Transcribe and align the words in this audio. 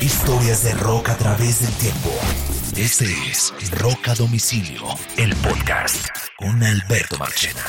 Historias 0.00 0.64
de 0.64 0.72
rock 0.72 1.10
a 1.10 1.16
través 1.18 1.60
del 1.60 1.72
tiempo. 1.74 2.08
Este 2.74 3.04
es 3.30 3.52
Rock 3.78 4.08
a 4.08 4.14
Domicilio, 4.14 4.82
el 5.18 5.34
podcast 5.36 6.08
con 6.36 6.62
Alberto 6.62 7.18
Marchena. 7.18 7.60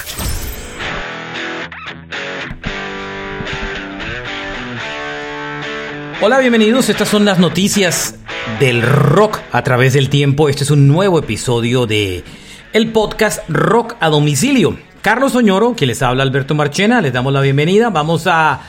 Hola, 6.22 6.40
bienvenidos. 6.40 6.88
Estas 6.88 7.10
son 7.10 7.26
las 7.26 7.38
noticias 7.38 8.16
del 8.62 8.82
rock 8.82 9.40
a 9.52 9.62
través 9.64 9.92
del 9.92 10.10
tiempo. 10.10 10.48
Este 10.48 10.64
es 10.64 10.72
un 10.72 10.88
nuevo 10.88 11.20
episodio 11.20 11.86
de 11.86 12.24
el 12.72 12.94
podcast 12.94 13.42
Rock 13.50 13.98
a 14.00 14.08
Domicilio. 14.08 14.80
Carlos 15.02 15.36
Oñoro, 15.36 15.76
que 15.76 15.86
les 15.86 16.02
habla 16.02 16.24
Alberto 16.24 16.56
Marchena, 16.56 17.02
les 17.02 17.12
damos 17.12 17.34
la 17.34 17.42
bienvenida. 17.42 17.90
Vamos 17.90 18.26
a 18.28 18.62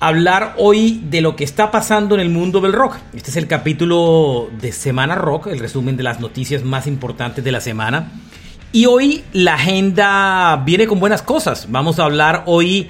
hablar 0.00 0.54
hoy 0.58 1.00
de 1.08 1.20
lo 1.20 1.36
que 1.36 1.44
está 1.44 1.70
pasando 1.70 2.14
en 2.14 2.20
el 2.20 2.28
mundo 2.28 2.60
del 2.60 2.72
rock. 2.72 2.96
Este 3.14 3.30
es 3.30 3.36
el 3.36 3.46
capítulo 3.46 4.50
de 4.60 4.72
Semana 4.72 5.14
Rock, 5.14 5.48
el 5.48 5.58
resumen 5.58 5.96
de 5.96 6.02
las 6.02 6.20
noticias 6.20 6.64
más 6.64 6.86
importantes 6.86 7.44
de 7.44 7.52
la 7.52 7.60
semana. 7.60 8.12
Y 8.72 8.86
hoy 8.86 9.24
la 9.32 9.54
agenda 9.54 10.62
viene 10.66 10.86
con 10.86 11.00
buenas 11.00 11.22
cosas. 11.22 11.66
Vamos 11.70 11.98
a 11.98 12.04
hablar 12.04 12.42
hoy 12.46 12.88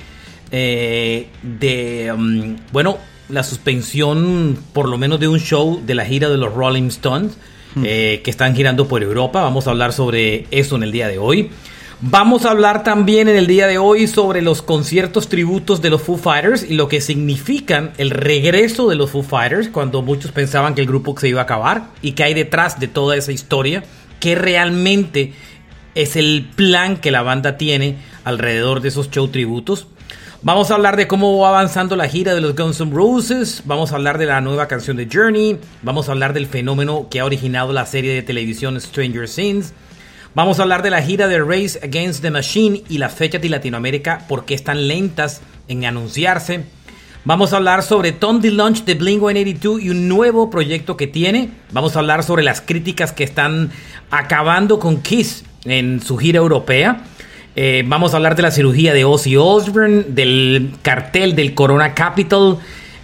eh, 0.50 1.28
de, 1.42 2.12
um, 2.12 2.56
bueno, 2.72 2.98
la 3.28 3.42
suspensión 3.42 4.58
por 4.72 4.88
lo 4.88 4.98
menos 4.98 5.20
de 5.20 5.28
un 5.28 5.38
show 5.38 5.80
de 5.84 5.94
la 5.94 6.04
gira 6.04 6.28
de 6.28 6.38
los 6.38 6.52
Rolling 6.52 6.88
Stones, 6.88 7.36
hmm. 7.74 7.82
eh, 7.84 8.20
que 8.24 8.30
están 8.30 8.56
girando 8.56 8.88
por 8.88 9.02
Europa. 9.02 9.42
Vamos 9.42 9.68
a 9.68 9.70
hablar 9.70 9.92
sobre 9.92 10.46
eso 10.50 10.74
en 10.74 10.82
el 10.82 10.90
día 10.92 11.06
de 11.06 11.18
hoy. 11.18 11.50
Vamos 12.02 12.44
a 12.44 12.50
hablar 12.50 12.84
también 12.84 13.26
en 13.26 13.36
el 13.36 13.46
día 13.46 13.66
de 13.66 13.78
hoy 13.78 14.06
sobre 14.06 14.42
los 14.42 14.60
conciertos 14.60 15.30
tributos 15.30 15.80
de 15.80 15.88
los 15.88 16.02
Foo 16.02 16.18
Fighters 16.18 16.62
y 16.62 16.74
lo 16.74 16.88
que 16.88 17.00
significan 17.00 17.92
el 17.96 18.10
regreso 18.10 18.90
de 18.90 18.96
los 18.96 19.10
Foo 19.10 19.22
Fighters 19.22 19.70
cuando 19.70 20.02
muchos 20.02 20.30
pensaban 20.30 20.74
que 20.74 20.82
el 20.82 20.86
grupo 20.86 21.18
se 21.18 21.28
iba 21.28 21.40
a 21.40 21.44
acabar 21.44 21.86
y 22.02 22.12
que 22.12 22.22
hay 22.22 22.34
detrás 22.34 22.78
de 22.78 22.88
toda 22.88 23.16
esa 23.16 23.32
historia, 23.32 23.82
que 24.20 24.34
realmente 24.34 25.32
es 25.94 26.16
el 26.16 26.50
plan 26.54 26.98
que 26.98 27.10
la 27.10 27.22
banda 27.22 27.56
tiene 27.56 27.96
alrededor 28.24 28.82
de 28.82 28.88
esos 28.88 29.10
show 29.10 29.28
tributos. 29.28 29.86
Vamos 30.42 30.70
a 30.70 30.74
hablar 30.74 30.98
de 30.98 31.08
cómo 31.08 31.38
va 31.38 31.48
avanzando 31.48 31.96
la 31.96 32.08
gira 32.08 32.34
de 32.34 32.42
los 32.42 32.54
Guns 32.54 32.78
N' 32.78 32.92
Roses, 32.92 33.62
vamos 33.64 33.92
a 33.92 33.94
hablar 33.94 34.18
de 34.18 34.26
la 34.26 34.42
nueva 34.42 34.68
canción 34.68 34.98
de 34.98 35.08
Journey, 35.10 35.58
vamos 35.80 36.10
a 36.10 36.12
hablar 36.12 36.34
del 36.34 36.46
fenómeno 36.46 37.08
que 37.10 37.20
ha 37.20 37.24
originado 37.24 37.72
la 37.72 37.86
serie 37.86 38.12
de 38.12 38.20
televisión 38.20 38.78
Stranger 38.78 39.26
Things, 39.30 39.72
Vamos 40.36 40.58
a 40.58 40.64
hablar 40.64 40.82
de 40.82 40.90
la 40.90 41.00
gira 41.00 41.28
de 41.28 41.38
Race 41.38 41.80
Against 41.82 42.20
the 42.20 42.30
Machine 42.30 42.82
y 42.90 42.98
las 42.98 43.14
fechas 43.14 43.40
de 43.40 43.48
Latinoamérica, 43.48 44.26
por 44.28 44.44
qué 44.44 44.52
están 44.52 44.86
lentas 44.86 45.40
en 45.66 45.86
anunciarse. 45.86 46.64
Vamos 47.24 47.54
a 47.54 47.56
hablar 47.56 47.82
sobre 47.82 48.12
Tom 48.12 48.42
DeLonge 48.42 48.84
de 48.84 48.98
Blink-182 48.98 49.82
y 49.82 49.88
un 49.88 50.08
nuevo 50.08 50.50
proyecto 50.50 50.94
que 50.94 51.06
tiene. 51.06 51.48
Vamos 51.72 51.96
a 51.96 52.00
hablar 52.00 52.22
sobre 52.22 52.42
las 52.42 52.60
críticas 52.60 53.12
que 53.12 53.24
están 53.24 53.70
acabando 54.10 54.78
con 54.78 55.00
Kiss 55.00 55.42
en 55.64 56.02
su 56.02 56.18
gira 56.18 56.36
europea. 56.36 57.04
Eh, 57.54 57.82
vamos 57.86 58.12
a 58.12 58.18
hablar 58.18 58.36
de 58.36 58.42
la 58.42 58.50
cirugía 58.50 58.92
de 58.92 59.06
Ozzy 59.06 59.36
Osbourne, 59.36 60.04
del 60.06 60.74
cartel 60.82 61.34
del 61.34 61.54
Corona 61.54 61.94
Capital, 61.94 62.58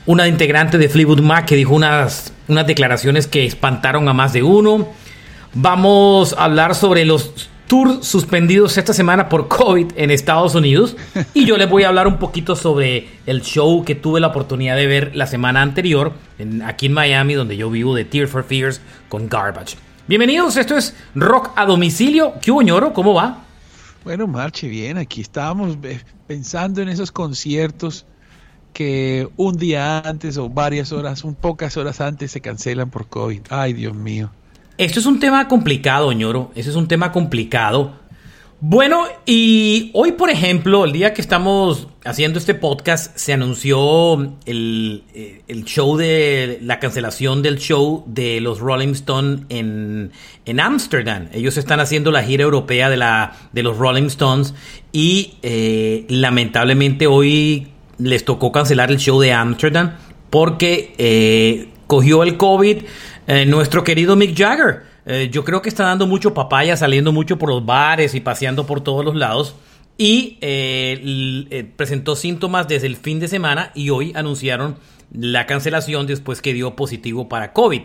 una 0.04 0.28
integrante 0.28 0.76
de 0.76 0.90
Fleetwood 0.90 1.22
Mac 1.22 1.46
que 1.46 1.56
dijo 1.56 1.74
unas, 1.74 2.34
unas 2.48 2.66
declaraciones 2.66 3.26
que 3.26 3.46
espantaron 3.46 4.06
a 4.10 4.12
más 4.12 4.34
de 4.34 4.42
uno. 4.42 4.86
Vamos 5.54 6.32
a 6.32 6.44
hablar 6.44 6.74
sobre 6.74 7.04
los 7.04 7.50
tours 7.66 8.06
suspendidos 8.06 8.78
esta 8.78 8.94
semana 8.94 9.28
por 9.28 9.48
COVID 9.48 9.92
en 9.96 10.10
Estados 10.10 10.54
Unidos. 10.54 10.96
Y 11.34 11.44
yo 11.44 11.58
les 11.58 11.68
voy 11.68 11.82
a 11.82 11.88
hablar 11.88 12.06
un 12.06 12.16
poquito 12.16 12.56
sobre 12.56 13.08
el 13.26 13.42
show 13.42 13.84
que 13.84 13.94
tuve 13.94 14.18
la 14.18 14.28
oportunidad 14.28 14.76
de 14.76 14.86
ver 14.86 15.14
la 15.14 15.26
semana 15.26 15.60
anterior 15.60 16.14
aquí 16.64 16.86
en 16.86 16.94
Miami, 16.94 17.34
donde 17.34 17.58
yo 17.58 17.68
vivo, 17.68 17.94
de 17.94 18.06
Tear 18.06 18.28
for 18.28 18.44
Fears 18.44 18.80
con 19.10 19.28
Garbage. 19.28 19.76
Bienvenidos, 20.08 20.56
esto 20.56 20.74
es 20.74 20.96
Rock 21.14 21.50
a 21.54 21.66
Domicilio. 21.66 22.32
¿Qué 22.40 22.50
hubo, 22.50 22.62
ñoro? 22.62 22.94
¿Cómo 22.94 23.12
va? 23.12 23.44
Bueno, 24.04 24.26
marche 24.26 24.68
bien. 24.68 24.96
Aquí 24.96 25.20
estábamos 25.20 25.76
pensando 26.26 26.80
en 26.80 26.88
esos 26.88 27.12
conciertos 27.12 28.06
que 28.72 29.28
un 29.36 29.58
día 29.58 29.98
antes 29.98 30.38
o 30.38 30.48
varias 30.48 30.92
horas, 30.92 31.24
un 31.24 31.34
pocas 31.34 31.76
horas 31.76 32.00
antes 32.00 32.30
se 32.30 32.40
cancelan 32.40 32.88
por 32.88 33.06
COVID. 33.06 33.42
Ay, 33.50 33.74
Dios 33.74 33.94
mío. 33.94 34.30
Esto 34.78 35.00
es 35.00 35.06
un 35.06 35.20
tema 35.20 35.48
complicado, 35.48 36.12
ñoro. 36.12 36.50
Eso 36.54 36.70
es 36.70 36.76
un 36.76 36.88
tema 36.88 37.12
complicado. 37.12 38.02
Bueno, 38.64 39.06
y 39.26 39.90
hoy, 39.92 40.12
por 40.12 40.30
ejemplo, 40.30 40.84
el 40.84 40.92
día 40.92 41.12
que 41.14 41.20
estamos 41.20 41.88
haciendo 42.04 42.38
este 42.38 42.54
podcast, 42.54 43.16
se 43.16 43.32
anunció 43.32 44.36
el, 44.46 45.02
eh, 45.14 45.42
show 45.64 45.96
de 45.96 46.60
la 46.62 46.78
cancelación 46.78 47.42
del 47.42 47.58
show 47.58 48.04
de 48.06 48.40
los 48.40 48.60
Rolling 48.60 48.92
Stones 48.92 49.40
en, 49.48 50.12
Amsterdam. 50.60 51.28
Ellos 51.32 51.56
están 51.56 51.80
haciendo 51.80 52.12
la 52.12 52.22
gira 52.22 52.44
europea 52.44 52.88
de, 52.88 52.96
la, 52.96 53.32
de 53.52 53.64
los 53.64 53.78
Rolling 53.78 54.06
Stones 54.06 54.54
y 54.92 55.34
eh, 55.42 56.06
lamentablemente 56.08 57.08
hoy 57.08 57.66
les 57.98 58.24
tocó 58.24 58.52
cancelar 58.52 58.92
el 58.92 58.98
show 58.98 59.20
de 59.20 59.32
Amsterdam 59.32 59.96
porque 60.30 60.94
eh, 60.98 61.68
cogió 61.88 62.22
el 62.22 62.36
COVID 62.36 62.78
eh, 63.26 63.46
nuestro 63.46 63.84
querido 63.84 64.16
Mick 64.16 64.36
Jagger. 64.36 64.82
Eh, 65.06 65.28
yo 65.30 65.44
creo 65.44 65.62
que 65.62 65.68
está 65.68 65.84
dando 65.84 66.06
mucho 66.06 66.34
papaya, 66.34 66.76
saliendo 66.76 67.12
mucho 67.12 67.38
por 67.38 67.48
los 67.48 67.64
bares 67.64 68.14
y 68.14 68.20
paseando 68.20 68.66
por 68.66 68.80
todos 68.82 69.04
los 69.04 69.14
lados. 69.14 69.54
Y 69.98 70.38
eh, 70.40 71.70
presentó 71.76 72.16
síntomas 72.16 72.66
desde 72.66 72.86
el 72.86 72.96
fin 72.96 73.20
de 73.20 73.28
semana 73.28 73.70
y 73.74 73.90
hoy 73.90 74.12
anunciaron 74.16 74.76
la 75.12 75.46
cancelación 75.46 76.06
después 76.06 76.40
que 76.40 76.54
dio 76.54 76.74
positivo 76.74 77.28
para 77.28 77.52
COVID. 77.52 77.82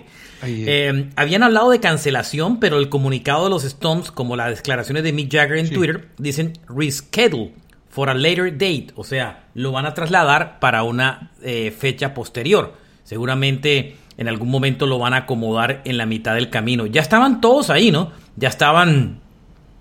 habían 1.16 1.44
hablado 1.44 1.70
de 1.70 1.80
cancelación, 1.82 2.60
pero 2.60 2.78
el 2.80 2.88
comunicado 2.88 3.44
de 3.44 3.50
los 3.50 3.66
Stones, 3.66 4.12
como 4.12 4.38
las 4.38 4.56
declaraciones 4.56 5.04
de 5.04 5.12
Mick 5.12 5.32
Jagger 5.32 5.58
en 5.58 5.70
Twitter, 5.70 6.08
dicen 6.18 6.54
reschedule 6.70 7.52
for 7.90 8.10
a 8.10 8.14
later 8.14 8.52
date. 8.54 8.88
O 8.96 9.04
sea, 9.04 9.44
lo 9.54 9.74
van 9.74 9.86
a 9.86 9.94
trasladar 9.94 10.60
para 10.60 10.84
una 10.84 11.32
fecha 11.78 12.14
posterior. 12.14 12.74
Seguramente 13.04 13.96
en 14.18 14.28
algún 14.28 14.50
momento 14.50 14.88
lo 14.88 14.98
van 15.00 15.14
a 15.14 15.18
acomodar 15.18 15.82
en 15.86 15.98
la 15.98 16.06
mitad 16.06 16.34
del 16.34 16.50
camino. 16.50 16.88
Ya 16.88 17.02
estaban 17.02 17.40
todos 17.40 17.70
ahí, 17.70 17.92
¿no? 17.92 18.12
Ya 18.36 18.50
estaban, 18.50 19.20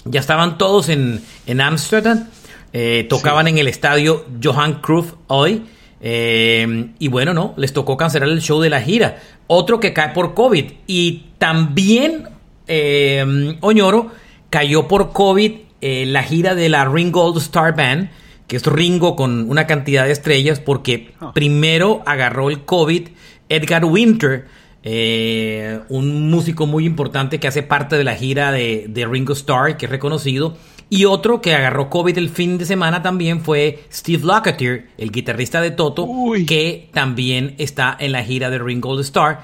ya 0.04 0.20
estaban 0.20 0.58
todos 0.58 0.91
en, 0.91 1.22
en 1.47 1.60
Amsterdam. 1.60 2.26
Eh, 2.72 3.06
tocaban 3.08 3.48
en 3.48 3.56
el 3.56 3.69
estadio 3.69 4.26
Johan 4.42 4.80
Cruyff 4.80 5.14
hoy. 5.28 5.64
Eh, 6.02 6.91
y 6.98 7.08
bueno, 7.08 7.32
no, 7.32 7.54
les 7.56 7.72
tocó 7.72 7.96
cancelar 7.96 8.28
el 8.28 8.42
show 8.42 8.60
de 8.60 8.69
la 8.69 8.82
gira. 8.82 9.19
Otro 9.46 9.80
que 9.80 9.94
cae 9.94 10.10
por 10.10 10.34
COVID. 10.34 10.64
Y 10.86 11.25
también 11.38 12.28
eh, 12.66 13.56
Oñoro 13.62 14.12
cayó 14.50 14.86
por 14.86 15.12
COVID 15.12 15.52
la 15.80 16.25
gira 16.25 16.56
de 16.56 16.69
la 16.69 16.84
Ringo 16.84 17.22
Gold 17.22 17.38
Star 17.38 17.76
Band, 17.76 18.10
que 18.48 18.56
es 18.56 18.66
Ringo 18.66 19.14
con 19.14 19.48
una 19.48 19.69
cantidad 19.69 20.04
de 20.04 20.10
estrellas, 20.10 20.58
porque 20.58 21.14
ah. 21.20 21.30
primero 21.32 22.02
agarró 22.06 22.50
el 22.50 22.64
COVID 22.64 23.08
Edgar 23.48 23.84
Winter, 23.84 24.46
eh, 24.82 25.80
un 25.88 26.30
músico 26.30 26.66
muy 26.66 26.86
importante 26.86 27.40
que 27.40 27.48
hace 27.48 27.64
parte 27.64 27.96
de 27.96 28.04
la 28.04 28.14
gira 28.14 28.52
de, 28.52 29.08
Ringo 29.10 29.32
Starr, 29.32 29.76
que 29.76 29.86
es 29.86 29.90
reconocido. 29.90 30.56
Y 30.88 31.06
otro 31.06 31.40
que 31.40 31.54
agarró 31.54 31.90
COVID 31.90 32.16
el 32.16 32.28
fin 32.28 32.58
de 32.58 32.64
semana 32.64 33.02
también 33.02 33.40
fue 33.40 33.80
Steve 33.92 34.22
Locketeer, 34.24 34.86
el 34.96 35.10
guitarrista 35.10 35.60
de 35.60 35.72
Toto, 35.72 36.06
que 36.46 36.88
también 36.92 37.56
está 37.58 37.96
en 37.98 38.12
la 38.12 38.22
gira 38.22 38.48
de 38.50 38.60
Ringo 38.60 38.98
Starr. 39.00 39.40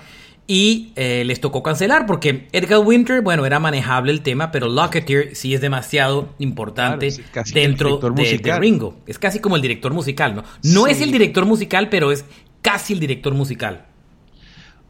Y 0.47 0.93
eh, 0.97 1.25
les 1.25 1.41
tocó 1.41 1.63
cancelar 1.63 2.07
porque 2.07 2.47
Edgar 2.53 2.81
Winter, 2.81 3.23
bueno, 3.23 3.45
era 3.45 3.59
manejable 3.59 4.13
el 4.13 4.23
tema, 4.23 4.53
pero 4.53 4.69
Locketeer 4.69 5.35
sí 5.35 5.55
es 5.55 5.61
demasiado 5.61 6.35
importante 6.39 7.09
dentro 7.53 7.99
de, 7.99 8.59
Ringo. 8.61 8.97
Es 9.07 9.19
casi 9.19 9.41
como 9.41 9.57
el 9.57 9.63
director 9.63 9.93
musical, 9.93 10.37
¿no? 10.37 10.45
No 10.63 10.87
es 10.87 11.01
el 11.01 11.11
director 11.11 11.47
musical, 11.47 11.89
pero 11.89 12.13
es 12.13 12.25
casi 12.61 12.93
el 12.93 13.01
director 13.01 13.35
musical. 13.35 13.87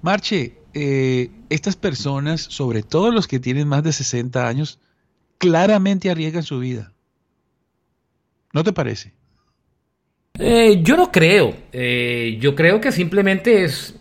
Marche, 0.03 0.59
eh, 0.75 1.31
estas 1.49 1.77
personas, 1.77 2.41
sobre 2.43 2.83
todo 2.83 3.13
los 3.13 3.29
que 3.29 3.39
tienen 3.39 3.69
más 3.69 3.85
de 3.85 3.93
60 3.93 4.47
años, 4.47 4.81
claramente 5.39 6.11
arriesgan 6.11 6.43
su 6.43 6.59
vida. 6.59 6.93
¿No 8.53 8.65
te 8.65 8.73
parece? 8.73 9.13
Eh, 10.39 10.81
yo 10.83 10.97
no 10.97 11.13
creo. 11.13 11.57
Eh, 11.73 12.37
yo 12.41 12.55
creo 12.55 12.81
que 12.81 12.91
simplemente 12.91 13.65
es... 13.65 13.95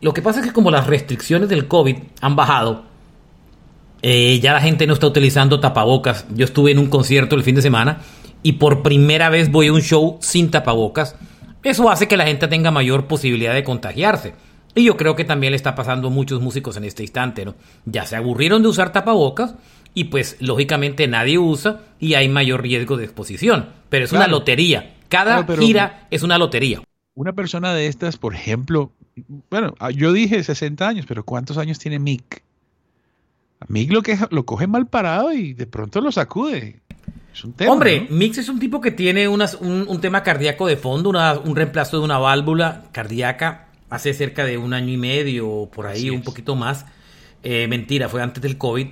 lo 0.00 0.14
que 0.14 0.22
pasa 0.22 0.40
es 0.40 0.46
que 0.46 0.52
como 0.52 0.70
las 0.70 0.86
restricciones 0.86 1.48
del 1.48 1.68
COVID 1.68 1.96
han 2.20 2.36
bajado, 2.36 2.86
ya 4.02 4.52
la 4.52 4.60
gente 4.60 4.86
no 4.86 4.94
está 4.94 5.06
utilizando 5.06 5.60
tapabocas. 5.60 6.26
Yo 6.34 6.44
estuve 6.44 6.72
en 6.72 6.78
un 6.78 6.88
concierto 6.88 7.36
el 7.36 7.42
fin 7.42 7.54
de 7.54 7.62
semana 7.62 8.00
y 8.42 8.52
por 8.52 8.82
primera 8.82 9.30
vez 9.30 9.50
voy 9.50 9.68
a 9.68 9.72
un 9.72 9.80
show 9.80 10.18
sin 10.20 10.50
tapabocas. 10.50 11.16
Eso 11.62 11.90
hace 11.90 12.06
que 12.06 12.18
la 12.18 12.26
gente 12.26 12.46
tenga 12.48 12.70
mayor 12.70 13.06
posibilidad 13.06 13.54
de 13.54 13.64
contagiarse. 13.64 14.34
Y 14.74 14.84
yo 14.84 14.96
creo 14.96 15.14
que 15.14 15.24
también 15.24 15.52
le 15.52 15.56
está 15.56 15.74
pasando 15.74 16.08
a 16.08 16.10
muchos 16.10 16.40
músicos 16.40 16.76
en 16.76 16.84
este 16.84 17.02
instante, 17.02 17.44
¿no? 17.44 17.54
Ya 17.84 18.06
se 18.06 18.16
aburrieron 18.16 18.62
de 18.62 18.68
usar 18.68 18.92
tapabocas 18.92 19.54
y 19.94 20.04
pues 20.04 20.36
lógicamente 20.40 21.06
nadie 21.06 21.38
usa 21.38 21.82
y 22.00 22.14
hay 22.14 22.28
mayor 22.28 22.62
riesgo 22.62 22.96
de 22.96 23.04
exposición. 23.04 23.68
Pero 23.88 24.04
es 24.04 24.12
una 24.12 24.26
lotería. 24.26 24.94
Cada 25.08 25.44
gira 25.56 26.08
es 26.10 26.24
una 26.24 26.38
lotería. 26.38 26.82
una 27.14 27.32
persona 27.32 27.72
de 27.72 27.86
estas, 27.86 28.16
por 28.16 28.34
ejemplo, 28.34 28.90
bueno, 29.48 29.74
ah, 29.78 29.90
yo 29.90 30.12
dije 30.12 30.42
60 30.42 30.88
años, 30.88 31.06
pero 31.06 31.24
¿cuántos 31.24 31.56
años 31.58 31.78
tiene 31.78 32.00
Mick? 32.00 32.42
A 33.60 33.66
Mick 33.68 33.92
lo, 33.92 34.02
que, 34.02 34.18
lo 34.30 34.44
coge 34.44 34.66
mal 34.66 34.88
parado 34.88 35.32
y 35.32 35.54
de 35.54 35.68
pronto 35.68 36.00
lo 36.00 36.10
sacude. 36.10 36.80
Es 37.32 37.44
un 37.44 37.52
tema, 37.52 37.72
Hombre, 37.72 38.08
Mick 38.10 38.38
es 38.38 38.48
un 38.48 38.58
tipo 38.58 38.80
que 38.80 38.90
tiene 38.90 39.28
un, 39.28 40.00
tema 40.00 40.24
cardíaco 40.24 40.66
de 40.66 40.76
fondo, 40.76 41.10
un 41.44 41.54
reemplazo 41.56 41.98
de 41.98 42.04
una 42.04 42.18
válvula 42.18 42.84
cardíaca 42.90 43.68
hace 43.94 44.12
cerca 44.12 44.44
de 44.44 44.58
un 44.58 44.74
año 44.74 44.92
y 44.92 44.96
medio 44.96 45.48
o 45.48 45.70
por 45.70 45.86
ahí, 45.86 46.10
un 46.10 46.22
poquito 46.22 46.56
más. 46.56 46.84
Eh, 47.44 47.66
mentira, 47.68 48.08
fue 48.08 48.22
antes 48.22 48.42
del 48.42 48.58
COVID. 48.58 48.88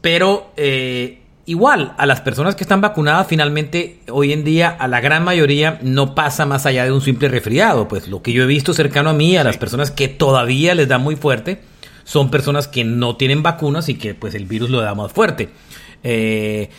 Pero 0.00 0.52
eh, 0.56 1.22
igual, 1.46 1.94
a 1.98 2.06
las 2.06 2.20
personas 2.20 2.54
que 2.54 2.62
están 2.62 2.80
vacunadas, 2.80 3.26
finalmente, 3.26 3.98
hoy 4.08 4.32
en 4.32 4.44
día, 4.44 4.68
a 4.70 4.86
la 4.86 5.00
gran 5.00 5.24
mayoría 5.24 5.80
no 5.82 6.14
pasa 6.14 6.46
más 6.46 6.66
allá 6.66 6.84
de 6.84 6.92
un 6.92 7.00
simple 7.00 7.28
resfriado. 7.28 7.88
Pues 7.88 8.06
lo 8.06 8.22
que 8.22 8.32
yo 8.32 8.44
he 8.44 8.46
visto 8.46 8.74
cercano 8.74 9.10
a 9.10 9.14
mí, 9.14 9.36
a 9.36 9.42
las 9.42 9.58
personas 9.58 9.90
que 9.90 10.06
todavía 10.06 10.74
les 10.76 10.86
da 10.86 10.98
muy 10.98 11.16
fuerte, 11.16 11.60
son 12.04 12.30
personas 12.30 12.68
que 12.68 12.84
no 12.84 13.16
tienen 13.16 13.42
vacunas 13.42 13.88
y 13.88 13.94
que 13.94 14.14
pues 14.14 14.34
el 14.36 14.46
virus 14.46 14.70
lo 14.70 14.80
da 14.80 14.94
más 14.94 15.12
fuerte. 15.12 15.48
Eh, 16.04 16.70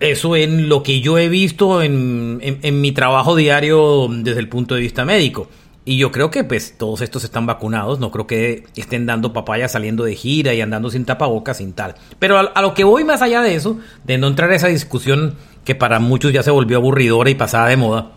eso 0.00 0.34
en 0.34 0.68
lo 0.68 0.82
que 0.82 1.00
yo 1.00 1.18
he 1.18 1.28
visto 1.28 1.80
en, 1.82 2.40
en 2.40 2.80
mi 2.80 2.92
trabajo 2.92 3.36
diario 3.36 4.08
desde 4.10 4.40
el 4.40 4.48
punto 4.48 4.74
de 4.74 4.80
vista 4.80 5.04
médico. 5.04 5.48
Y 5.86 5.98
yo 5.98 6.10
creo 6.10 6.30
que 6.30 6.44
pues 6.44 6.76
todos 6.78 7.02
estos 7.02 7.24
están 7.24 7.44
vacunados, 7.44 8.00
no 8.00 8.10
creo 8.10 8.26
que 8.26 8.64
estén 8.74 9.04
dando 9.04 9.34
papaya 9.34 9.68
saliendo 9.68 10.04
de 10.04 10.14
gira 10.14 10.54
y 10.54 10.62
andando 10.62 10.90
sin 10.90 11.04
tapabocas, 11.04 11.58
sin 11.58 11.74
tal. 11.74 11.94
Pero 12.18 12.38
a, 12.38 12.62
lo 12.62 12.72
que 12.72 12.84
voy 12.84 13.04
más 13.04 13.20
allá 13.20 13.42
de 13.42 13.54
eso, 13.54 13.78
de 14.04 14.16
no 14.16 14.28
entrar 14.28 14.50
a 14.50 14.56
esa 14.56 14.68
discusión 14.68 15.34
que 15.64 15.74
para 15.74 16.00
muchos 16.00 16.32
ya 16.32 16.42
se 16.42 16.50
volvió 16.50 16.78
aburridora 16.78 17.28
y 17.28 17.34
pasada 17.34 17.68
de 17.68 17.76
moda, 17.76 18.12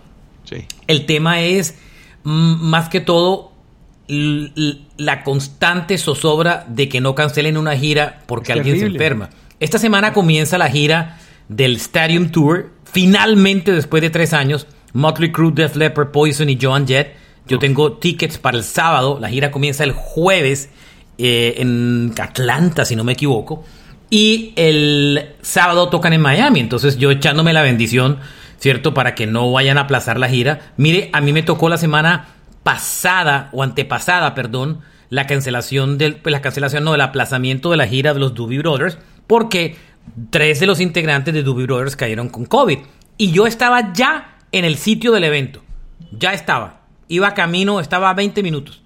sí. 0.45 0.65
el 0.87 1.05
tema 1.05 1.41
es 1.41 1.75
mm, 2.23 2.69
más 2.69 2.87
que 2.87 3.01
todo 3.01 3.51
la 4.07 5.23
constante 5.25 5.97
zozobra 5.97 6.65
de 6.69 6.87
que 6.87 7.01
no 7.01 7.15
cancelen 7.15 7.57
una 7.57 7.75
gira 7.75 8.21
porque 8.27 8.53
alguien 8.53 8.79
se 8.79 8.85
enferma. 8.85 9.29
Esta 9.59 9.77
semana 9.77 10.13
comienza 10.13 10.57
la 10.57 10.69
gira 10.69 11.19
del 11.49 11.75
Stadium 11.75 12.29
Tour, 12.29 12.69
finalmente 12.85 13.73
después 13.73 14.01
de 14.01 14.09
tres 14.09 14.31
años, 14.31 14.67
Motley 14.93 15.33
Crue, 15.33 15.51
Def 15.51 15.75
Leppard, 15.75 16.11
Poison 16.11 16.49
y 16.49 16.57
Joan 16.61 16.87
Jett 16.87 17.26
yo 17.47 17.59
tengo 17.59 17.93
tickets 17.93 18.37
para 18.37 18.57
el 18.57 18.63
sábado. 18.63 19.17
La 19.19 19.29
gira 19.29 19.51
comienza 19.51 19.83
el 19.83 19.91
jueves 19.91 20.69
eh, 21.17 21.55
en 21.57 22.13
Atlanta, 22.19 22.85
si 22.85 22.95
no 22.95 23.03
me 23.03 23.13
equivoco. 23.13 23.63
Y 24.09 24.53
el 24.55 25.35
sábado 25.41 25.89
tocan 25.89 26.13
en 26.13 26.21
Miami. 26.21 26.59
Entonces 26.59 26.97
yo 26.97 27.11
echándome 27.11 27.53
la 27.53 27.61
bendición, 27.61 28.19
¿cierto? 28.59 28.93
Para 28.93 29.15
que 29.15 29.27
no 29.27 29.51
vayan 29.51 29.77
a 29.77 29.81
aplazar 29.81 30.19
la 30.19 30.29
gira. 30.29 30.73
Mire, 30.77 31.09
a 31.13 31.21
mí 31.21 31.33
me 31.33 31.43
tocó 31.43 31.69
la 31.69 31.77
semana 31.77 32.27
pasada 32.63 33.49
o 33.53 33.63
antepasada, 33.63 34.35
perdón, 34.35 34.81
la 35.09 35.25
cancelación 35.25 35.97
del, 35.97 36.17
pues, 36.17 36.31
la 36.31 36.41
cancelación, 36.41 36.83
no, 36.83 36.95
el 36.95 37.01
aplazamiento 37.01 37.71
de 37.71 37.77
la 37.77 37.87
gira 37.87 38.13
de 38.13 38.19
los 38.19 38.33
Doobie 38.33 38.59
Brothers, 38.59 38.97
porque 39.25 39.77
tres 40.29 40.59
de 40.59 40.67
los 40.67 40.79
integrantes 40.79 41.33
de 41.33 41.43
Doobie 41.43 41.65
Brothers 41.65 41.95
cayeron 41.95 42.29
con 42.29 42.45
COVID. 42.45 42.79
Y 43.17 43.31
yo 43.31 43.47
estaba 43.47 43.93
ya 43.93 44.37
en 44.51 44.65
el 44.65 44.77
sitio 44.77 45.11
del 45.11 45.23
evento. 45.23 45.63
Ya 46.11 46.33
estaba 46.33 46.76
iba 47.07 47.33
camino, 47.33 47.79
estaba 47.79 48.09
a 48.09 48.13
20 48.13 48.43
minutos. 48.43 48.81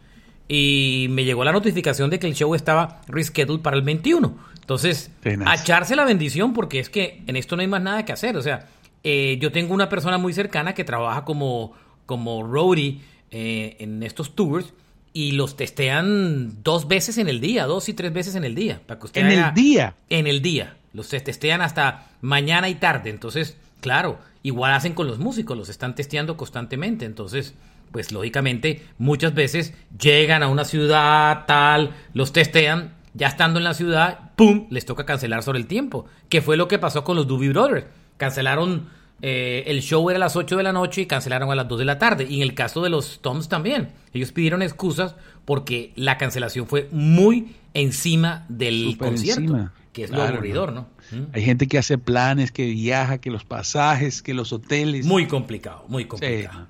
Y 0.47 1.07
me 1.09 1.23
llegó 1.23 1.43
la 1.43 1.51
notificación 1.51 2.09
de 2.09 2.19
que 2.19 2.27
el 2.27 2.33
show 2.33 2.53
estaba 2.55 3.01
rescheduled 3.07 3.61
para 3.61 3.77
el 3.77 3.83
21. 3.83 4.35
Entonces, 4.59 5.11
a 5.45 5.55
echarse 5.55 5.95
la 5.95 6.05
bendición 6.05 6.53
porque 6.53 6.79
es 6.79 6.89
que 6.89 7.23
en 7.27 7.35
esto 7.35 7.55
no 7.55 7.61
hay 7.61 7.67
más 7.67 7.81
nada 7.81 8.05
que 8.05 8.11
hacer. 8.11 8.37
O 8.37 8.41
sea, 8.41 8.67
eh, 9.03 9.37
yo 9.41 9.51
tengo 9.51 9.73
una 9.73 9.89
persona 9.89 10.17
muy 10.17 10.33
cercana 10.33 10.73
que 10.73 10.83
trabaja 10.83 11.25
como, 11.25 11.73
como 12.05 12.43
roadie 12.43 13.01
eh, 13.31 13.77
en 13.79 14.03
estos 14.03 14.35
tours 14.35 14.73
y 15.13 15.33
los 15.33 15.57
testean 15.57 16.63
dos 16.63 16.87
veces 16.87 17.17
en 17.17 17.27
el 17.27 17.41
día, 17.41 17.65
dos 17.65 17.89
y 17.89 17.93
tres 17.93 18.13
veces 18.13 18.35
en 18.35 18.43
el 18.43 18.55
día. 18.55 18.81
Para 18.85 18.99
que 18.99 19.19
¿En 19.19 19.27
el 19.27 19.53
día? 19.53 19.95
En 20.09 20.27
el 20.27 20.41
día. 20.41 20.77
Los 20.93 21.09
testean 21.09 21.61
hasta 21.61 22.09
mañana 22.21 22.69
y 22.69 22.75
tarde. 22.75 23.09
Entonces, 23.09 23.57
claro, 23.79 24.19
igual 24.43 24.73
hacen 24.73 24.93
con 24.93 25.07
los 25.07 25.19
músicos, 25.19 25.57
los 25.57 25.69
están 25.69 25.95
testeando 25.95 26.37
constantemente. 26.37 27.05
Entonces, 27.05 27.55
pues 27.91 28.11
lógicamente 28.11 28.83
muchas 28.97 29.33
veces 29.33 29.73
llegan 29.99 30.43
a 30.43 30.47
una 30.47 30.65
ciudad 30.65 31.45
tal, 31.45 31.91
los 32.13 32.33
testean, 32.33 32.93
ya 33.13 33.27
estando 33.27 33.59
en 33.59 33.65
la 33.65 33.73
ciudad, 33.73 34.31
¡pum!, 34.35 34.67
les 34.69 34.85
toca 34.85 35.05
cancelar 35.05 35.43
sobre 35.43 35.59
el 35.59 35.67
tiempo, 35.67 36.05
que 36.29 36.41
fue 36.41 36.57
lo 36.57 36.67
que 36.67 36.79
pasó 36.79 37.03
con 37.03 37.15
los 37.15 37.27
Doobie 37.27 37.49
Brothers. 37.49 37.85
Cancelaron, 38.17 38.89
eh, 39.21 39.63
el 39.67 39.81
show 39.81 40.09
era 40.09 40.17
a 40.17 40.19
las 40.19 40.35
8 40.35 40.57
de 40.57 40.63
la 40.63 40.71
noche 40.71 41.01
y 41.01 41.05
cancelaron 41.05 41.51
a 41.51 41.55
las 41.55 41.67
2 41.67 41.79
de 41.79 41.85
la 41.85 41.97
tarde. 41.97 42.25
Y 42.29 42.37
en 42.37 42.43
el 42.43 42.53
caso 42.53 42.81
de 42.81 42.89
los 42.89 43.21
Toms 43.21 43.49
también, 43.49 43.89
ellos 44.13 44.31
pidieron 44.31 44.61
excusas 44.61 45.15
porque 45.45 45.91
la 45.95 46.17
cancelación 46.17 46.67
fue 46.67 46.87
muy 46.91 47.55
encima 47.73 48.45
del 48.47 48.97
concierto, 48.97 49.71
que 49.91 50.03
es 50.03 50.11
lo 50.11 50.21
aburridor, 50.21 50.71
¿no? 50.71 50.87
¿Mm? 51.11 51.23
Hay 51.33 51.43
gente 51.43 51.67
que 51.67 51.77
hace 51.77 51.97
planes, 51.97 52.51
que 52.51 52.65
viaja, 52.65 53.19
que 53.19 53.31
los 53.31 53.43
pasajes, 53.45 54.21
que 54.21 54.33
los 54.33 54.53
hoteles. 54.53 55.05
Muy 55.05 55.27
complicado, 55.27 55.85
muy 55.87 56.05
complicado. 56.05 56.67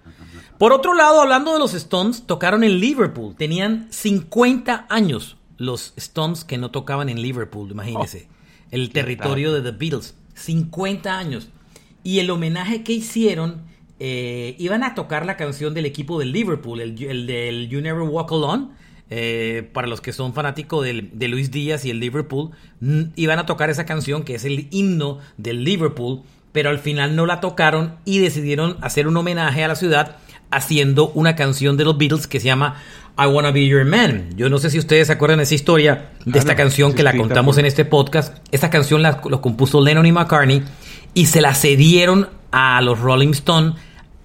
Por 0.57 0.73
otro 0.73 0.93
lado, 0.93 1.21
hablando 1.21 1.53
de 1.53 1.59
los 1.59 1.73
Stones, 1.73 2.23
tocaron 2.27 2.63
en 2.63 2.79
Liverpool. 2.79 3.35
Tenían 3.35 3.87
50 3.89 4.85
años 4.89 5.37
los 5.57 5.93
Stones 5.95 6.43
que 6.43 6.57
no 6.57 6.71
tocaban 6.71 7.09
en 7.09 7.21
Liverpool, 7.21 7.71
imagínense. 7.71 8.27
Oh, 8.29 8.35
el 8.71 8.91
territorio 8.91 9.53
de 9.53 9.61
The 9.61 9.77
Beatles. 9.77 10.15
50 10.35 11.17
años. 11.17 11.49
Y 12.03 12.19
el 12.19 12.29
homenaje 12.29 12.83
que 12.83 12.93
hicieron, 12.93 13.63
eh, 13.99 14.55
iban 14.57 14.83
a 14.83 14.95
tocar 14.95 15.25
la 15.25 15.37
canción 15.37 15.73
del 15.73 15.85
equipo 15.85 16.19
de 16.19 16.25
Liverpool, 16.25 16.81
el, 16.81 16.95
del 16.95 17.69
You 17.69 17.81
Never 17.81 18.01
Walk 18.01 18.31
Alone. 18.31 18.69
Eh, 19.13 19.69
para 19.73 19.87
los 19.87 19.99
que 19.99 20.13
son 20.13 20.33
fanáticos 20.33 20.85
de 20.85 21.27
Luis 21.27 21.51
Díaz 21.51 21.83
y 21.83 21.89
el 21.89 21.99
Liverpool, 21.99 22.51
iban 23.17 23.39
a 23.39 23.45
tocar 23.45 23.69
esa 23.69 23.85
canción 23.85 24.23
que 24.23 24.35
es 24.35 24.45
el 24.45 24.69
himno 24.71 25.19
del 25.35 25.65
Liverpool, 25.65 26.21
pero 26.53 26.69
al 26.69 26.79
final 26.79 27.13
no 27.17 27.25
la 27.25 27.41
tocaron 27.41 27.95
y 28.05 28.19
decidieron 28.19 28.77
hacer 28.79 29.09
un 29.09 29.17
homenaje 29.17 29.65
a 29.65 29.67
la 29.67 29.75
ciudad 29.75 30.15
haciendo 30.49 31.09
una 31.09 31.35
canción 31.35 31.75
de 31.75 31.83
los 31.83 31.97
Beatles 31.97 32.25
que 32.25 32.39
se 32.39 32.45
llama 32.45 32.81
I 33.17 33.25
Wanna 33.25 33.51
Be 33.51 33.67
Your 33.67 33.83
Man. 33.83 34.29
Yo 34.37 34.49
no 34.49 34.59
sé 34.59 34.69
si 34.69 34.79
ustedes 34.79 35.07
se 35.07 35.13
acuerdan 35.13 35.39
de 35.39 35.43
esa 35.43 35.55
historia, 35.55 36.11
de 36.23 36.39
esta 36.39 36.55
canción 36.55 36.93
que 36.93 37.03
la 37.03 37.15
contamos 37.15 37.57
en 37.57 37.65
este 37.65 37.83
podcast. 37.83 38.37
Esta 38.53 38.69
canción 38.69 39.01
la, 39.01 39.19
compuso 39.19 39.81
Lennon 39.81 40.05
y 40.05 40.13
McCartney 40.13 40.63
y 41.13 41.25
se 41.25 41.41
la 41.41 41.53
cedieron 41.53 42.29
a 42.51 42.81
los 42.81 42.97
Rolling 42.99 43.31
Stones 43.31 43.73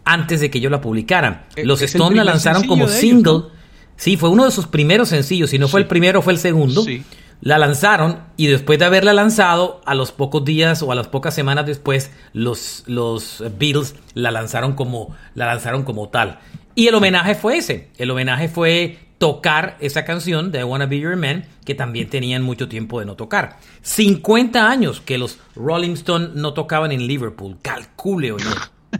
antes 0.05 0.41
de 0.41 0.49
que 0.49 0.59
ellos 0.59 0.71
la 0.71 0.81
publicaran. 0.81 1.43
Eh, 1.57 1.65
los 1.65 1.83
Stones 1.83 2.17
la 2.17 2.23
lanzaron 2.23 2.69
como 2.69 2.87
single. 2.87 3.56
Sí, 3.97 4.17
fue 4.17 4.29
uno 4.29 4.45
de 4.45 4.51
sus 4.51 4.67
primeros 4.67 5.09
sencillos. 5.09 5.51
Si 5.51 5.59
no 5.59 5.69
fue 5.69 5.81
el 5.81 5.87
primero, 5.87 6.23
fue 6.23 6.33
el 6.33 6.39
segundo. 6.39 6.83
Sí 6.83 7.03
la 7.41 7.59
lanzaron 7.59 8.21
y 8.37 8.47
después 8.47 8.79
de 8.79 8.87
haberla 8.87 9.13
lanzado, 9.13 9.81
a 9.85 9.95
los 9.95 10.13
pocos 10.13 10.45
días 10.45 10.83
o 10.83 10.93
a 10.93 10.95
las 10.95 11.09
pocas 11.09 11.35
semanas 11.35 11.67
después, 11.67 12.11
los, 12.33 12.85
los 12.87 13.43
Beatles 13.59 13.95
la 14.15 14.31
lanzaron 14.31 14.75
como, 14.75 15.15
la 15.35 15.47
lanzaron 15.47 15.83
como 15.83 16.09
tal. 16.09 16.39
Y 16.75 16.89
el 16.89 16.95
homenaje 16.95 17.35
fue 17.35 17.59
ese. 17.59 17.91
El 17.97 18.11
homenaje 18.11 18.49
fue 18.49 18.99
tocar 19.19 19.77
esa 19.81 20.05
canción 20.05 20.53
de 20.53 20.61
I 20.61 20.65
Wanna 20.65 20.87
Be 20.87 20.99
Your 20.99 21.17
Man, 21.17 21.47
que 21.65 21.75
también 21.75 22.11
tenían 22.11 22.43
mucho 22.43 22.69
tiempo 22.69 23.01
de 23.01 23.07
no 23.07 23.17
tocar. 23.17 23.59
50 23.83 24.69
años 24.69 25.01
que 25.01 25.17
los 25.17 25.39
Rolling 25.55 25.93
Stones 25.93 26.31
no 26.35 26.53
tocaban 26.53 26.93
en 26.93 27.07
Liverpool. 27.07 27.57
Calcule, 27.63 28.33
oye. 28.33 28.45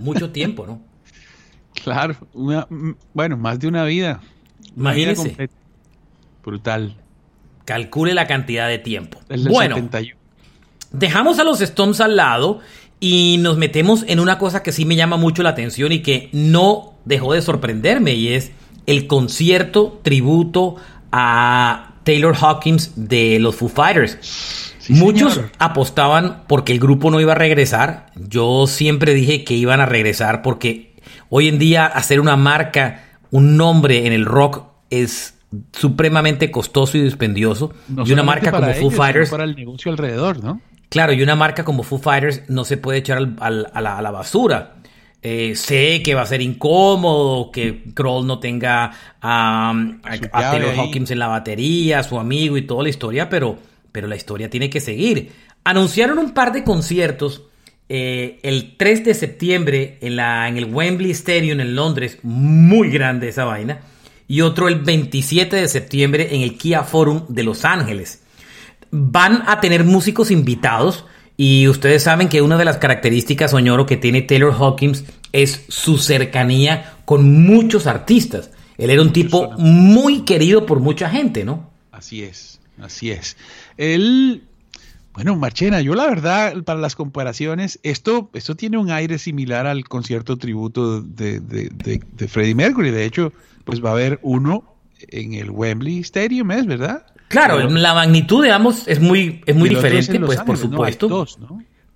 Mucho 0.01 0.31
tiempo, 0.31 0.67
¿no? 0.67 0.83
Claro. 1.85 2.17
bueno, 3.13 3.37
más 3.37 3.61
de 3.61 3.69
una 3.69 3.85
vida. 3.85 4.23
Imagínese. 4.77 5.49
Brutal. 6.45 6.95
Calcule 7.65 8.15
la 8.15 8.27
cantidad 8.27 8.69
de 8.69 8.79
tiempo. 8.79 9.21
bueno, 9.49 9.89
dejamos 10.93 11.39
a 11.39 11.45
los 11.45 11.61
Stones 11.61 12.01
al 12.01 12.17
lado 12.17 12.61
y 13.01 13.37
nos 13.41 13.59
metemos 13.59 14.05
en 14.07 14.21
una 14.21 14.39
cosa 14.39 14.63
que 14.63 14.73
sí 14.73 14.85
me 14.85 14.97
llama 14.97 15.17
mucho 15.17 15.43
la 15.43 15.51
atención 15.51 15.93
y 15.93 16.01
que 16.01 16.31
no 16.33 16.95
dejó 17.05 17.35
de 17.35 17.43
sorprenderme 17.43 18.15
y 18.15 18.29
es 18.29 18.53
el 18.87 19.07
concierto 19.07 20.01
tributo 20.03 20.77
a 21.13 21.95
Taylor 22.05 22.37
Hawkins 22.37 22.93
de 22.95 23.39
los 23.41 23.57
Foo 23.57 23.69
Fighters. 23.69 24.75
Muchos 24.89 25.41
apostaban 25.59 26.45
porque 26.47 26.73
el 26.73 26.79
grupo 26.79 27.11
no 27.11 27.21
iba 27.21 27.33
a 27.33 27.37
regresar. 27.37 28.07
Yo 28.15 28.69
siempre 28.69 29.15
dije 29.15 29.43
que 29.43 29.55
iban 29.55 29.81
a 29.81 29.87
regresar 29.87 30.43
porque 30.43 30.95
hoy 31.29 31.49
en 31.49 31.59
día 31.59 31.87
hacer 31.87 32.21
una 32.21 32.37
marca, 32.37 33.03
un 33.33 33.57
nombre 33.57 34.07
en 34.07 34.13
el 34.13 34.25
rock 34.25 34.66
es 34.91 35.35
supremamente 35.73 36.51
costoso 36.51 36.99
y 36.99 37.03
dispendioso. 37.03 37.73
y 38.05 38.13
una 38.13 38.23
marca 38.23 38.51
como 38.51 38.73
Foo 38.75 38.91
Fighters. 38.91 39.31
Para 39.31 39.45
el 39.45 39.57
negocio 39.57 39.91
alrededor, 39.91 40.43
¿no? 40.43 40.61
Claro, 40.89 41.13
y 41.13 41.23
una 41.23 41.35
marca 41.35 41.65
como 41.65 41.83
Foo 41.83 41.99
Fighters 41.99 42.43
no 42.49 42.65
se 42.65 42.77
puede 42.77 42.99
echar 42.99 43.19
a, 43.41 43.51
la, 43.51 44.11
basura. 44.11 44.77
Eh, 45.23 45.57
sé 45.57 46.03
que 46.03 46.15
va 46.15 46.23
a 46.23 46.27
ser 46.27 46.41
incómodo 46.41 47.51
que 47.51 47.83
Kroll 47.95 48.27
no 48.27 48.39
tenga 48.39 48.93
a, 49.21 49.75
Taylor 50.33 50.75
Hawkins 50.77 51.11
en 51.11 51.19
la 51.19 51.27
batería, 51.27 52.03
su 52.03 52.19
amigo 52.19 52.57
y 52.57 52.63
toda 52.63 52.85
la 52.85 52.89
historia, 52.91 53.29
pero, 53.29 53.59
pero 53.91 54.07
la 54.07 54.17
historia 54.17 54.49
tiene 54.49 54.71
que 54.71 54.81
seguir. 54.81 55.33
Anunciaron 55.65 56.19
un 56.19 56.31
par 56.33 56.53
de 56.53 56.63
conciertos 56.63 57.43
eh, 57.89 58.39
el 58.43 58.77
3 58.77 59.05
de 59.05 59.15
septiembre 59.15 59.99
en, 60.01 60.17
la, 60.17 60.49
en 60.49 60.57
el 60.57 60.73
Wembley 60.73 61.11
Stadium 61.13 61.61
en 61.61 61.75
Londres, 61.75 62.19
muy 62.23 62.91
grande 62.91 63.29
esa 63.29 63.45
vaina, 63.45 63.81
y 64.29 64.41
otro 64.41 64.69
el 64.69 64.81
27 64.81 65.57
de 65.57 65.69
septiembre 65.69 66.35
en 66.35 66.43
el 66.43 66.57
Kia 66.57 66.83
Forum 66.83 67.25
de 67.29 67.43
Los 67.43 67.65
Ángeles. 67.65 68.23
Van 68.91 69.43
a 69.47 69.61
tener 69.61 69.85
músicos 69.85 70.31
invitados 70.31 71.05
y 71.37 71.69
ustedes 71.69 72.03
saben 72.03 72.29
que 72.29 72.43
una 72.43 72.57
de 72.57 72.65
las 72.65 72.79
características, 72.79 73.53
Oñoro, 73.53 73.87
que 73.87 73.97
tiene 73.97 74.23
Taylor 74.23 74.55
Hawkins 74.55 75.05
es 75.33 75.65
su 75.69 75.99
cercanía 75.99 76.95
con 77.05 77.45
muchos 77.45 77.87
artistas. 77.87 78.51
Él 78.79 78.91
era 78.91 79.03
un 79.03 79.13
tipo 79.13 79.53
muy 79.59 80.25
querido 80.25 80.67
por 80.67 80.81
mucha 80.81 81.11
gente, 81.11 81.45
¿no? 81.45 81.71
Así 81.93 82.23
es, 82.23 82.61
así 82.81 83.11
es. 83.11 83.37
Él 83.77 84.45
bueno, 85.17 85.35
Marchena, 85.35 85.81
yo 85.81 85.95
la 85.95 86.07
verdad, 86.07 86.63
para 86.65 86.79
las 86.79 86.95
comparaciones, 86.95 87.81
esto, 87.83 88.29
esto 88.35 88.55
tiene 88.55 88.77
un 88.77 88.91
aire 88.91 89.17
similar 89.17 89.67
al 89.67 89.89
concierto 89.89 90.37
tributo 90.37 91.01
de, 91.01 91.41
de, 91.41 92.29
Freddie 92.29 92.55
Mercury. 92.55 92.91
De 92.91 93.07
hecho, 93.07 93.33
pues 93.65 93.83
va 93.83 93.89
a 93.89 93.93
haber 93.93 94.19
uno 94.21 94.77
en 95.09 95.33
el 95.33 95.51
Wembley 95.51 96.01
Stadium, 96.01 96.51
¿es 96.51 96.67
verdad? 96.67 97.07
Claro, 97.29 97.67
la 97.67 97.95
magnitud 97.95 98.45
de 98.45 98.53
ambos 98.53 98.87
es 98.87 99.01
muy, 99.01 99.41
es 99.47 99.57
muy 99.57 99.71
diferente, 99.71 100.21
pues 100.21 100.39
por 100.43 100.59
supuesto. 100.59 101.27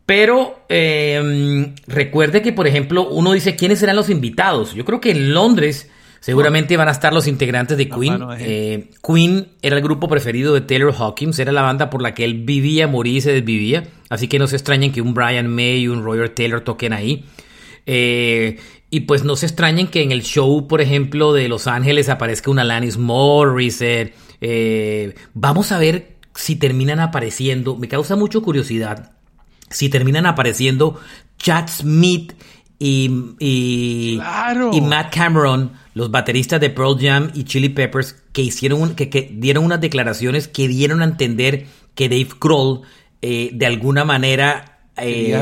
Pero 0.06 0.64
em, 0.70 1.74
recuerde 1.86 2.40
que, 2.40 2.54
por 2.54 2.66
ejemplo, 2.66 3.06
uno 3.10 3.32
dice 3.32 3.54
quiénes 3.54 3.80
serán 3.80 3.96
los 3.96 4.08
invitados. 4.08 4.72
Yo 4.72 4.86
creo 4.86 4.98
que 4.98 5.10
en 5.10 5.34
Londres 5.34 5.90
Seguramente 6.20 6.76
van 6.76 6.88
a 6.88 6.90
estar 6.90 7.14
los 7.14 7.26
integrantes 7.26 7.78
de 7.78 7.88
Queen. 7.88 8.20
Eh, 8.38 8.90
Queen 9.02 9.48
era 9.62 9.76
el 9.76 9.82
grupo 9.82 10.06
preferido 10.06 10.52
de 10.52 10.60
Taylor 10.60 10.94
Hawkins, 10.96 11.38
era 11.38 11.50
la 11.50 11.62
banda 11.62 11.88
por 11.88 12.02
la 12.02 12.14
que 12.14 12.24
él 12.24 12.44
vivía, 12.44 12.86
moría 12.86 13.18
y 13.18 13.20
se 13.22 13.32
desvivía. 13.32 13.88
Así 14.10 14.28
que 14.28 14.38
no 14.38 14.46
se 14.46 14.56
extrañen 14.56 14.92
que 14.92 15.00
un 15.00 15.14
Brian 15.14 15.48
May 15.48 15.80
y 15.80 15.88
un 15.88 16.04
Roger 16.04 16.28
Taylor 16.28 16.60
toquen 16.60 16.92
ahí. 16.92 17.24
Eh, 17.86 18.58
y 18.90 19.00
pues 19.00 19.24
no 19.24 19.34
se 19.34 19.46
extrañen 19.46 19.86
que 19.86 20.02
en 20.02 20.12
el 20.12 20.22
show, 20.22 20.68
por 20.68 20.82
ejemplo, 20.82 21.32
de 21.32 21.48
Los 21.48 21.66
Ángeles 21.66 22.08
aparezca 22.08 22.50
una 22.50 22.62
Alanis 22.62 22.98
Morissette. 22.98 24.14
Eh, 24.42 25.14
vamos 25.32 25.72
a 25.72 25.78
ver 25.78 26.16
si 26.34 26.56
terminan 26.56 27.00
apareciendo. 27.00 27.76
Me 27.76 27.88
causa 27.88 28.14
mucho 28.16 28.42
curiosidad 28.42 29.12
si 29.70 29.88
terminan 29.88 30.26
apareciendo 30.26 31.00
Chad 31.38 31.68
Smith 31.68 32.34
y, 32.82 33.36
y, 33.38 34.18
Matt 34.80 35.14
Cameron, 35.14 35.72
los 36.00 36.10
bateristas 36.10 36.58
de 36.62 36.70
Pearl 36.70 36.96
Jam 36.98 37.30
y 37.34 37.44
Chili 37.44 37.68
Peppers, 37.68 38.14
que 38.32 38.40
hicieron 38.40 38.94
que, 38.94 39.30
dieron 39.34 39.66
unas 39.66 39.82
declaraciones 39.82 40.48
que 40.48 40.66
dieron 40.66 41.02
a 41.02 41.04
entender 41.04 41.66
que 41.94 42.08
Dave 42.08 42.30
Kroll 42.38 42.80
eh, 43.20 43.50
de 43.52 43.66
alguna 43.66 44.06
manera 44.06 44.78
eh, 44.96 45.38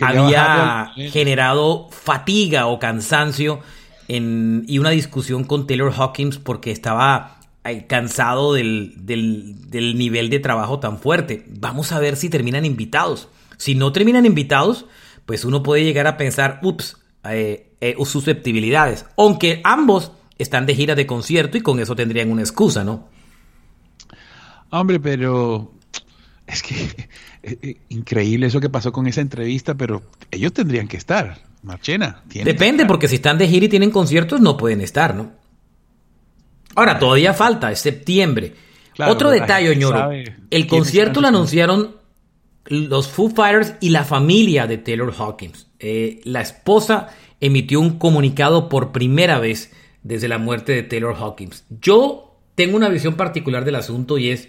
había 0.00 0.92
generado 1.10 1.88
fatiga 1.90 2.68
o 2.68 2.78
cansancio 2.78 3.58
en, 4.06 4.62
y 4.68 4.78
una 4.78 4.90
discusión 4.90 5.42
con 5.42 5.66
Taylor 5.66 5.92
Hawkins 5.92 6.38
porque 6.38 6.70
estaba 6.70 7.40
eh, 7.64 7.86
cansado 7.88 8.54
del, 8.54 8.94
del, 9.04 9.68
del 9.68 9.98
nivel 9.98 10.30
de 10.30 10.38
trabajo 10.38 10.78
tan 10.78 10.98
fuerte. 10.98 11.44
Vamos 11.48 11.90
a 11.90 11.98
ver 11.98 12.14
si 12.14 12.28
terminan 12.30 12.64
invitados. 12.64 13.26
Si 13.56 13.74
no 13.74 13.90
terminan 13.90 14.26
invitados, 14.26 14.86
pues 15.26 15.44
uno 15.44 15.64
puede 15.64 15.82
llegar 15.82 16.06
a 16.06 16.16
pensar, 16.16 16.60
ups, 16.62 16.98
eh, 17.24 17.67
eh, 17.80 17.96
susceptibilidades. 18.04 19.06
Aunque 19.16 19.60
ambos 19.64 20.12
están 20.38 20.66
de 20.66 20.74
gira 20.74 20.94
de 20.94 21.06
concierto 21.06 21.58
y 21.58 21.60
con 21.60 21.80
eso 21.80 21.96
tendrían 21.96 22.30
una 22.30 22.42
excusa, 22.42 22.84
¿no? 22.84 23.08
Hombre, 24.70 25.00
pero 25.00 25.72
es 26.46 26.62
que 26.62 27.08
eh, 27.42 27.76
increíble 27.88 28.46
eso 28.46 28.60
que 28.60 28.70
pasó 28.70 28.92
con 28.92 29.06
esa 29.06 29.20
entrevista, 29.20 29.74
pero 29.74 30.02
ellos 30.30 30.52
tendrían 30.52 30.88
que 30.88 30.96
estar. 30.96 31.46
Marchena. 31.62 32.22
Depende, 32.26 32.86
porque 32.86 33.08
si 33.08 33.16
están 33.16 33.36
de 33.36 33.48
gira 33.48 33.66
y 33.66 33.68
tienen 33.68 33.90
conciertos, 33.90 34.40
no 34.40 34.56
pueden 34.56 34.80
estar, 34.80 35.14
¿no? 35.14 35.32
Ahora, 36.76 36.98
todavía 36.98 37.34
falta, 37.34 37.72
es 37.72 37.80
septiembre. 37.80 38.54
Otro 39.06 39.30
detalle, 39.30 39.74
ñoro. 39.76 40.10
El 40.50 40.66
concierto 40.66 41.20
lo 41.20 41.28
anunciaron 41.28 41.96
los 42.66 43.08
Foo 43.08 43.30
Fighters 43.30 43.74
y 43.80 43.90
la 43.90 44.04
familia 44.04 44.66
de 44.66 44.78
Taylor 44.78 45.12
Hawkins. 45.18 45.66
Eh, 45.78 46.20
la 46.24 46.40
esposa 46.40 47.08
emitió 47.40 47.80
un 47.80 47.98
comunicado 47.98 48.68
por 48.68 48.92
primera 48.92 49.38
vez 49.38 49.72
desde 50.02 50.28
la 50.28 50.38
muerte 50.38 50.72
de 50.72 50.82
Taylor 50.82 51.16
Hawkins. 51.18 51.64
Yo 51.80 52.36
tengo 52.54 52.76
una 52.76 52.88
visión 52.88 53.14
particular 53.14 53.64
del 53.64 53.76
asunto 53.76 54.18
y 54.18 54.30
es 54.30 54.48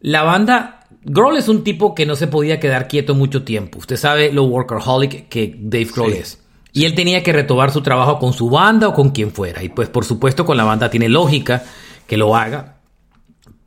la 0.00 0.22
banda. 0.22 0.86
Grohl 1.02 1.36
es 1.36 1.48
un 1.48 1.64
tipo 1.64 1.94
que 1.94 2.06
no 2.06 2.16
se 2.16 2.26
podía 2.26 2.60
quedar 2.60 2.88
quieto 2.88 3.14
mucho 3.14 3.42
tiempo. 3.44 3.78
Usted 3.78 3.96
sabe 3.96 4.32
lo 4.32 4.44
workaholic 4.44 5.28
que 5.28 5.56
Dave 5.58 5.88
Grohl 5.94 6.12
es. 6.12 6.42
Y 6.72 6.84
él 6.84 6.94
tenía 6.94 7.22
que 7.22 7.32
retomar 7.32 7.72
su 7.72 7.80
trabajo 7.82 8.18
con 8.18 8.32
su 8.32 8.48
banda 8.48 8.88
o 8.88 8.94
con 8.94 9.10
quien 9.10 9.32
fuera. 9.32 9.62
Y 9.62 9.70
pues 9.70 9.88
por 9.88 10.04
supuesto 10.04 10.44
con 10.44 10.56
la 10.56 10.64
banda 10.64 10.90
tiene 10.90 11.08
lógica 11.08 11.64
que 12.06 12.16
lo 12.16 12.36
haga. 12.36 12.80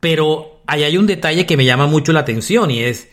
Pero 0.00 0.60
ahí 0.66 0.84
hay 0.84 0.96
un 0.96 1.06
detalle 1.06 1.46
que 1.46 1.56
me 1.56 1.64
llama 1.64 1.86
mucho 1.86 2.12
la 2.12 2.20
atención 2.20 2.70
y 2.70 2.80
es 2.80 3.08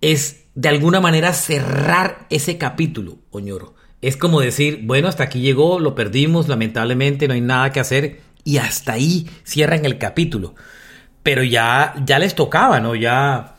es 0.00 0.44
de 0.54 0.68
alguna 0.68 1.00
manera 1.00 1.32
cerrar 1.32 2.26
ese 2.30 2.58
capítulo, 2.58 3.18
Oñoro. 3.30 3.74
Es 4.06 4.16
como 4.16 4.40
decir, 4.40 4.82
bueno, 4.84 5.08
hasta 5.08 5.24
aquí 5.24 5.40
llegó, 5.40 5.80
lo 5.80 5.96
perdimos, 5.96 6.46
lamentablemente 6.46 7.26
no 7.26 7.34
hay 7.34 7.40
nada 7.40 7.72
que 7.72 7.80
hacer 7.80 8.20
y 8.44 8.58
hasta 8.58 8.92
ahí 8.92 9.28
cierran 9.42 9.84
el 9.84 9.98
capítulo. 9.98 10.54
Pero 11.24 11.42
ya, 11.42 11.92
ya 12.04 12.20
les 12.20 12.36
tocaba, 12.36 12.78
¿no? 12.78 12.94
Ya, 12.94 13.56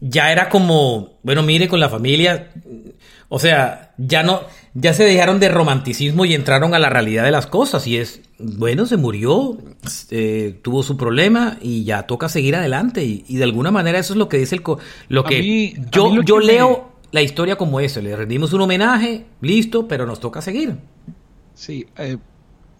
ya 0.00 0.32
era 0.32 0.48
como, 0.48 1.20
bueno, 1.22 1.44
mire 1.44 1.68
con 1.68 1.78
la 1.78 1.88
familia, 1.88 2.50
o 3.28 3.38
sea, 3.38 3.92
ya 3.96 4.24
no, 4.24 4.40
ya 4.74 4.92
se 4.92 5.04
dejaron 5.04 5.38
de 5.38 5.50
romanticismo 5.50 6.24
y 6.24 6.34
entraron 6.34 6.74
a 6.74 6.80
la 6.80 6.90
realidad 6.90 7.22
de 7.22 7.30
las 7.30 7.46
cosas. 7.46 7.86
Y 7.86 7.98
es, 7.98 8.22
bueno, 8.40 8.86
se 8.86 8.96
murió, 8.96 9.56
eh, 10.10 10.58
tuvo 10.62 10.82
su 10.82 10.96
problema 10.96 11.58
y 11.62 11.84
ya 11.84 12.08
toca 12.08 12.28
seguir 12.28 12.56
adelante. 12.56 13.04
Y, 13.04 13.36
de 13.36 13.44
alguna 13.44 13.70
manera 13.70 14.00
eso 14.00 14.14
es 14.14 14.18
lo 14.18 14.28
que 14.28 14.38
dice 14.38 14.56
el... 14.56 14.62
lo 15.10 15.22
que 15.22 15.74
yo, 15.92 16.22
yo 16.22 16.40
leo 16.40 16.95
la 17.16 17.22
historia 17.22 17.56
como 17.56 17.80
eso. 17.80 18.02
Le 18.02 18.14
rendimos 18.14 18.52
un 18.52 18.60
homenaje, 18.60 19.24
listo, 19.40 19.88
pero 19.88 20.04
nos 20.04 20.20
toca 20.20 20.42
seguir. 20.42 20.76
Sí, 21.54 21.86
eh, 21.96 22.18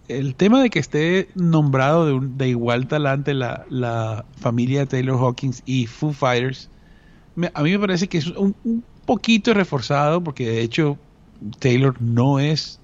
el 0.07 0.35
tema 0.35 0.61
de 0.61 0.69
que 0.69 0.77
esté 0.77 1.29
nombrado 1.33 2.05
de, 2.05 2.27
de 2.37 2.49
igual 2.49 2.87
talante 2.87 3.33
la, 3.33 3.65
la, 3.71 4.25
familia 4.39 4.81
de 4.81 4.85
Taylor 4.85 5.19
Hawkins 5.19 5.63
y 5.65 5.87
Foo 5.87 6.13
Fighters, 6.13 6.69
a 7.51 7.63
mí 7.63 7.71
me 7.71 7.79
parece 7.79 8.07
que 8.07 8.19
es 8.19 8.27
un 8.27 8.83
poquito 9.05 9.55
reforzado, 9.55 10.23
porque 10.23 10.47
de 10.47 10.61
hecho 10.61 10.99
Taylor 11.57 11.99
no 11.99 12.39
es, 12.39 12.79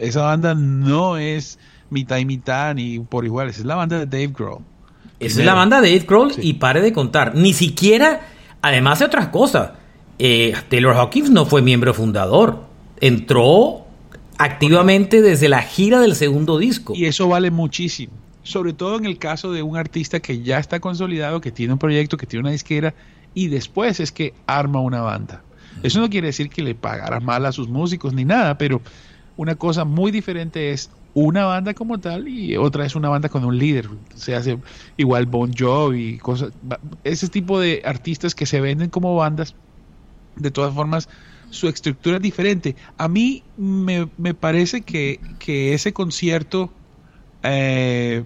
esa 0.00 0.22
banda 0.22 0.54
no 0.54 1.18
es 1.18 1.58
mitad 1.90 2.16
y 2.16 2.24
mitad 2.24 2.74
ni 2.74 3.00
por 3.00 3.26
igual, 3.26 3.50
es 3.50 3.62
la 3.66 3.74
banda 3.74 3.98
de 3.98 4.06
Dave 4.06 4.32
Grohl. 4.34 4.64
Esa 5.20 5.40
es 5.40 5.46
la 5.46 5.52
banda 5.52 5.82
de 5.82 5.90
Dave 5.90 6.06
Grohl 6.06 6.32
y 6.38 6.54
pare 6.54 6.80
de 6.80 6.94
contar. 6.94 7.34
Ni 7.34 7.52
siquiera, 7.52 8.22
además 8.62 9.00
de 9.00 9.04
otras 9.04 9.28
cosas, 9.28 9.72
eh, 10.18 10.54
Taylor 10.68 10.96
Hawkins 10.96 11.30
no 11.30 11.46
fue 11.46 11.62
miembro 11.62 11.94
fundador. 11.94 12.64
Entró 13.00 13.84
activamente 14.38 15.22
desde 15.22 15.48
la 15.48 15.62
gira 15.62 16.00
del 16.00 16.14
segundo 16.14 16.58
disco. 16.58 16.94
Y 16.94 17.06
eso 17.06 17.28
vale 17.28 17.50
muchísimo. 17.50 18.12
Sobre 18.42 18.72
todo 18.72 18.96
en 18.96 19.06
el 19.06 19.18
caso 19.18 19.52
de 19.52 19.62
un 19.62 19.76
artista 19.76 20.20
que 20.20 20.42
ya 20.42 20.58
está 20.58 20.80
consolidado, 20.80 21.40
que 21.40 21.50
tiene 21.50 21.72
un 21.72 21.78
proyecto, 21.78 22.16
que 22.16 22.26
tiene 22.26 22.42
una 22.42 22.52
disquera, 22.52 22.94
y 23.34 23.48
después 23.48 24.00
es 24.00 24.12
que 24.12 24.34
arma 24.46 24.80
una 24.80 25.02
banda. 25.02 25.42
Eso 25.82 26.00
no 26.00 26.08
quiere 26.08 26.28
decir 26.28 26.48
que 26.48 26.62
le 26.62 26.74
pagara 26.74 27.20
mal 27.20 27.44
a 27.44 27.52
sus 27.52 27.68
músicos 27.68 28.14
ni 28.14 28.24
nada, 28.24 28.56
pero 28.56 28.80
una 29.36 29.56
cosa 29.56 29.84
muy 29.84 30.10
diferente 30.10 30.70
es 30.70 30.90
una 31.12 31.44
banda 31.44 31.74
como 31.74 31.98
tal 31.98 32.28
y 32.28 32.56
otra 32.56 32.84
es 32.84 32.94
una 32.94 33.08
banda 33.08 33.28
con 33.28 33.44
un 33.44 33.58
líder. 33.58 33.88
Se 34.14 34.34
hace 34.34 34.58
igual 34.96 35.26
Bon 35.26 35.52
Jovi, 35.52 36.18
cosas, 36.18 36.52
ese 37.04 37.28
tipo 37.28 37.60
de 37.60 37.82
artistas 37.84 38.34
que 38.34 38.46
se 38.46 38.60
venden 38.60 38.90
como 38.90 39.14
bandas, 39.16 39.54
de 40.36 40.50
todas 40.50 40.74
formas, 40.74 41.08
su 41.50 41.68
estructura 41.68 42.16
es 42.16 42.22
diferente. 42.22 42.76
A 42.98 43.08
mí 43.08 43.42
me, 43.56 44.34
parece 44.34 44.82
que, 44.82 45.20
ese 45.46 45.92
concierto, 45.92 46.70
eh, 47.42 48.24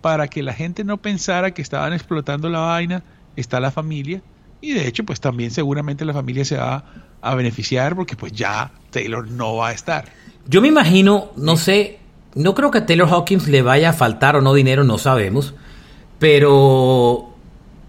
para 0.00 0.28
que 0.28 0.42
la 0.42 0.52
gente 0.52 0.84
no 0.84 0.98
pensara 0.98 1.52
que 1.52 1.62
estaban 1.62 1.92
explotando 1.92 2.48
la 2.48 2.60
vaina, 2.60 3.02
está 3.36 3.60
la 3.60 3.70
familia 3.70 4.22
y 4.60 4.72
de 4.72 4.86
hecho, 4.88 5.04
pues 5.04 5.20
también 5.20 5.50
seguramente 5.50 6.04
la 6.04 6.12
familia 6.12 6.44
se 6.44 6.56
va 6.56 6.84
a 7.20 7.34
beneficiar 7.34 7.94
porque 7.94 8.16
pues 8.16 8.32
ya 8.32 8.72
Taylor 8.90 9.30
no 9.30 9.56
va 9.56 9.68
a 9.68 9.72
estar. 9.72 10.06
Yo 10.48 10.60
me 10.60 10.68
imagino, 10.68 11.30
no 11.36 11.56
sé, 11.56 11.98
no 12.34 12.54
creo 12.54 12.70
que 12.70 12.78
a 12.78 12.86
Taylor 12.86 13.08
Hawkins 13.08 13.48
le 13.48 13.62
vaya 13.62 13.90
a 13.90 13.92
faltar 13.92 14.36
o 14.36 14.40
no 14.40 14.54
dinero, 14.54 14.84
no 14.84 14.98
sabemos. 14.98 15.54
Pero, 16.18 17.34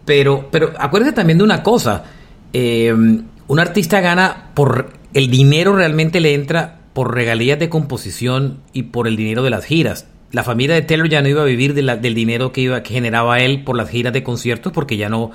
pero, 0.05 0.49
pero 0.51 0.73
acuérdate 0.77 1.13
también 1.13 1.37
de 1.37 1.45
una 1.45 1.63
cosa. 1.63 2.03
Eh, 2.51 2.93
un 3.47 3.59
artista 3.59 4.01
gana 4.01 4.51
por 4.53 4.93
el 5.13 5.29
dinero 5.29 5.75
realmente 5.75 6.19
le 6.19 6.33
entra 6.33 6.79
por 6.93 7.13
regalías 7.13 7.59
de 7.59 7.69
composición 7.69 8.59
y 8.73 8.83
por 8.83 9.07
el 9.07 9.15
dinero 9.15 9.43
de 9.43 9.49
las 9.49 9.65
giras. 9.65 10.07
La 10.31 10.43
familia 10.43 10.75
de 10.75 10.81
Taylor 10.81 11.07
ya 11.07 11.21
no 11.21 11.29
iba 11.29 11.41
a 11.41 11.45
vivir 11.45 11.73
del 11.73 12.13
dinero 12.13 12.51
que, 12.51 12.61
iba, 12.61 12.83
que 12.83 12.93
generaba 12.93 13.39
él 13.39 13.63
por 13.63 13.77
las 13.77 13.89
giras 13.89 14.13
de 14.13 14.23
conciertos 14.23 14.73
porque 14.73 14.97
ya 14.97 15.07
no 15.07 15.31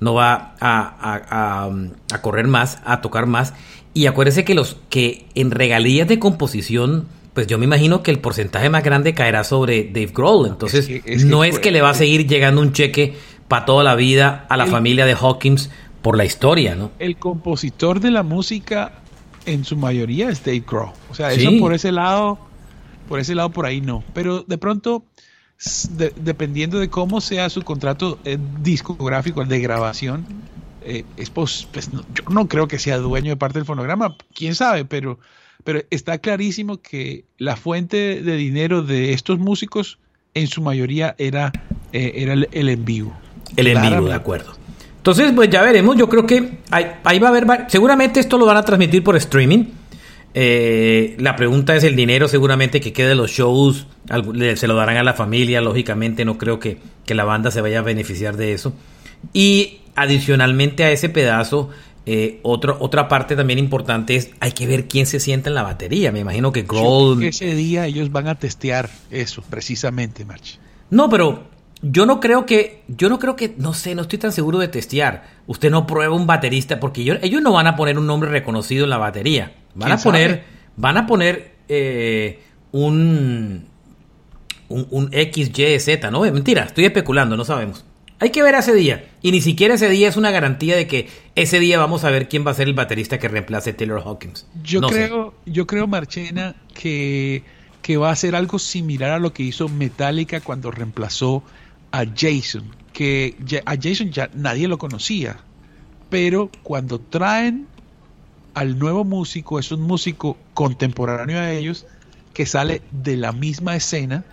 no 0.00 0.14
va 0.14 0.54
a, 0.60 1.70
a, 2.12 2.22
correr 2.22 2.46
más, 2.46 2.78
a 2.84 3.00
tocar 3.00 3.26
más. 3.26 3.54
Y 3.94 4.06
acuérdese 4.06 4.44
que 4.44 4.54
los 4.54 4.76
que 4.90 5.26
en 5.34 5.50
regalías 5.50 6.06
de 6.06 6.18
composición, 6.18 7.06
pues 7.32 7.46
yo 7.46 7.58
me 7.58 7.64
imagino 7.64 8.02
que 8.02 8.10
el 8.10 8.18
porcentaje 8.18 8.68
más 8.68 8.84
grande 8.84 9.14
caerá 9.14 9.44
sobre 9.44 9.84
Dave 9.84 10.12
Grohl. 10.14 10.48
Entonces, 10.48 10.90
no 11.24 11.44
es 11.44 11.58
que 11.58 11.70
le 11.70 11.80
va 11.80 11.90
a 11.90 11.94
seguir 11.94 12.26
llegando 12.26 12.60
un 12.60 12.72
cheque 12.72 13.14
para 13.48 13.64
toda 13.64 13.84
la 13.84 13.94
vida 13.94 14.44
a 14.48 14.56
la 14.56 14.66
familia 14.66 15.06
de 15.06 15.14
Hawkins 15.14 15.70
por 16.06 16.16
la 16.16 16.24
historia, 16.24 16.76
¿no? 16.76 16.92
El 17.00 17.16
compositor 17.16 17.98
de 17.98 18.12
la 18.12 18.22
música 18.22 18.92
en 19.44 19.64
su 19.64 19.76
mayoría 19.76 20.30
es 20.30 20.44
Dave 20.44 20.62
Grohl. 20.64 20.92
O 21.10 21.16
sea, 21.16 21.32
eso 21.32 21.50
por 21.58 21.74
ese 21.74 21.90
lado, 21.90 22.38
por 23.08 23.18
ese 23.18 23.34
lado 23.34 23.50
por 23.50 23.66
ahí 23.66 23.80
no. 23.80 24.04
Pero 24.14 24.44
de 24.44 24.56
pronto, 24.56 25.02
dependiendo 26.14 26.78
de 26.78 26.90
cómo 26.90 27.20
sea 27.20 27.50
su 27.50 27.62
contrato 27.62 28.20
eh, 28.24 28.38
discográfico, 28.62 29.42
el 29.42 29.48
de 29.48 29.58
grabación, 29.58 30.24
eh, 30.82 31.02
es 31.16 31.28
pues, 31.30 31.66
yo 31.74 32.22
no 32.30 32.46
creo 32.46 32.68
que 32.68 32.78
sea 32.78 32.98
dueño 32.98 33.30
de 33.30 33.36
parte 33.36 33.58
del 33.58 33.66
fonograma, 33.66 34.16
quién 34.32 34.54
sabe, 34.54 34.84
pero, 34.84 35.18
pero 35.64 35.82
está 35.90 36.18
clarísimo 36.18 36.80
que 36.80 37.24
la 37.36 37.56
fuente 37.56 38.22
de 38.22 38.36
dinero 38.36 38.82
de 38.82 39.12
estos 39.12 39.40
músicos 39.40 39.98
en 40.34 40.46
su 40.46 40.62
mayoría 40.62 41.16
era, 41.18 41.50
eh, 41.92 42.12
era 42.14 42.34
el, 42.34 42.48
el 42.52 42.68
en 42.68 42.84
vivo. 42.84 43.12
El 43.56 43.66
en 43.66 43.82
vivo, 43.82 44.06
de 44.06 44.14
acuerdo. 44.14 44.54
Entonces, 45.06 45.30
pues 45.36 45.48
ya 45.48 45.62
veremos. 45.62 45.96
Yo 45.96 46.08
creo 46.08 46.26
que 46.26 46.58
ahí, 46.72 47.20
va 47.20 47.28
a 47.28 47.30
haber. 47.30 47.46
Seguramente 47.68 48.18
esto 48.18 48.38
lo 48.38 48.44
van 48.44 48.56
a 48.56 48.64
transmitir 48.64 49.04
por 49.04 49.14
streaming. 49.14 49.66
Eh, 50.34 51.14
la 51.20 51.36
pregunta 51.36 51.76
es 51.76 51.84
el 51.84 51.94
dinero, 51.94 52.26
seguramente 52.26 52.80
que 52.80 52.92
quede 52.92 53.14
los 53.14 53.30
shows, 53.30 53.86
se 54.56 54.66
lo 54.66 54.74
darán 54.74 54.96
a 54.96 55.04
la 55.04 55.14
familia, 55.14 55.60
lógicamente 55.60 56.24
no 56.24 56.36
creo 56.36 56.58
que, 56.58 56.78
la 57.06 57.22
banda 57.22 57.52
se 57.52 57.60
vaya 57.60 57.78
a 57.78 57.82
beneficiar 57.82 58.36
de 58.36 58.52
eso. 58.52 58.74
Y 59.32 59.78
adicionalmente 59.94 60.82
a 60.82 60.90
ese 60.90 61.08
pedazo, 61.08 61.70
eh, 62.04 62.40
otra 62.42 63.06
parte 63.06 63.36
también 63.36 63.60
importante 63.60 64.16
es, 64.16 64.32
hay 64.40 64.50
que 64.50 64.66
ver 64.66 64.88
quién 64.88 65.06
se 65.06 65.20
sienta 65.20 65.50
en 65.50 65.54
la 65.54 65.62
batería. 65.62 66.10
Me 66.10 66.18
imagino 66.18 66.50
que 66.50 66.62
Gold... 66.62 67.22
ese 67.22 67.54
día 67.54 67.86
ellos 67.86 68.10
van 68.10 68.26
a 68.26 68.34
testear 68.34 68.90
eso, 69.12 69.44
precisamente, 69.48 70.24
March. 70.24 70.58
No, 70.90 71.08
pero 71.08 71.55
yo 71.82 72.06
no 72.06 72.20
creo 72.20 72.46
que, 72.46 72.82
yo 72.88 73.08
no 73.08 73.18
creo 73.18 73.36
que, 73.36 73.54
no 73.58 73.74
sé, 73.74 73.94
no 73.94 74.02
estoy 74.02 74.18
tan 74.18 74.32
seguro 74.32 74.58
de 74.58 74.68
testear. 74.68 75.24
Usted 75.46 75.70
no 75.70 75.86
prueba 75.86 76.14
un 76.14 76.26
baterista 76.26 76.80
porque 76.80 77.02
ellos 77.02 77.42
no 77.42 77.52
van 77.52 77.66
a 77.66 77.76
poner 77.76 77.98
un 77.98 78.06
nombre 78.06 78.30
reconocido 78.30 78.84
en 78.84 78.90
la 78.90 78.98
batería. 78.98 79.54
Van 79.74 79.92
a 79.92 79.98
poner, 79.98 80.44
van 80.76 80.96
a 80.96 81.06
poner 81.06 81.56
eh, 81.68 82.40
un, 82.72 83.66
un, 84.68 84.86
un 84.90 85.08
X, 85.12 85.50
Y, 85.56 85.78
Z, 85.78 86.10
¿no? 86.10 86.20
Mentira, 86.22 86.64
estoy 86.64 86.86
especulando, 86.86 87.36
no 87.36 87.44
sabemos. 87.44 87.84
Hay 88.18 88.30
que 88.30 88.42
ver 88.42 88.54
ese 88.54 88.72
día. 88.72 89.10
Y 89.20 89.30
ni 89.30 89.42
siquiera 89.42 89.74
ese 89.74 89.90
día 89.90 90.08
es 90.08 90.16
una 90.16 90.30
garantía 90.30 90.74
de 90.74 90.86
que 90.86 91.08
ese 91.34 91.60
día 91.60 91.78
vamos 91.78 92.04
a 92.04 92.10
ver 92.10 92.28
quién 92.28 92.46
va 92.46 92.52
a 92.52 92.54
ser 92.54 92.68
el 92.68 92.74
baterista 92.74 93.18
que 93.18 93.28
reemplace 93.28 93.70
a 93.70 93.76
Taylor 93.76 94.02
Hawkins. 94.02 94.46
Yo 94.62 94.80
creo, 94.80 95.34
yo 95.44 95.66
creo, 95.66 95.86
Marchena, 95.86 96.56
que, 96.72 97.42
que 97.82 97.98
va 97.98 98.10
a 98.10 98.16
ser 98.16 98.34
algo 98.34 98.58
similar 98.58 99.10
a 99.10 99.18
lo 99.18 99.34
que 99.34 99.42
hizo 99.42 99.68
Metallica 99.68 100.40
cuando 100.40 100.70
reemplazó 100.70 101.42
a 101.92 102.04
Jason, 102.04 102.64
que 102.92 103.36
a 103.64 103.76
Jason 103.80 104.10
ya 104.10 104.30
nadie 104.34 104.68
lo 104.68 104.78
conocía, 104.78 105.38
pero 106.10 106.50
cuando 106.62 106.98
traen 107.00 107.66
al 108.54 108.78
nuevo 108.78 109.04
músico, 109.04 109.58
es 109.58 109.70
un 109.70 109.82
músico 109.82 110.38
contemporáneo 110.54 111.38
a 111.38 111.52
ellos, 111.52 111.86
que 112.32 112.46
sale 112.46 112.82
de 112.90 113.16
la 113.16 113.32
misma 113.32 113.76
escena 113.76 114.24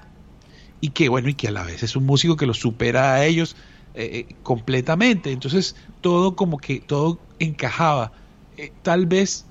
y 0.82 0.90
que 0.90 1.10
bueno, 1.10 1.30
y 1.30 1.34
que 1.34 1.48
a 1.48 1.52
la 1.52 1.64
vez 1.64 1.84
es 1.84 1.96
un 1.96 2.06
músico 2.06 2.36
que 2.36 2.46
lo 2.46 2.54
supera 2.54 3.14
a 3.14 3.26
ellos 3.26 3.56
eh, 3.96 4.26
eh, 4.30 4.36
completamente. 4.44 5.32
Entonces 5.32 5.76
todo 6.02 6.36
como 6.36 6.58
que 6.58 6.80
todo 6.80 7.20
encajaba. 7.40 8.12
Eh, 8.58 8.72
tal 8.82 9.06
vez, 9.06 9.46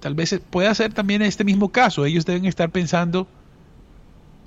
tal 0.00 0.14
vez 0.14 0.38
pueda 0.50 0.74
ser 0.74 0.92
también 0.92 1.22
este 1.22 1.44
mismo 1.44 1.70
caso. 1.70 2.04
Ellos 2.04 2.26
deben 2.26 2.44
estar 2.44 2.70
pensando 2.70 3.26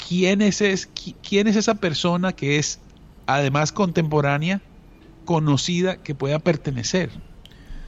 quién 0.08 0.42
es, 0.42 0.62
es, 0.62 0.90
quién 1.28 1.48
es 1.48 1.56
esa 1.56 1.76
persona 1.76 2.34
que 2.34 2.58
es 2.58 2.80
además 3.36 3.72
contemporánea, 3.72 4.62
conocida, 5.26 5.98
que 5.98 6.16
pueda 6.16 6.40
pertenecer. 6.40 7.10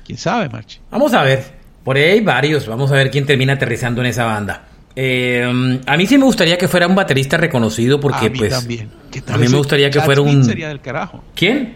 ¿Quién 0.05 0.17
sabe, 0.17 0.49
Marchi? 0.49 0.79
Vamos 0.89 1.13
a 1.13 1.23
ver. 1.23 1.61
Por 1.83 1.97
ahí 1.97 2.03
hay 2.03 2.21
varios. 2.21 2.67
Vamos 2.67 2.91
a 2.91 2.95
ver 2.95 3.09
quién 3.09 3.25
termina 3.25 3.53
aterrizando 3.53 4.01
en 4.01 4.07
esa 4.07 4.25
banda. 4.25 4.67
Eh, 4.95 5.79
a 5.85 5.97
mí 5.97 6.05
sí 6.05 6.17
me 6.17 6.25
gustaría 6.25 6.57
que 6.57 6.67
fuera 6.67 6.85
un 6.85 6.95
baterista 6.95 7.37
reconocido 7.37 7.99
porque, 7.99 8.27
a 8.27 8.29
mí 8.29 8.37
pues. 8.37 8.51
También. 8.51 8.89
a 9.27 9.37
mí 9.37 9.47
me 9.47 9.57
gustaría 9.57 9.89
que 9.89 10.01
fuera 10.01 10.21
un. 10.21 10.43
sería 10.43 10.67
del 10.67 10.81
carajo. 10.81 11.23
¿Quién? 11.35 11.75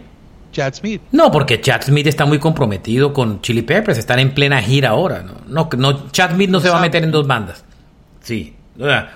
Chad 0.52 0.74
Smith. 0.74 1.02
No, 1.12 1.30
porque 1.30 1.60
Chad 1.60 1.82
Smith 1.82 2.06
está 2.06 2.24
muy 2.24 2.38
comprometido 2.38 3.12
con 3.12 3.42
Chili 3.42 3.62
Peppers. 3.62 3.98
Están 3.98 4.20
en 4.20 4.32
plena 4.32 4.62
gira 4.62 4.90
ahora. 4.90 5.24
No, 5.48 5.68
no, 5.76 6.10
Chad 6.12 6.34
Smith 6.34 6.50
no 6.50 6.60
se 6.60 6.70
va 6.70 6.78
a 6.78 6.80
meter 6.80 7.04
en 7.04 7.10
dos 7.10 7.26
bandas. 7.26 7.64
Sí, 8.22 8.55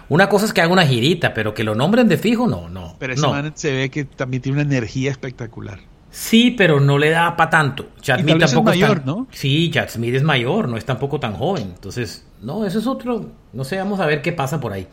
una 0.09 0.29
cosa 0.29 0.47
es 0.47 0.53
que 0.53 0.61
haga 0.61 0.73
una 0.73 0.87
girita, 0.87 1.35
pero 1.35 1.55
que 1.55 1.65
lo 1.65 1.75
nombren 1.75 2.09
de 2.09 2.17
fijo, 2.17 2.47
no, 2.47 2.69
no. 2.69 2.97
Pero 2.99 3.15
ese 3.15 3.27
man 3.27 3.53
se 3.55 3.73
ve 3.73 3.91
que 3.91 4.05
también 4.05 4.43
tiene 4.43 4.61
una 4.61 4.75
energía 4.75 5.11
espectacular. 5.11 5.81
Sí, 6.11 6.51
pero 6.51 6.81
no 6.81 6.99
le 6.99 7.11
da 7.11 7.37
para 7.37 7.51
tanto. 7.51 7.91
Chad 8.01 8.21
Smith 8.21 8.39
tampoco 8.39 8.71
es 8.71 8.81
mayor, 8.81 9.07
¿no? 9.07 9.29
Sí, 9.31 9.71
Chad 9.71 9.89
Smith 9.89 10.15
es 10.15 10.23
mayor, 10.23 10.69
no 10.69 10.77
es 10.77 10.85
tampoco 10.85 11.21
tan 11.21 11.35
joven. 11.35 11.73
Entonces, 11.75 12.27
no, 12.43 12.67
eso 12.67 12.81
es 12.81 12.87
otro. 12.87 13.31
No 13.53 13.65
sé, 13.65 13.77
vamos 13.77 14.01
a 14.01 14.07
ver 14.07 14.21
qué 14.21 14.33
pasa 14.33 14.59
por 14.59 14.73
ahí. 14.73 14.89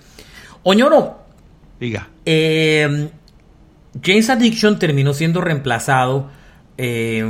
Oñoro. 0.63 1.21
Diga. 1.80 2.10
Eh, 2.25 3.10
James 4.03 4.30
Addiction 4.30 4.77
terminó 4.77 5.13
siendo 5.13 5.41
reemplazado 5.41 6.30
eh, 6.78 7.26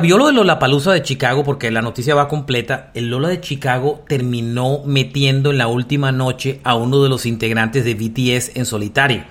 vio 0.00 0.18
lo 0.18 0.26
de 0.26 0.32
Lola 0.32 0.58
Palusa 0.58 0.92
de 0.92 1.02
Chicago 1.02 1.42
porque 1.42 1.70
la 1.70 1.82
noticia 1.82 2.14
va 2.14 2.28
completa. 2.28 2.90
El 2.94 3.10
Lola 3.10 3.28
de 3.28 3.40
Chicago 3.40 4.04
terminó 4.08 4.82
metiendo 4.84 5.50
en 5.50 5.58
la 5.58 5.66
última 5.66 6.12
noche 6.12 6.60
a 6.62 6.76
uno 6.76 7.02
de 7.02 7.08
los 7.08 7.26
integrantes 7.26 7.84
de 7.84 7.94
BTS 7.94 8.56
en 8.56 8.66
solitario. 8.66 9.24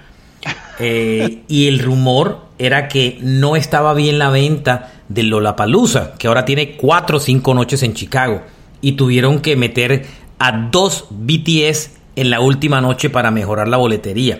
Eh, 0.84 1.44
y 1.48 1.68
el 1.68 1.78
rumor 1.78 2.40
era 2.58 2.88
que 2.88 3.20
no 3.22 3.56
estaba 3.56 3.94
bien 3.94 4.18
la 4.18 4.32
venta 4.32 4.92
de 5.10 5.22
Lola 5.22 5.56
Palusa, 5.56 6.14
que 6.18 6.28
ahora 6.28 6.44
tiene 6.44 6.76
cuatro 6.76 7.18
o 7.18 7.20
cinco 7.20 7.54
noches 7.54 7.84
en 7.84 7.94
Chicago. 7.94 8.42
Y 8.82 8.94
tuvieron 8.94 9.42
que 9.42 9.56
meter 9.56 10.08
a 10.40 10.70
dos 10.72 11.06
BTS 11.12 11.92
en 12.16 12.32
la 12.32 12.40
última 12.40 12.82
noche 12.82 13.12
para 13.12 13.30
mejorar 13.30 13.68
la 13.68 13.78
boletería. 13.78 14.40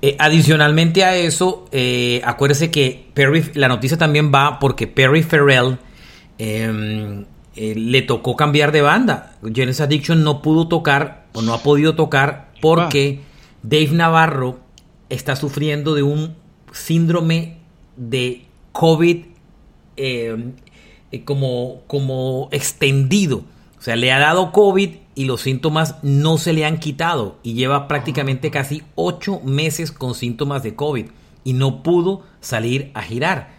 Eh, 0.00 0.16
adicionalmente 0.20 1.02
a 1.02 1.16
eso, 1.16 1.66
eh, 1.72 2.20
acuérdese 2.24 2.70
que 2.70 3.08
Perry, 3.14 3.50
la 3.54 3.66
noticia 3.66 3.98
también 3.98 4.30
va 4.32 4.60
porque 4.60 4.86
Perry 4.86 5.24
Farrell 5.24 5.78
em, 6.38 7.24
eh, 7.56 7.74
le 7.74 8.02
tocó 8.02 8.36
cambiar 8.36 8.70
de 8.70 8.82
banda. 8.82 9.34
Genesis 9.52 9.80
Addiction 9.80 10.22
no 10.22 10.40
pudo 10.40 10.68
tocar 10.68 11.26
o 11.32 11.42
no 11.42 11.52
ha 11.52 11.64
podido 11.64 11.96
tocar 11.96 12.52
porque 12.60 13.20
Dave 13.64 13.90
Navarro 13.90 14.60
está 15.08 15.34
sufriendo 15.34 15.96
de 15.96 16.04
un 16.04 16.36
síndrome 16.70 17.56
de 17.96 18.44
COVID 18.70 19.24
em, 19.96 20.52
como, 21.24 21.82
como 21.88 22.48
extendido. 22.52 23.42
O 23.78 23.82
sea, 23.82 23.96
le 23.96 24.12
ha 24.12 24.20
dado 24.20 24.52
COVID 24.52 24.90
y 25.18 25.24
los 25.24 25.40
síntomas 25.40 25.96
no 26.02 26.38
se 26.38 26.52
le 26.52 26.64
han 26.64 26.78
quitado 26.78 27.40
y 27.42 27.54
lleva 27.54 27.88
prácticamente 27.88 28.52
casi 28.52 28.84
ocho 28.94 29.40
meses 29.40 29.90
con 29.90 30.14
síntomas 30.14 30.62
de 30.62 30.76
COVID 30.76 31.06
y 31.42 31.54
no 31.54 31.82
pudo 31.82 32.22
salir 32.40 32.92
a 32.94 33.02
girar. 33.02 33.50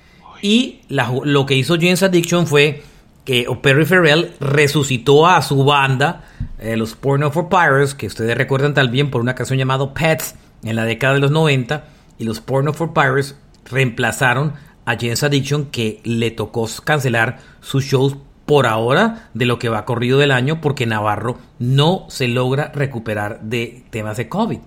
Y 0.42 0.80
lo 0.88 1.46
que 1.46 1.56
hizo 1.56 1.76
James 1.76 2.02
Addiction 2.02 2.48
fue 2.48 2.82
que 3.26 3.46
Perry 3.62 3.84
Farrell 3.86 4.32
resucitó 4.40 5.28
a 5.28 5.42
su 5.42 5.66
banda, 5.66 6.24
eh, 6.60 6.78
los 6.78 6.96
Porno 6.96 7.30
for 7.30 7.50
Pirates, 7.50 7.94
que 7.94 8.08
ustedes 8.08 8.38
recuerdan 8.38 8.74
también 8.74 9.12
por 9.12 9.20
una 9.20 9.36
canción 9.36 9.60
llamada 9.60 9.94
Pets 9.94 10.36
en 10.64 10.78
la 10.78 10.86
década 10.86 11.16
de 11.16 11.20
los 11.20 11.32
90, 11.32 11.90
y 12.18 12.24
los 12.24 12.40
Porno 12.40 12.72
for 12.72 12.94
Pirates 12.94 13.36
reemplazaron 13.70 14.54
a 14.86 14.96
James 14.98 15.24
Addiction 15.24 15.66
que 15.66 16.00
le 16.06 16.32
tocó 16.32 16.70
cancelar 16.86 17.40
sus 17.60 17.84
shows 17.84 18.16
por 18.50 18.66
ahora 18.66 19.30
de 19.36 19.46
lo 19.46 19.60
que 19.60 19.70
va 19.70 19.86
corrido 19.86 20.18
del 20.18 20.32
año 20.32 20.60
porque 20.60 20.88
Navarro 20.88 21.38
no 21.60 22.08
se 22.10 22.28
logra 22.28 22.72
recuperar 22.74 23.42
de 23.42 23.84
temas 23.92 24.18
de 24.18 24.28
COVID. 24.28 24.58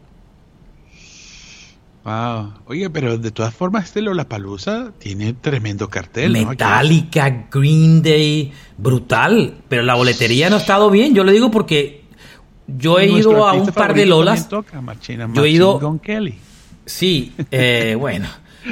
Wow. 2.05 2.53
Oye, 2.67 2.89
pero 2.91 3.19
de 3.19 3.33
todas 3.33 3.53
formas 3.53 3.87
este 3.87 4.01
Lollapalooza 4.01 4.93
tiene 5.01 5.33
tremendo 5.33 5.89
cartel. 5.89 6.31
Metallica, 6.31 7.49
Green 7.51 8.05
Day, 8.05 8.53
brutal. 8.79 9.57
Pero 9.69 9.83
la 9.83 9.97
boletería 9.97 10.49
no 10.49 10.57
ha 10.57 10.61
estado 10.61 10.89
bien. 10.89 11.13
Yo 11.13 11.25
le 11.25 11.33
digo 11.33 11.51
porque 11.51 12.05
yo 12.69 13.01
he 13.01 13.07
ido 13.07 13.49
a 13.49 13.55
un 13.55 13.67
par 13.67 13.95
de 13.95 14.07
Lolas. 14.07 14.49
yo 14.49 15.45
he 15.45 15.51
ido. 15.51 16.01
Kelly. 16.01 16.39
Sí, 16.87 17.33
eh, 17.51 17.97
bueno. 17.99 18.29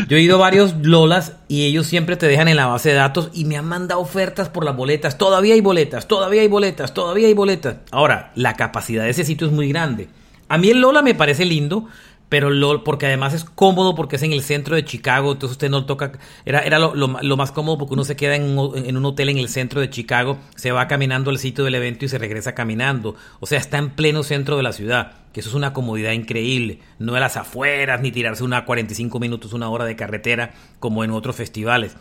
Yo 0.09 0.17
he 0.17 0.21
ido 0.21 0.37
a 0.37 0.41
varios 0.41 0.75
Lolas 0.83 1.35
y 1.49 1.65
ellos 1.65 1.87
siempre 1.87 2.17
te 2.17 2.29
dejan 2.29 2.49
en 2.49 2.57
la 2.57 2.67
base 2.67 2.91
de 2.91 2.95
datos 2.95 3.31
y 3.33 3.45
me 3.45 3.57
han 3.57 3.65
mandado 3.67 4.01
ofertas 4.01 4.49
por 4.49 4.65
las 4.65 4.77
boletas. 4.77 5.19
Todavía 5.19 5.55
hay 5.55 5.61
boletas, 5.61 6.07
todavía 6.07 6.43
hay 6.43 6.49
boletas, 6.49 6.95
todavía 6.95 7.27
hay 7.27 7.35
boletas. 7.35 7.77
Ahora, 7.91 8.33
la 8.35 8.55
capacidad 8.55 9.05
de 9.05 9.11
ese 9.11 9.25
sitio 9.25 9.47
es 9.47 9.53
muy 9.53 9.69
grande. 9.69 10.09
A 10.49 10.59
mí 10.59 10.71
el 10.71 10.81
Lola 10.81 11.03
me 11.03 11.15
parece 11.15 11.45
lindo, 11.45 11.87
pero 12.31 12.49
lo, 12.49 12.85
porque 12.85 13.07
además 13.07 13.35
es 13.35 13.45
cómodo 13.45 13.97
porque 13.97 14.15
es 14.15 14.23
en 14.23 14.33
el 14.33 14.43
centro 14.43 14.77
de 14.77 14.85
Chicago, 14.85 15.33
entonces 15.33 15.57
usted 15.57 15.69
no 15.69 15.85
toca, 15.85 16.13
era, 16.47 16.61
era 16.61 16.79
lo, 16.79 16.95
lo, 16.95 17.37
más 17.37 17.51
cómodo 17.51 17.77
porque 17.77 17.95
uno 17.95 18.05
se 18.05 18.15
queda 18.15 18.37
en 18.37 18.57
un, 18.57 18.79
en 18.79 18.97
un, 18.97 19.05
hotel 19.05 19.31
en 19.31 19.39
el 19.39 19.49
centro 19.49 19.81
de 19.81 19.91
Chicago, 19.91 20.39
se 20.55 20.71
va 20.71 20.87
caminando 20.87 21.31
al 21.31 21.39
sitio 21.39 21.65
del 21.65 21.75
evento 21.75 22.05
y 22.05 22.09
se 22.09 22.19
regresa 22.19 22.55
caminando, 22.55 23.17
o 23.41 23.47
sea, 23.47 23.59
está 23.59 23.79
en 23.79 23.91
pleno 23.91 24.23
centro 24.23 24.57
de 24.57 24.63
la 24.63 24.73
ciudad, 24.73 25.13
que 25.33 25.41
eso 25.41 25.49
es 25.49 25.57
una 25.57 25.73
comodidad 25.73 26.13
increíble, 26.13 26.79
no 27.01 27.17
a 27.17 27.21
las 27.21 27.37
afueras 27.37 28.01
ni 28.01 28.13
tirarse 28.13 28.45
una 28.45 28.65
45 28.65 29.19
minutos, 29.19 29.53
una 29.53 29.69
hora 29.69 29.85
de 29.85 29.97
carretera 29.97 30.55
como 30.79 31.03
en 31.03 31.11
otros 31.11 31.35
festivales, 31.35 31.97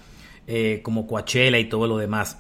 eh, 0.46 0.82
como 0.84 1.08
Coachella 1.08 1.58
y 1.58 1.65
todo 1.65 1.88
lo 1.88 1.98
demás. 1.98 2.38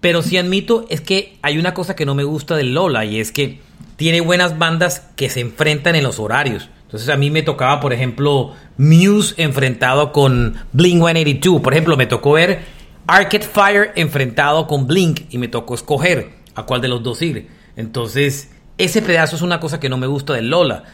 Pero 0.00 0.22
sí 0.22 0.36
admito 0.36 0.86
es 0.90 1.00
que 1.00 1.38
hay 1.42 1.58
una 1.58 1.74
cosa 1.74 1.96
que 1.96 2.06
no 2.06 2.14
me 2.14 2.22
gusta 2.22 2.54
del 2.54 2.72
Lola 2.74 3.04
y 3.04 3.18
es 3.18 3.32
que 3.32 3.58
tiene 3.96 4.20
buenas 4.20 4.58
bandas 4.58 5.00
que 5.16 5.28
se 5.28 5.40
enfrentan 5.40 5.96
en 5.96 6.04
los 6.04 6.20
horarios. 6.20 6.68
Entonces 6.86 7.08
a 7.08 7.16
mí 7.16 7.30
me 7.30 7.42
tocaba, 7.42 7.80
por 7.80 7.92
ejemplo, 7.92 8.54
Muse 8.78 9.34
enfrentado 9.38 10.12
con 10.12 10.54
Blink 10.72 11.02
182. 11.02 11.60
Por 11.60 11.72
ejemplo, 11.72 11.96
me 11.96 12.06
tocó 12.06 12.32
ver 12.32 12.60
Arcade 13.08 13.44
Fire 13.44 13.92
enfrentado 13.96 14.66
con 14.68 14.86
Blink 14.86 15.22
y 15.30 15.38
me 15.38 15.48
tocó 15.48 15.74
escoger 15.74 16.30
a 16.54 16.62
cuál 16.64 16.80
de 16.80 16.88
los 16.88 17.02
dos 17.02 17.20
ir. 17.22 17.48
Entonces, 17.76 18.52
ese 18.78 19.02
pedazo 19.02 19.36
es 19.36 19.42
una 19.42 19.58
cosa 19.58 19.80
que 19.80 19.88
no 19.88 19.96
me 19.96 20.06
gusta 20.06 20.34
del 20.34 20.48
Lola. 20.48 20.84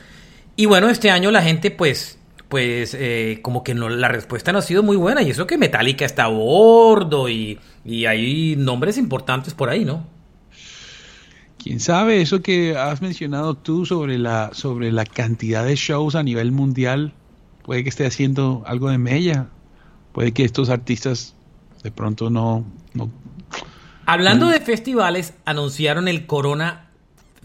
Y 0.56 0.66
bueno, 0.66 0.88
este 0.88 1.10
año 1.10 1.30
la 1.30 1.42
gente 1.42 1.70
pues 1.70 2.18
pues 2.48 2.94
eh, 2.98 3.38
como 3.40 3.64
que 3.64 3.72
no, 3.72 3.88
la 3.88 4.08
respuesta 4.08 4.52
no 4.52 4.58
ha 4.58 4.62
sido 4.62 4.82
muy 4.82 4.98
buena 4.98 5.22
y 5.22 5.30
eso 5.30 5.46
que 5.46 5.56
Metallica 5.56 6.04
está 6.04 6.24
a 6.24 6.28
bordo 6.28 7.30
y, 7.30 7.58
y 7.82 8.04
hay 8.04 8.56
nombres 8.56 8.98
importantes 8.98 9.54
por 9.54 9.70
ahí, 9.70 9.86
¿no? 9.86 10.06
Quién 11.62 11.78
sabe, 11.78 12.20
eso 12.20 12.42
que 12.42 12.76
has 12.76 13.02
mencionado 13.02 13.54
tú 13.54 13.86
sobre 13.86 14.18
la, 14.18 14.50
sobre 14.52 14.90
la 14.90 15.04
cantidad 15.04 15.64
de 15.64 15.76
shows 15.76 16.16
a 16.16 16.22
nivel 16.22 16.50
mundial, 16.50 17.12
puede 17.62 17.84
que 17.84 17.88
esté 17.88 18.04
haciendo 18.04 18.64
algo 18.66 18.90
de 18.90 18.98
mella. 18.98 19.46
Puede 20.12 20.32
que 20.32 20.44
estos 20.44 20.70
artistas 20.70 21.34
de 21.82 21.90
pronto 21.90 22.30
no. 22.30 22.64
Hablando 24.06 24.48
de 24.48 24.60
festivales, 24.60 25.34
anunciaron 25.44 26.08
el 26.08 26.26
Corona 26.26 26.88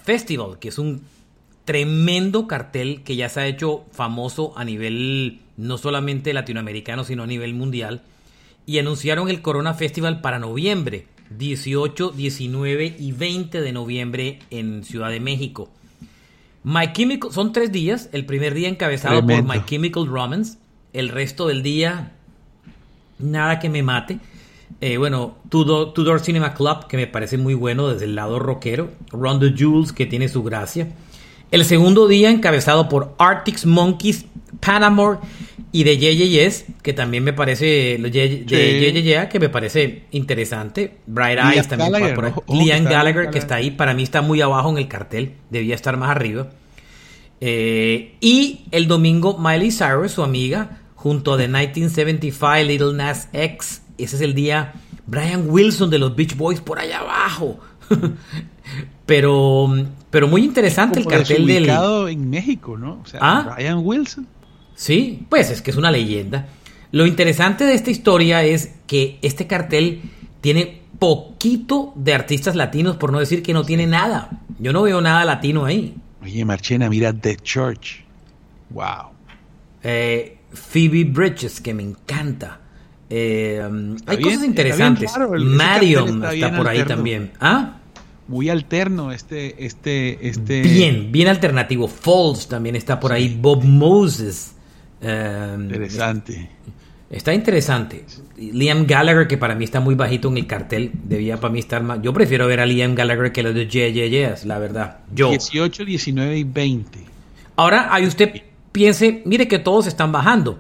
Festival, 0.04 0.58
que 0.60 0.70
es 0.70 0.80
un 0.80 1.04
tremendo 1.66 2.48
cartel 2.48 3.04
que 3.04 3.16
ya 3.16 3.30
se 3.30 3.42
ha 3.42 3.48
hecho 3.48 3.86
famoso 3.92 4.58
a 4.58 4.66
nivel 4.66 5.42
no 5.58 5.78
solamente 5.78 6.34
latinoamericano, 6.34 7.04
sino 7.04 7.24
a 7.24 7.28
nivel 7.28 7.54
mundial. 7.54 8.02
Y 8.66 8.80
anunciaron 8.80 9.30
el 9.30 9.42
Corona 9.42 9.74
Festival 9.76 10.22
para 10.22 10.40
noviembre. 10.40 11.08
18, 11.30 12.12
19 12.12 12.96
y 13.00 13.12
20 13.12 13.62
de 13.62 13.72
noviembre 13.72 14.40
en 14.50 14.84
Ciudad 14.84 15.10
de 15.10 15.20
México. 15.20 15.70
My 16.64 16.92
Chemical, 16.94 17.32
son 17.32 17.54
tres 17.54 17.72
días, 17.72 18.10
el 18.12 18.26
primer 18.26 18.54
día 18.54 18.68
encabezado 18.68 19.26
por 19.26 19.44
My 19.44 19.64
Chemical 19.66 20.06
Romance, 20.08 20.58
el 20.94 21.10
resto 21.10 21.48
del 21.48 21.64
día 21.64 22.12
nada 23.20 23.60
que 23.60 23.70
me 23.70 23.84
mate. 23.84 24.20
Eh, 24.82 24.98
bueno, 24.98 25.38
Tudor, 25.50 25.94
Tudor, 25.94 26.20
Cinema 26.20 26.54
Club, 26.54 26.88
que 26.88 26.98
me 26.98 27.08
parece 27.08 27.38
muy 27.38 27.54
bueno 27.54 27.90
desde 27.90 28.06
el 28.06 28.16
lado 28.16 28.38
rockero. 28.38 28.92
Run 29.12 29.40
the 29.40 29.54
Jules, 29.58 29.94
que 29.94 30.06
tiene 30.06 30.28
su 30.28 30.44
gracia. 30.44 30.90
El 31.52 31.64
segundo 31.64 32.08
día 32.08 32.30
encabezado 32.30 32.90
por 32.90 33.16
Arctic 33.18 33.66
Monkeys, 33.66 34.26
Panamore 34.60 35.20
y 35.72 35.84
de 35.84 35.98
Yes, 35.98 36.66
que 36.82 36.94
también 36.94 37.24
me 37.24 37.34
parece, 37.34 37.98
de 38.00 39.28
que 39.30 39.40
me 39.40 39.50
parece 39.50 40.04
interesante. 40.12 40.98
Bright 41.06 41.40
Eyes 41.40 41.68
también. 41.68 42.16
por 42.16 42.44
Liam 42.50 42.86
Gallagher, 42.86 43.30
que 43.30 43.38
está 43.38 43.56
ahí, 43.56 43.72
para 43.72 43.94
mí 43.94 44.04
está 44.04 44.22
muy 44.22 44.42
abajo 44.42 44.70
en 44.70 44.78
el 44.78 44.88
cartel, 44.88 45.34
debía 45.50 45.76
estar 45.76 45.98
más 45.98 46.10
arriba. 46.10 46.50
Eh, 47.42 48.16
y 48.20 48.66
el 48.72 48.88
domingo, 48.88 49.38
Miley 49.38 49.72
Cyrus, 49.72 50.14
su 50.14 50.24
amiga, 50.24 50.80
junto 50.96 51.34
a 51.34 51.38
The 51.38 51.48
1975 51.48 52.56
Little 52.66 52.94
Nas 52.94 53.30
X. 53.34 53.84
Ese 53.98 54.16
es 54.16 54.22
el 54.22 54.34
día. 54.34 54.74
Brian 55.06 55.50
Wilson 55.50 55.90
de 55.90 56.00
los 56.00 56.16
Beach 56.16 56.36
Boys 56.36 56.62
por 56.62 56.80
allá 56.80 57.00
abajo. 57.00 57.60
pero, 59.06 59.70
pero 60.10 60.28
muy 60.28 60.44
interesante 60.44 61.00
el 61.00 61.06
cartel 61.06 61.46
del. 61.46 61.70
en 62.10 62.30
México, 62.30 62.78
¿no? 62.78 63.02
O 63.04 63.06
sea, 63.06 63.20
¿Ah? 63.22 63.54
Brian 63.56 63.80
Wilson. 63.84 64.28
Sí, 64.78 65.26
pues 65.28 65.50
es 65.50 65.64
que 65.64 65.72
es 65.72 65.78
una 65.78 65.90
leyenda. 65.90 66.48
Lo 66.92 67.08
interesante 67.08 67.66
de 67.66 67.74
esta 67.74 67.90
historia 67.90 68.44
es 68.44 68.76
que 68.86 69.18
este 69.24 69.48
cartel 69.48 70.02
tiene 70.40 70.84
poquito 71.00 71.94
de 71.96 72.14
artistas 72.14 72.56
latinos, 72.56 72.96
por 72.96 73.12
no 73.12 73.18
decir 73.18 73.42
que 73.42 73.54
no 73.54 73.64
tiene 73.64 73.88
nada. 73.88 74.30
Yo 74.60 74.72
no 74.74 74.84
veo 74.84 75.02
nada 75.02 75.26
latino 75.26 75.66
ahí. 75.66 75.96
Oye, 76.22 76.46
Marchena, 76.46 76.90
mira 76.90 77.12
The 77.12 77.38
Church. 77.38 78.04
Wow. 78.70 79.10
Eh, 79.82 80.38
Phoebe 80.54 81.06
Bridges, 81.06 81.60
que 81.60 81.74
me 81.74 81.82
encanta. 81.82 82.60
Eh, 83.10 83.68
hay 84.06 84.22
cosas 84.22 84.44
interesantes. 84.44 85.12
Marion 85.40 86.24
está, 86.24 86.56
por 86.56 86.68
ahí 86.68 86.84
también. 86.84 87.32
¿Ah? 87.40 87.80
Muy 88.28 88.50
alterno 88.50 89.12
este, 89.12 89.66
este, 89.66 90.28
este. 90.28 90.62
Bien, 90.62 91.12
bien 91.12 91.30
alternativo. 91.30 91.88
Falls 91.88 92.48
también 92.48 92.76
está 92.76 93.00
por 93.00 93.12
ahí. 93.12 93.36
Bob 93.42 93.64
Moses. 93.64 94.54
Em, 95.02 95.64
interesante. 95.64 96.50
Está 97.10 97.34
interesante. 97.34 98.06
Liam 98.38 98.86
Gallagher, 98.86 99.28
que 99.28 99.38
para 99.38 99.56
mí 99.56 99.64
está 99.64 99.80
muy 99.80 99.96
bajito 99.96 100.28
en 100.28 100.38
el 100.38 100.48
cartel, 100.48 100.92
debía 101.04 101.40
para 101.40 101.54
mí 101.54 101.60
estar 101.60 101.82
más. 101.82 102.02
Yo 102.02 102.12
prefiero 102.14 102.48
ver 102.48 102.60
a 102.60 102.66
Liam 102.66 102.96
Gallagher 102.96 103.32
que 103.32 103.44
los 103.44 103.56
de 103.56 103.68
JJS, 103.68 104.46
la 104.46 104.60
verdad. 104.60 105.00
Yo. 105.14 105.30
18, 105.30 105.86
19 105.86 106.38
y 106.38 106.44
20. 106.44 107.00
Ahora, 107.56 107.94
ahí 107.94 108.06
usted 108.06 108.44
piense, 108.74 109.22
mire 109.26 109.48
que 109.48 109.60
todos 109.60 109.88
están 109.88 110.12
bajando. 110.12 110.60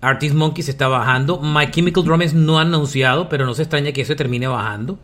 Artist 0.00 0.34
Monkeys 0.34 0.68
está 0.68 0.88
bajando. 0.88 1.40
My 1.40 1.70
Chemical 1.70 2.04
Romance 2.04 2.34
no 2.34 2.58
ha 2.58 2.62
anunciado, 2.62 3.28
pero 3.28 3.46
no 3.46 3.54
se 3.54 3.62
extraña 3.62 3.92
que 3.92 4.02
eso 4.02 4.16
termine 4.16 4.48
bajando. 4.48 4.98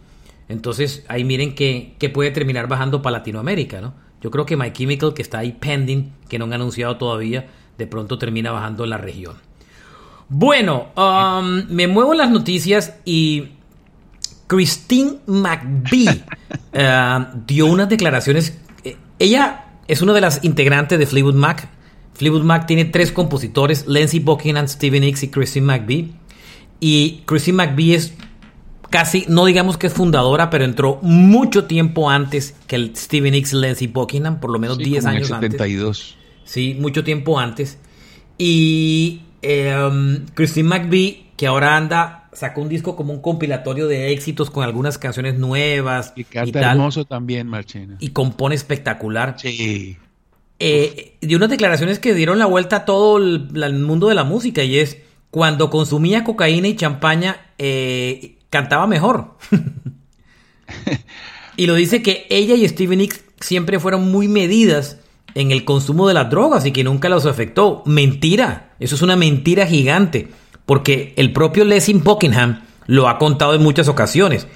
Entonces, 0.49 1.05
ahí 1.09 1.25
miren 1.25 1.55
que, 1.55 1.95
que 1.99 2.11
puede 2.11 2.31
terminar 2.33 2.69
bajando 2.69 3.01
para 3.01 3.19
Latinoamérica, 3.19 3.81
¿no? 3.81 3.95
Yo 4.21 4.31
creo 4.31 4.47
que 4.47 4.57
My 4.57 4.73
Chemical, 4.73 5.15
que 5.15 5.23
está 5.23 5.39
ahí 5.39 5.53
pending, 5.53 6.13
que 6.29 6.39
no 6.39 6.47
han 6.47 6.55
anunciado 6.55 6.97
todavía, 6.97 7.47
de 7.79 7.87
pronto 7.87 8.19
termina 8.19 8.53
bajando 8.53 8.87
la 8.87 8.99
región. 8.99 9.37
Bueno, 10.29 10.89
um, 10.97 11.65
me 11.69 11.87
muevo 11.87 12.13
en 12.13 12.19
las 12.19 12.31
noticias 12.31 12.95
y 13.05 13.51
Christine 14.47 15.19
McBee 15.27 16.25
uh, 16.73 17.39
dio 17.47 17.67
unas 17.67 17.89
declaraciones. 17.89 18.59
Eh, 18.85 18.97
ella 19.19 19.65
es 19.87 20.03
una 20.03 20.13
de 20.13 20.21
las 20.21 20.43
integrantes 20.45 20.99
de 20.99 21.07
Fleetwood 21.07 21.35
Mac. 21.35 21.69
Fleetwood 22.15 22.43
Mac 22.43 22.67
tiene 22.67 22.85
tres 22.85 23.13
compositores, 23.13 23.87
Lindsey 23.87 24.21
Buckingham, 24.21 24.69
Steven 24.69 25.03
Nicks 25.03 25.25
y 25.25 25.29
Christine 25.29 25.67
McBee. 25.67 26.13
Y 26.81 27.23
Christine 27.27 27.57
McBee 27.57 27.95
es 27.95 28.15
casi, 28.91 29.25
no 29.29 29.45
digamos 29.45 29.77
que 29.77 29.89
es 29.89 29.93
fundadora, 29.93 30.51
pero 30.51 30.65
entró 30.65 30.99
mucho 31.03 31.65
tiempo 31.65 32.09
antes 32.09 32.55
que 32.67 32.77
el 32.77 32.97
Steven 32.97 33.33
Nicks 33.33 33.53
y 33.53 33.57
Lindsey 33.57 33.87
Buckingham, 33.89 34.41
por 34.41 34.51
lo 34.51 34.59
menos 34.59 34.79
10 34.79 35.05
años 35.07 35.31
en 35.31 35.37
el 35.37 35.43
72. 35.43 36.17
Sí, 36.45 36.77
mucho 36.79 37.05
tiempo 37.05 37.39
antes. 37.39 37.79
Y 38.39 39.23
em, 39.43 40.27
Christine 40.35 40.69
McVie, 40.69 41.27
que 41.37 41.47
ahora 41.47 41.77
anda, 41.77 42.29
sacó 42.33 42.61
un 42.61 42.69
disco 42.69 42.97
como 42.97 43.13
un 43.13 43.21
compilatorio 43.21 43.87
de 43.87 44.13
éxitos 44.13 44.51
con 44.51 44.65
algunas 44.65 44.99
canciones 44.99 45.39
nuevas. 45.39 46.13
Y 46.17 46.25
canta 46.25 46.73
hermoso 46.73 47.05
también, 47.05 47.47
Marchena. 47.47 47.97
Y 48.01 48.11
compone 48.11 48.55
espectacular. 48.55 49.37
Sí. 49.39 49.97
Eh, 50.59 51.17
de 51.21 51.37
unas 51.37 51.51
declaraciones 51.51 51.99
que 51.99 52.15
dieron 52.15 52.39
la 52.39 52.47
vuelta 52.47 52.77
a 52.77 52.85
todo 52.85 53.19
el, 53.19 53.75
mundo 53.75 54.09
de 54.09 54.15
la 54.15 54.25
música 54.25 54.63
y 54.63 54.79
es 54.79 54.99
cuando 55.31 55.69
consumía 55.69 56.23
cocaína 56.23 56.69
y 56.69 56.77
champaña 56.77 57.47
eh, 57.59 58.37
cantaba 58.51 58.87
mejor. 58.87 59.37
y 61.57 61.67
lo 61.67 61.75
dice 61.75 62.03
que 62.03 62.27
ella 62.31 62.55
y 62.55 62.67
Steven 62.69 62.99
Nicks 62.99 63.25
siempre 63.41 63.79
fueron 63.81 64.11
muy 64.11 64.29
medidas 64.29 64.99
en 65.35 65.51
el 65.51 65.65
consumo 65.65 66.09
de 66.09 66.15
las 66.15 66.31
drogas 66.31 66.65
y 66.67 66.73
que 66.73 66.85
nunca 66.85 67.09
los 67.09 67.27
afectó. 67.27 67.83
Mentira, 67.87 68.71
eso 68.81 68.95
es 68.95 69.03
una 69.03 69.17
mentira 69.17 69.67
gigante, 69.67 70.29
porque 70.67 71.13
el 71.17 71.33
propio 71.33 71.65
Lessing 71.65 72.03
Buckingham 72.03 72.63
lo 72.87 73.09
ha 73.09 73.19
contado 73.19 73.55
en 73.55 73.63
muchas 73.63 73.89
ocasiones. 73.89 74.47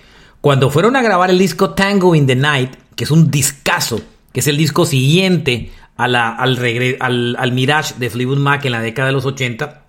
Cuando 0.40 0.70
fueron 0.70 0.96
a 0.96 1.02
grabar 1.02 1.30
el 1.30 1.38
disco 1.38 1.70
Tango 1.70 2.14
in 2.14 2.26
the 2.26 2.36
Night, 2.36 2.76
que 2.94 3.04
es 3.04 3.10
un 3.10 3.30
discazo, 3.30 4.00
que 4.32 4.40
es 4.40 4.46
el 4.46 4.56
disco 4.56 4.86
siguiente 4.86 5.72
a 5.96 6.06
la, 6.06 6.30
al, 6.30 6.58
al, 7.00 7.36
al, 7.38 7.52
Mirage 7.52 7.94
de 7.98 8.08
Fleetwood 8.08 8.38
Mac 8.38 8.64
en 8.64 8.72
la 8.72 8.80
década 8.80 9.08
de 9.08 9.14
los 9.14 9.24
80, 9.24 9.82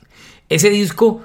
ese 0.49 0.71
disco 0.71 1.21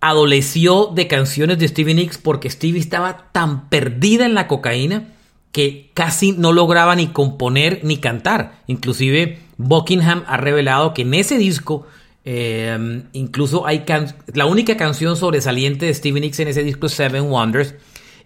adoleció 0.00 0.86
de 0.86 1.06
canciones 1.06 1.58
de 1.58 1.68
Stevie 1.68 1.94
Nicks 1.94 2.18
porque 2.18 2.50
Stevie 2.50 2.80
estaba 2.80 3.30
tan 3.32 3.68
perdida 3.68 4.26
en 4.26 4.34
la 4.34 4.48
cocaína 4.48 5.13
que 5.54 5.92
casi 5.94 6.32
no 6.32 6.52
lograba 6.52 6.96
ni 6.96 7.06
componer 7.06 7.78
ni 7.84 7.98
cantar. 7.98 8.58
Inclusive 8.66 9.38
Buckingham 9.56 10.24
ha 10.26 10.36
revelado 10.36 10.92
que 10.92 11.02
en 11.02 11.14
ese 11.14 11.38
disco 11.38 11.86
eh, 12.24 13.04
incluso 13.12 13.64
hay 13.64 13.84
la 14.32 14.46
única 14.46 14.76
canción 14.76 15.16
sobresaliente 15.16 15.86
de 15.86 15.94
Stevie 15.94 16.22
Nicks 16.22 16.40
en 16.40 16.48
ese 16.48 16.64
disco 16.64 16.86
es 16.86 16.94
Seven 16.94 17.30
Wonders 17.30 17.76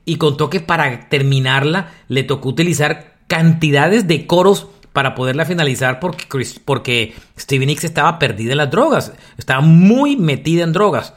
y 0.06 0.16
contó 0.16 0.48
que 0.48 0.60
para 0.60 1.10
terminarla 1.10 1.92
le 2.08 2.22
tocó 2.22 2.48
utilizar 2.48 3.18
cantidades 3.26 4.08
de 4.08 4.26
coros 4.26 4.68
para 4.94 5.14
poderla 5.14 5.44
finalizar 5.44 6.00
porque, 6.00 6.24
porque 6.64 7.12
Stevie 7.38 7.66
Nicks 7.66 7.84
estaba 7.84 8.18
perdida 8.18 8.52
en 8.52 8.58
las 8.58 8.70
drogas, 8.70 9.12
estaba 9.36 9.60
muy 9.60 10.16
metida 10.16 10.64
en 10.64 10.72
drogas. 10.72 11.12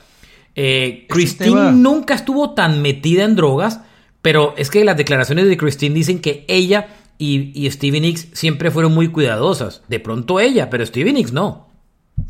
Eh, 0.56 1.06
Christine 1.08 1.71
nunca 1.71 2.15
estuvo 2.15 2.52
tan 2.52 2.82
metida 2.82 3.24
en 3.24 3.38
drogas, 3.38 3.80
pero 4.21 4.53
es 4.57 4.69
que 4.69 4.86
las 4.86 4.97
declaraciones 4.97 5.47
de 5.47 5.57
Christine 5.57 5.95
dicen 5.95 6.19
que 6.19 6.45
ella 6.47 6.88
y, 7.17 7.51
y 7.53 7.69
Stevie 7.69 8.01
Nicks 8.01 8.27
siempre 8.34 8.71
fueron 8.71 8.93
muy 8.93 9.07
cuidadosas. 9.10 9.84
De 9.88 9.99
pronto 9.99 10.39
ella, 10.39 10.69
pero 10.69 10.86
Stevie 10.86 11.13
Nicks 11.13 11.34
no. 11.34 11.71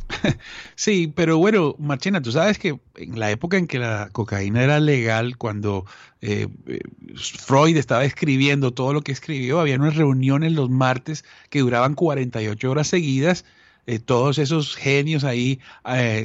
Sí, 0.76 1.12
pero 1.16 1.38
bueno, 1.38 1.76
Marchena, 1.80 2.22
tú 2.22 2.32
sabes 2.32 2.58
que 2.58 2.80
en 2.96 3.20
la 3.20 3.32
época 3.32 3.58
en 3.58 3.68
que 3.68 3.80
la 3.80 4.10
cocaína 4.12 4.64
era 4.64 4.80
legal, 4.80 5.38
cuando 5.38 5.86
eh, 6.22 6.48
eh, 6.68 6.80
Freud 7.16 7.78
estaba 7.78 8.04
escribiendo 8.04 8.74
todo 8.74 8.94
lo 8.94 9.02
que 9.02 9.12
escribió, 9.12 9.60
había 9.60 9.76
unas 9.76 9.96
reuniones 9.96 10.54
los 10.54 10.70
martes 10.70 11.24
que 11.50 11.60
duraban 11.60 11.96
48 11.96 12.72
horas 12.72 12.88
seguidas, 12.88 13.46
eh, 13.86 14.00
todos 14.00 14.38
esos 14.38 14.76
genios 14.76 15.24
ahí 15.24 15.60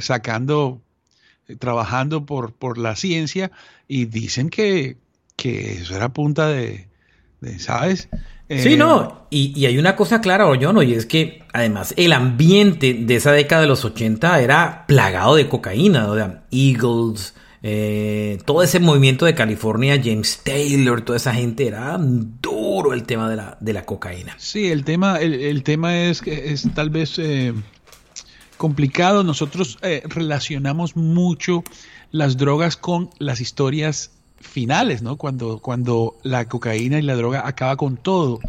sacando, 0.00 0.80
trabajando 1.58 2.26
por, 2.26 2.52
por 2.52 2.78
la 2.78 2.96
ciencia, 2.96 3.50
y 3.88 4.06
dicen 4.06 4.50
que, 4.50 4.96
que 5.36 5.74
eso 5.74 5.94
era 5.94 6.08
punta 6.08 6.48
de, 6.48 6.88
de 7.40 7.58
¿sabes? 7.58 8.08
Sí, 8.48 8.74
eh, 8.74 8.76
no, 8.76 9.26
y, 9.28 9.66
hay 9.66 9.76
una 9.76 9.96
cosa 9.96 10.20
clara, 10.20 10.44
no 10.44 10.82
y 10.82 10.94
es 10.94 11.04
que 11.04 11.42
además 11.52 11.94
el 11.96 12.12
ambiente 12.12 12.94
de 12.94 13.16
esa 13.16 13.32
década 13.32 13.62
de 13.62 13.66
los 13.66 13.84
80 13.84 14.40
era 14.40 14.84
plagado 14.86 15.34
de 15.34 15.48
cocaína, 15.48 16.08
o 16.08 16.14
sea, 16.14 16.44
Eagles, 16.52 17.34
eh, 17.64 18.38
todo 18.44 18.62
ese 18.62 18.78
movimiento 18.78 19.26
de 19.26 19.34
California, 19.34 20.00
James 20.02 20.42
Taylor, 20.44 21.02
toda 21.02 21.16
esa 21.16 21.34
gente, 21.34 21.66
era 21.66 21.96
duro 21.98 22.92
el 22.92 23.02
tema 23.02 23.28
de 23.28 23.34
la, 23.34 23.58
de 23.60 23.72
la 23.72 23.84
cocaína. 23.84 24.36
Sí, 24.38 24.70
el 24.70 24.84
tema, 24.84 25.18
el, 25.18 25.64
tema 25.64 26.04
es, 26.04 26.22
es 26.24 26.68
tal 26.72 26.90
vez 26.90 27.18
eh, 27.18 27.52
complicado, 28.56 29.24
nosotros 29.24 29.76
relacionamos 30.04 30.94
mucho 30.94 31.64
las 32.12 32.36
drogas 32.36 32.76
con 32.76 33.10
las 33.18 33.40
historias 33.40 34.15
finales, 34.38 35.02
¿no? 35.02 35.16
Cuando, 35.16 35.58
cuando 35.60 36.16
la 36.22 36.48
cocaína 36.48 36.98
y 36.98 37.02
la 37.02 37.16
droga 37.16 37.46
acaba 37.46 37.76
con 37.76 37.96
todo. 37.96 38.40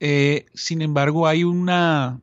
Eh, 0.00 0.46
sin 0.54 0.82
embargo, 0.82 1.26
hay 1.26 1.44
una, 1.44 2.20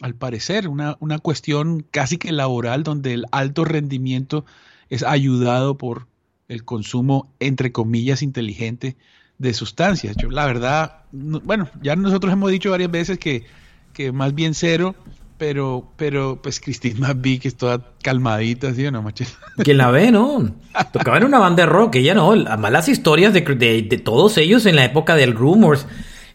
al 0.00 0.14
parecer, 0.14 0.68
una, 0.68 0.96
una, 1.00 1.18
cuestión 1.18 1.86
casi 1.90 2.18
que 2.18 2.32
laboral 2.32 2.82
donde 2.82 3.14
el 3.14 3.26
alto 3.32 3.64
rendimiento 3.64 4.44
es 4.90 5.02
ayudado 5.02 5.76
por 5.76 6.06
el 6.48 6.64
consumo, 6.64 7.32
entre 7.40 7.72
comillas, 7.72 8.22
inteligente 8.22 8.96
de 9.38 9.54
sustancias. 9.54 10.16
Yo, 10.16 10.30
la 10.30 10.46
verdad, 10.46 11.04
bueno, 11.12 11.68
ya 11.82 11.96
nosotros 11.96 12.32
hemos 12.32 12.50
dicho 12.50 12.70
varias 12.70 12.90
veces 12.90 13.18
que, 13.18 13.44
que 13.92 14.12
más 14.12 14.34
bien 14.34 14.54
cero 14.54 14.94
pero, 15.38 15.92
pero, 15.96 16.40
pues 16.42 16.60
Christine 16.60 16.98
McVie, 16.98 17.38
que 17.38 17.48
es 17.48 17.56
toda 17.56 17.92
calmadita, 18.02 18.72
¿sí 18.74 18.86
o 18.86 18.90
no, 18.90 19.02
machete? 19.02 19.32
Que 19.64 19.74
la 19.74 19.90
ve, 19.90 20.10
¿no? 20.10 20.54
Tocaba 20.92 21.18
en 21.18 21.24
una 21.24 21.38
banda 21.38 21.64
de 21.64 21.66
rock, 21.66 21.96
ella 21.96 22.14
no. 22.14 22.32
Además, 22.32 22.72
las 22.72 22.88
historias 22.88 23.32
de, 23.32 23.40
de, 23.40 23.98
todos 23.98 24.38
ellos 24.38 24.66
en 24.66 24.76
la 24.76 24.84
época 24.84 25.14
del 25.16 25.34
Rumors 25.34 25.86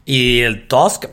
y 0.05 0.39
el 0.39 0.67
Tusk, 0.67 1.05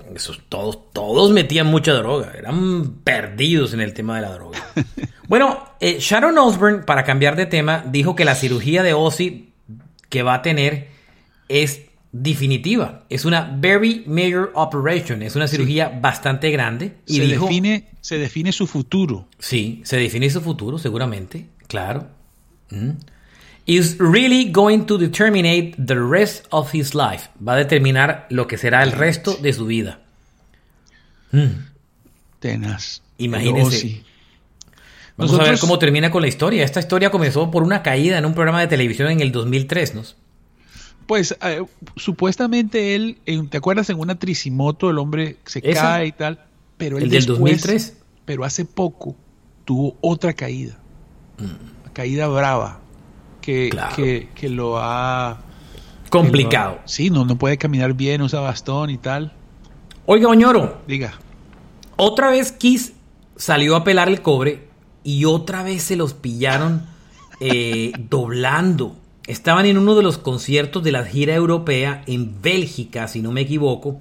todos, 0.49 0.93
todos 0.93 1.31
metían 1.31 1.67
mucha 1.67 1.93
droga. 1.93 2.33
Eran 2.37 2.95
perdidos 3.05 3.75
en 3.75 3.81
el 3.81 3.95
tema 3.95 4.17
de 4.17 4.23
la 4.23 4.33
droga. 4.33 4.59
Bueno, 5.29 5.63
eh, 5.81 5.99
Sharon 6.01 6.39
Osbourne, 6.39 6.85
para 6.85 7.05
cambiar 7.05 7.37
de 7.37 7.45
tema, 7.45 7.85
dijo 7.87 8.17
que 8.17 8.25
la 8.25 8.35
cirugía 8.35 8.83
de 8.83 8.95
Ozzy 8.95 9.53
que 10.09 10.23
va 10.23 10.33
a 10.33 10.41
tener 10.41 10.89
es 11.49 11.83
definitiva. 12.23 13.05
Es 13.09 13.25
una 13.25 13.57
very 13.59 14.05
major 14.07 14.53
operation. 14.55 15.23
Es 15.23 15.37
una 15.37 15.49
cirugía 15.49 15.89
bastante 15.89 16.51
grande. 16.51 16.97
Y 17.07 17.17
se, 17.17 17.27
define, 17.27 17.89
se 18.01 18.19
define 18.19 18.53
su 18.53 18.67
futuro. 18.67 19.29
Sí, 19.39 19.81
se 19.85 19.97
define 19.97 20.29
su 20.31 20.41
futuro, 20.41 20.79
seguramente. 20.79 21.47
Claro. 21.67 22.09
Mm. 22.71 22.91
Is 23.67 23.99
really 23.99 24.51
going 24.51 24.85
to 24.87 24.97
determine 24.97 25.75
the 25.85 25.97
rest 25.97 26.47
of 26.51 26.75
his 26.75 26.95
life. 26.95 27.29
Va 27.47 27.55
a 27.55 27.57
determinar 27.57 28.27
lo 28.31 28.47
que 28.47 28.57
será 28.57 28.83
el 28.83 28.93
resto 28.93 29.35
de 29.35 29.53
su 29.53 29.67
vida. 29.67 30.01
Mm. 31.33 31.67
Tenaz. 32.41 33.03
Imagínense. 33.19 34.03
Vamos 35.17 35.39
a 35.39 35.43
ver 35.43 35.59
cómo 35.59 35.79
termina 35.79 36.11
con 36.11 36.23
la 36.23 36.29
historia. 36.29 36.65
Esta 36.65 36.79
historia 36.81 37.11
comenzó 37.11 37.51
por 37.51 37.65
una 37.65 37.83
caída 37.83 38.19
en 38.19 38.25
un 38.25 38.35
programa 38.35 38.61
de 38.61 38.69
televisión 38.69 39.11
en 39.11 39.21
el 39.21 39.33
2003, 39.33 39.95
¿no? 39.97 40.03
Pues 41.09 41.35
eh, 41.41 41.65
supuestamente 41.97 42.95
él, 42.95 43.19
¿te 43.49 43.57
acuerdas 43.57 43.89
en 43.89 43.99
una 43.99 44.19
tricimoto 44.19 44.91
el 44.91 44.99
hombre 44.99 45.39
se 45.47 45.63
cae 45.63 46.09
y 46.09 46.13
tal? 46.13 46.45
Pero 46.77 46.99
él 46.99 47.05
el 47.05 47.11
del 47.11 47.25
2003. 47.25 47.97
Pero 48.27 48.45
hace 48.45 48.67
poco 48.67 49.17
tuvo 49.65 49.97
otra 50.03 50.35
caída, 50.35 50.79
mm. 51.39 51.93
caída 51.95 52.29
brava, 52.29 52.81
que, 53.41 53.71
que, 54.35 54.49
lo 54.51 54.77
ha 54.77 55.41
complicado. 56.11 56.81
sí, 56.85 57.09
no, 57.09 57.25
no 57.25 57.39
puede 57.39 57.57
caminar 57.57 57.95
bien, 57.95 58.21
usa 58.21 58.41
bastón 58.41 58.91
y 58.91 58.99
tal. 58.99 59.33
Oiga, 60.05 60.29
Oñoro. 60.29 60.83
Diga. 60.87 61.15
Otra 61.97 62.29
vez 62.29 62.53
Kiss 62.53 62.93
salió 63.35 63.77
a 63.77 63.83
pelar 63.83 64.09
el 64.09 64.21
cobre 64.21 64.69
y 65.05 65.25
otra 65.25 65.63
vez 65.63 65.85
se 65.85 65.97
los 65.97 66.13
pillaron 66.13 66.85
eh, 67.41 67.93
doblando. 68.11 68.95
Estaban 69.29 69.67
en 69.67 69.77
uno 69.77 69.95
de 69.95 70.03
los 70.03 70.17
conciertos 70.17 70.83
de 70.83 70.91
la 70.91 71.05
gira 71.05 71.35
europea 71.35 72.03
en 72.07 72.41
Bélgica, 72.41 73.07
si 73.09 73.21
no 73.21 73.31
me 73.31 73.43
equivoco, 73.43 74.01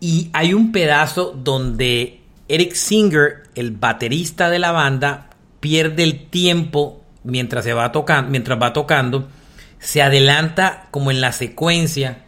y 0.00 0.28
hay 0.34 0.52
un 0.52 0.70
pedazo 0.70 1.34
donde 1.34 2.20
Eric 2.46 2.74
Singer, 2.74 3.44
el 3.54 3.70
baterista 3.70 4.50
de 4.50 4.58
la 4.58 4.70
banda, 4.70 5.30
pierde 5.60 6.02
el 6.02 6.26
tiempo 6.26 7.00
mientras, 7.22 7.64
se 7.64 7.72
va, 7.72 7.90
tocando, 7.90 8.30
mientras 8.30 8.60
va 8.60 8.74
tocando, 8.74 9.28
se 9.78 10.02
adelanta 10.02 10.88
como 10.90 11.10
en 11.10 11.22
la 11.22 11.32
secuencia 11.32 12.24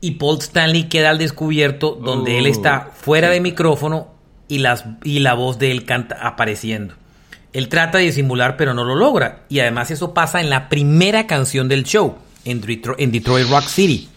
y 0.00 0.12
Paul 0.12 0.38
Stanley 0.40 0.88
queda 0.88 1.10
al 1.10 1.18
descubierto 1.18 1.92
donde 1.92 2.38
él 2.38 2.46
está 2.46 2.88
oh, 2.88 2.92
fuera 2.92 3.30
de 3.30 3.40
micrófono 3.40 4.08
y, 4.48 4.58
las, 4.58 4.84
y 5.04 5.20
la 5.20 5.34
voz 5.34 5.60
de 5.60 5.70
él 5.70 5.84
canta 5.84 6.18
apareciendo. 6.26 6.94
Él 7.52 7.68
trata 7.68 7.98
de 7.98 8.04
disimular, 8.04 8.56
pero 8.56 8.74
no 8.74 8.84
lo 8.84 8.94
logra. 8.94 9.44
Y 9.48 9.60
además 9.60 9.90
eso 9.90 10.14
pasa 10.14 10.40
en 10.40 10.50
la 10.50 10.68
primera 10.68 11.26
canción 11.26 11.68
del 11.68 11.84
show, 11.84 12.16
en 12.44 12.60
Detroit, 12.60 13.48
Rock 13.48 13.66
City. 13.66 14.08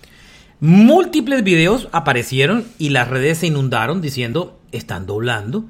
Múltiples 0.61 1.43
videos 1.43 1.89
aparecieron 1.91 2.65
y 2.77 2.89
las 2.89 3.09
redes 3.09 3.39
se 3.39 3.47
inundaron 3.47 4.01
diciendo, 4.01 4.57
están 4.71 5.05
doblando. 5.05 5.65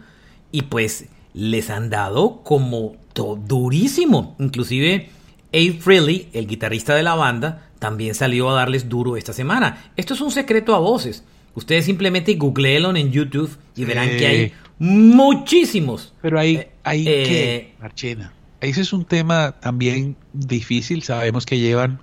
Y 0.51 0.63
pues 0.63 1.06
les 1.34 1.69
han 1.69 1.89
dado 1.89 2.41
como 2.43 2.95
durísimo. 3.13 4.36
Inclusive 4.39 5.10
Abe 5.51 5.80
Frehley, 5.80 6.30
el 6.34 6.47
guitarrista 6.47 6.95
de 6.95 7.04
la 7.04 7.15
banda, 7.15 7.69
también 7.80 8.15
salió 8.15 8.49
a 8.49 8.56
darles 8.56 8.89
duro 8.89 9.17
esta 9.17 9.34
semana. 9.34 9.91
Esto 9.95 10.13
es 10.13 10.21
un 10.21 10.32
secreto 10.32 10.75
a 10.75 10.80
voces. 10.80 11.23
Ustedes 11.56 11.86
simplemente 11.86 12.36
googleenlo 12.36 12.95
en 12.95 13.12
YouTube 13.12 13.58
y 13.75 13.86
verán 13.86 14.10
que 14.17 14.28
hay 14.28 14.54
muchísimos. 14.80 16.14
Pero 16.22 16.40
hay, 16.40 16.56
eh, 16.56 16.72
hay 16.84 17.08
eh, 17.08 17.24
que, 17.24 17.76
Marchena, 17.80 18.34
ese 18.62 18.82
es 18.82 18.94
un 18.94 19.06
tema 19.06 19.54
también 19.60 20.16
difícil. 20.34 21.04
Sabemos 21.04 21.46
que 21.46 21.60
llevan 21.60 22.02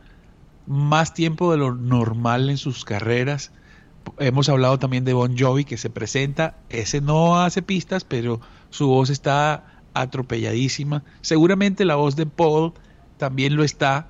más 0.67 1.15
tiempo 1.15 1.51
de 1.51 1.59
lo 1.59 1.75
normal 1.75 2.51
en 2.51 2.59
sus 2.59 2.85
carreras. 2.85 3.53
Hemos 4.19 4.49
hablado 4.49 4.79
también 4.79 5.05
de 5.05 5.13
Bon 5.13 5.37
Jovi 5.37 5.65
que 5.65 5.77
se 5.77 5.91
presenta. 5.91 6.57
Ese 6.69 7.01
no 7.01 7.41
hace 7.41 7.63
pistas, 7.63 8.05
pero 8.05 8.41
su 8.71 8.89
voz 8.89 9.11
está 9.11 9.83
atropelladísima. 9.95 11.05
Seguramente 11.21 11.85
la 11.85 11.97
voz 11.97 12.17
de 12.17 12.27
Paul 12.27 12.73
también 13.17 13.57
lo 13.57 13.65
está. 13.65 14.09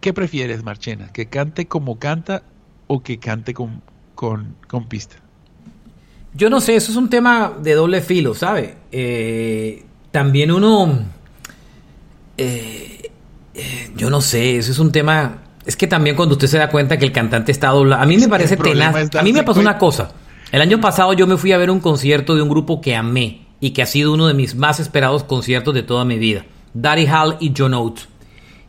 ¿Qué 0.00 0.12
prefieres, 0.12 0.62
Marchena? 0.62 1.12
¿Que 1.12 1.26
cante 1.26 1.66
como 1.66 1.98
canta 1.98 2.42
o 2.86 3.02
que 3.02 3.18
cante 3.18 3.54
con, 3.54 3.82
con, 4.14 4.56
con 4.68 4.86
pista? 4.88 5.23
Yo 6.34 6.50
no 6.50 6.60
sé, 6.60 6.74
eso 6.74 6.90
es 6.90 6.96
un 6.96 7.08
tema 7.08 7.52
de 7.60 7.74
doble 7.74 8.00
filo, 8.00 8.34
¿sabe? 8.34 8.76
Eh, 8.90 9.84
también 10.10 10.50
uno... 10.50 10.98
Eh, 12.36 13.10
eh, 13.54 13.90
yo 13.96 14.10
no 14.10 14.20
sé, 14.20 14.56
eso 14.56 14.72
es 14.72 14.78
un 14.80 14.90
tema... 14.90 15.38
Es 15.64 15.76
que 15.76 15.86
también 15.86 16.16
cuando 16.16 16.34
usted 16.34 16.48
se 16.48 16.58
da 16.58 16.68
cuenta 16.68 16.98
que 16.98 17.04
el 17.04 17.12
cantante 17.12 17.52
está 17.52 17.68
doblado... 17.68 18.02
A 18.02 18.06
mí 18.06 18.18
me 18.18 18.28
parece 18.28 18.56
tenaz. 18.56 19.14
A 19.14 19.22
mí 19.22 19.32
me 19.32 19.44
pasó 19.44 19.60
una 19.60 19.78
cosa. 19.78 20.10
El 20.50 20.60
año 20.60 20.80
pasado 20.80 21.12
yo 21.12 21.26
me 21.26 21.36
fui 21.36 21.52
a 21.52 21.58
ver 21.58 21.70
un 21.70 21.80
concierto 21.80 22.34
de 22.34 22.42
un 22.42 22.48
grupo 22.48 22.80
que 22.80 22.96
amé 22.96 23.46
y 23.60 23.70
que 23.70 23.82
ha 23.82 23.86
sido 23.86 24.12
uno 24.12 24.26
de 24.26 24.34
mis 24.34 24.56
más 24.56 24.80
esperados 24.80 25.24
conciertos 25.24 25.72
de 25.72 25.82
toda 25.84 26.04
mi 26.04 26.18
vida. 26.18 26.44
Daddy 26.74 27.06
Hall 27.06 27.36
y 27.40 27.54
John 27.56 27.74
Oates. 27.74 28.08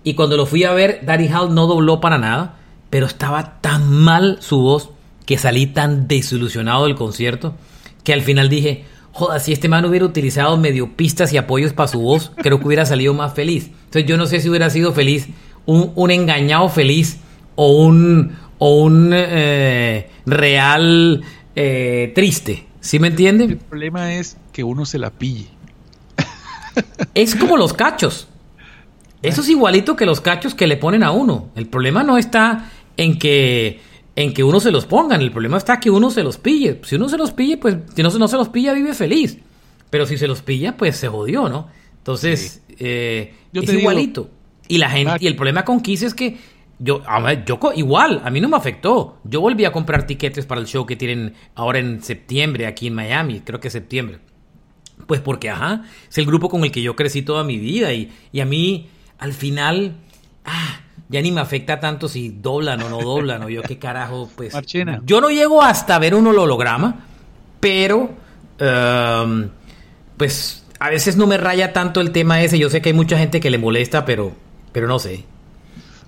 Y 0.04 0.14
cuando 0.14 0.38
lo 0.38 0.46
fui 0.46 0.64
a 0.64 0.72
ver, 0.72 1.02
Daddy 1.04 1.28
Hall 1.30 1.54
no 1.54 1.66
dobló 1.66 2.00
para 2.00 2.20
nada, 2.20 2.60
pero 2.92 3.08
estaba 3.08 3.60
tan 3.60 3.92
mal 3.92 4.38
su 4.40 4.62
voz 4.62 4.92
que 5.26 5.38
salí 5.38 5.68
tan 5.68 6.08
desilusionado 6.08 6.86
del 6.86 6.96
concierto 6.96 7.56
que 8.04 8.14
al 8.14 8.22
final 8.22 8.50
dije, 8.50 8.86
joda, 9.12 9.40
si 9.40 9.52
este 9.52 9.68
man 9.68 9.84
hubiera 9.86 10.06
utilizado 10.06 10.56
medio 10.58 10.96
pistas 10.96 11.34
y 11.34 11.38
apoyos 11.38 11.74
para 11.74 11.88
su 11.88 12.00
voz, 12.00 12.32
creo 12.38 12.60
que 12.60 12.68
hubiera 12.68 12.86
salido 12.86 13.14
más 13.14 13.34
feliz. 13.34 13.72
Entonces 13.86 14.06
yo 14.06 14.18
no 14.18 14.28
sé 14.28 14.40
si 14.40 14.50
hubiera 14.50 14.70
sido 14.70 14.94
feliz, 14.94 15.28
un, 15.66 16.12
engañado 16.12 16.70
feliz 16.70 17.20
o 17.56 17.72
un, 17.72 18.38
o 18.60 18.84
un 18.84 19.12
eh, 19.14 20.10
real 20.26 21.24
eh, 21.56 22.12
triste. 22.14 22.68
¿Sí 22.80 23.00
me 23.00 23.08
entiende? 23.08 23.46
El 23.46 23.58
problema 23.58 24.14
es 24.14 24.38
que 24.54 24.64
uno 24.64 24.86
se 24.86 25.00
la 25.00 25.10
pille. 25.10 25.48
Es 27.16 27.36
como 27.36 27.58
los 27.58 27.74
cachos. 27.74 28.28
Eso 29.22 29.42
es 29.42 29.50
igualito 29.50 29.96
que 29.96 30.06
los 30.06 30.22
cachos 30.22 30.54
que 30.54 30.68
le 30.68 30.78
ponen 30.78 31.02
a 31.02 31.12
uno. 31.12 31.50
El 31.56 31.68
problema 31.68 32.04
no 32.04 32.18
está 32.18 32.70
en 32.98 33.18
que 33.18 33.80
en 34.16 34.34
que 34.34 34.44
uno 34.44 34.60
se 34.60 34.72
los 34.72 34.86
pongan. 34.86 35.22
El 35.22 35.32
problema 35.32 35.58
está 35.58 35.80
que 35.80 35.90
uno 35.90 36.10
se 36.10 36.24
los 36.24 36.38
pille. 36.38 36.80
Si 36.84 36.96
uno 36.96 37.10
se 37.10 37.18
los 37.18 37.32
pille, 37.32 37.58
pues 37.58 37.78
si 37.96 38.02
no, 38.04 38.10
no 38.10 38.28
se 38.28 38.38
los 38.38 38.50
pilla, 38.50 38.74
vive 38.74 38.94
feliz. 38.94 39.38
Pero 39.90 40.06
si 40.06 40.18
se 40.18 40.28
los 40.28 40.42
pilla, 40.42 40.78
pues 40.78 40.98
se 40.98 41.08
jodió, 41.08 41.50
¿no? 41.50 41.68
Entonces, 41.98 42.64
eh, 42.80 43.34
es 43.54 43.74
igualito. 43.74 44.30
y 44.68 44.78
la 44.78 44.90
gente, 44.90 45.18
y 45.20 45.28
el 45.28 45.36
problema 45.36 45.66
con 45.66 45.82
Kiss 45.82 46.04
es 46.04 46.14
que 46.14 46.38
yo, 46.78 47.02
yo 47.46 47.60
igual, 47.76 48.22
a 48.24 48.30
mí 48.30 48.42
no 48.42 48.50
me 48.50 48.58
afectó. 48.58 49.20
Yo 49.24 49.42
volví 49.42 49.66
a 49.66 49.72
comprar 49.72 50.06
tiquetes 50.06 50.46
para 50.46 50.62
el 50.62 50.68
show 50.68 50.86
que 50.86 50.96
tienen 50.96 51.34
ahora 51.56 51.80
en 51.80 52.04
septiembre 52.04 52.68
aquí 52.68 52.88
en 52.88 52.96
Miami, 52.96 53.42
creo 53.42 53.60
que 53.60 53.70
septiembre. 53.70 54.20
Pues 55.08 55.22
porque, 55.22 55.50
ajá, 55.50 55.84
es 56.10 56.18
el 56.18 56.26
grupo 56.26 56.50
con 56.50 56.64
el 56.64 56.72
que 56.72 56.82
yo 56.82 56.96
crecí 56.96 57.22
toda 57.22 57.44
mi 57.44 57.58
vida 57.58 57.94
y, 57.94 58.12
y 58.32 58.40
a 58.40 58.46
mí, 58.46 58.88
al 59.18 59.34
final, 59.34 59.98
ah, 60.46 60.82
ya 61.10 61.22
ni 61.22 61.32
me 61.32 61.42
afecta 61.42 61.80
tanto 61.80 62.08
si 62.08 62.30
doblan 62.30 62.82
o 62.82 62.90
no 62.90 63.02
doblan 63.02 63.44
o 63.44 63.50
yo 63.50 63.62
qué 63.62 63.78
carajo, 63.78 64.30
pues. 64.36 64.54
Yo 65.06 65.22
no 65.22 65.30
llego 65.30 65.62
hasta 65.62 66.00
ver 66.00 66.16
un 66.16 66.28
holograma, 66.28 67.06
pero, 67.60 68.12
um, 68.60 69.50
pues, 70.18 70.64
a 70.80 70.90
veces 70.90 71.18
no 71.18 71.28
me 71.28 71.38
raya 71.38 71.74
tanto 71.74 72.02
el 72.02 72.12
tema 72.12 72.42
ese. 72.42 72.58
Yo 72.58 72.70
sé 72.70 72.82
que 72.82 72.90
hay 72.90 72.96
mucha 72.96 73.18
gente 73.18 73.40
que 73.40 73.50
le 73.50 73.58
molesta, 73.58 74.06
pero, 74.06 74.34
pero 74.72 74.88
no 74.88 75.00
sé. 75.00 75.26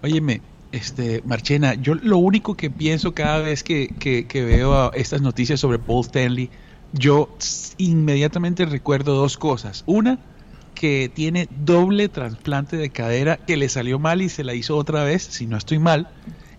Óyeme, 0.01 0.41
este, 0.71 1.21
Marchena, 1.25 1.75
yo 1.75 1.95
lo 1.95 2.17
único 2.17 2.55
que 2.55 2.69
pienso 2.69 3.13
cada 3.13 3.39
vez 3.39 3.63
que, 3.63 3.89
que 3.97 4.45
veo 4.45 4.91
estas 4.93 5.21
noticias 5.21 5.59
sobre 5.59 5.79
Paul 5.79 6.03
Stanley, 6.03 6.49
yo 6.93 7.29
inmediatamente 7.77 8.65
recuerdo 8.65 9.15
dos 9.15 9.37
cosas. 9.37 9.83
Una, 9.85 10.19
que 10.79 11.11
tiene 11.13 11.47
doble 11.49 12.07
trasplante 12.07 12.77
de 12.77 12.91
cadera 12.91 13.37
que 13.37 13.57
le 13.57 13.67
salió 13.67 13.97
mal 13.97 14.21
y 14.21 14.29
se 14.29 14.43
la 14.43 14.53
hizo 14.53 14.77
otra 14.77 15.03
vez, 15.03 15.23
si 15.23 15.47
no 15.47 15.57
estoy 15.57 15.79
mal. 15.79 16.07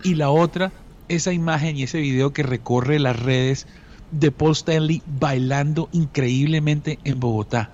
Y 0.03 0.15
la 0.15 0.31
otra, 0.31 0.73
esa 1.09 1.33
imagen 1.33 1.77
y 1.77 1.85
ese 1.85 2.01
video 2.01 2.33
que 2.33 2.43
recorre 2.43 2.99
las 2.99 3.21
redes 3.21 3.67
de 4.11 4.33
Paul 4.33 4.53
Stanley 4.53 5.03
bailando 5.07 5.89
increíblemente 5.93 6.99
en 7.05 7.21
Bogotá. 7.21 7.71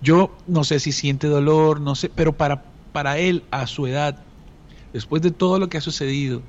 Yo 0.00 0.36
no 0.46 0.62
sé 0.62 0.78
si 0.78 0.92
siente 0.92 1.26
dolor, 1.26 1.80
no 1.80 1.96
sé, 1.96 2.08
pero 2.08 2.32
para, 2.32 2.62
para 2.92 3.18
él, 3.18 3.42
a 3.50 3.66
su 3.66 3.86
edad, 3.88 4.22
después 4.92 5.20
de 5.22 5.32
todo 5.32 5.58
lo 5.58 5.68
que 5.68 5.78
ha 5.78 5.80
sucedido, 5.80 6.42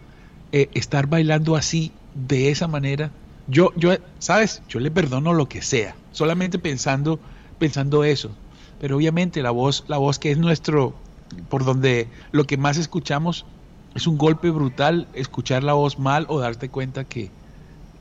eh, 0.51 0.69
estar 0.73 1.07
bailando 1.07 1.55
así, 1.55 1.91
de 2.13 2.49
esa 2.49 2.67
manera, 2.67 3.11
yo, 3.47 3.71
yo, 3.75 3.95
sabes, 4.19 4.61
yo 4.69 4.79
le 4.79 4.91
perdono 4.91 5.33
lo 5.33 5.47
que 5.47 5.63
sea, 5.63 5.95
solamente 6.11 6.59
pensando, 6.59 7.19
pensando 7.57 8.03
eso. 8.03 8.35
Pero 8.79 8.97
obviamente 8.97 9.41
la 9.41 9.51
voz, 9.51 9.83
la 9.87 9.97
voz 9.97 10.19
que 10.19 10.31
es 10.31 10.37
nuestro, 10.37 10.93
por 11.49 11.65
donde 11.65 12.07
lo 12.31 12.45
que 12.45 12.57
más 12.57 12.77
escuchamos 12.77 13.45
es 13.95 14.07
un 14.07 14.17
golpe 14.17 14.49
brutal, 14.49 15.07
escuchar 15.13 15.63
la 15.63 15.73
voz 15.73 15.99
mal 15.99 16.25
o 16.29 16.39
darte 16.39 16.69
cuenta 16.69 17.03
que, 17.03 17.29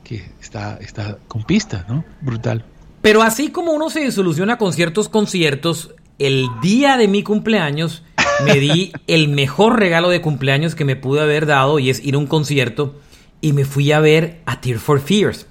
que 0.03 0.31
está, 0.41 0.77
está 0.77 1.17
con 1.27 1.43
pista, 1.43 1.85
¿no? 1.89 2.03
Brutal. 2.21 2.63
Pero 3.01 3.21
así 3.21 3.49
como 3.49 3.71
uno 3.71 3.89
se 3.89 4.11
soluciona 4.11 4.57
con 4.57 4.73
ciertos 4.73 5.09
conciertos, 5.09 5.93
el 6.19 6.47
día 6.61 6.97
de 6.97 7.07
mi 7.07 7.23
cumpleaños 7.23 8.03
me 8.45 8.59
di 8.59 8.91
el 9.07 9.29
mejor 9.29 9.79
regalo 9.79 10.09
de 10.09 10.21
cumpleaños 10.21 10.75
que 10.75 10.85
me 10.85 10.95
pude 10.95 11.21
haber 11.21 11.45
dado 11.45 11.79
y 11.79 11.89
es 11.89 12.03
ir 12.03 12.15
a 12.15 12.17
un 12.17 12.27
concierto 12.27 12.95
y 13.41 13.53
me 13.53 13.65
fui 13.65 13.91
a 13.91 13.99
ver 13.99 14.41
a 14.45 14.59
Tear 14.61 14.79
for 14.79 14.99
Fears. 14.99 15.47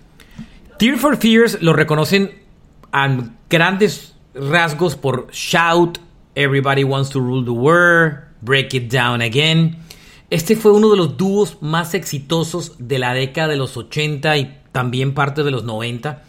Tear 0.78 0.98
for 0.98 1.16
Fears 1.16 1.60
lo 1.62 1.72
reconocen 1.72 2.32
a 2.92 3.08
grandes 3.48 4.14
rasgos 4.34 4.96
por 4.96 5.28
Shout, 5.32 5.98
Everybody 6.34 6.84
Wants 6.84 7.10
to 7.10 7.20
Rule 7.20 7.44
the 7.44 7.50
World, 7.50 8.18
Break 8.40 8.74
It 8.74 8.92
Down 8.92 9.22
Again. 9.22 9.76
Este 10.30 10.56
fue 10.56 10.72
uno 10.72 10.90
de 10.90 10.96
los 10.96 11.16
dúos 11.16 11.58
más 11.60 11.94
exitosos 11.94 12.74
de 12.78 12.98
la 12.98 13.14
década 13.14 13.48
de 13.48 13.56
los 13.56 13.76
80 13.76 14.36
y 14.36 14.58
también 14.72 15.14
parte 15.14 15.42
de 15.42 15.50
los 15.50 15.64
90. 15.64 16.22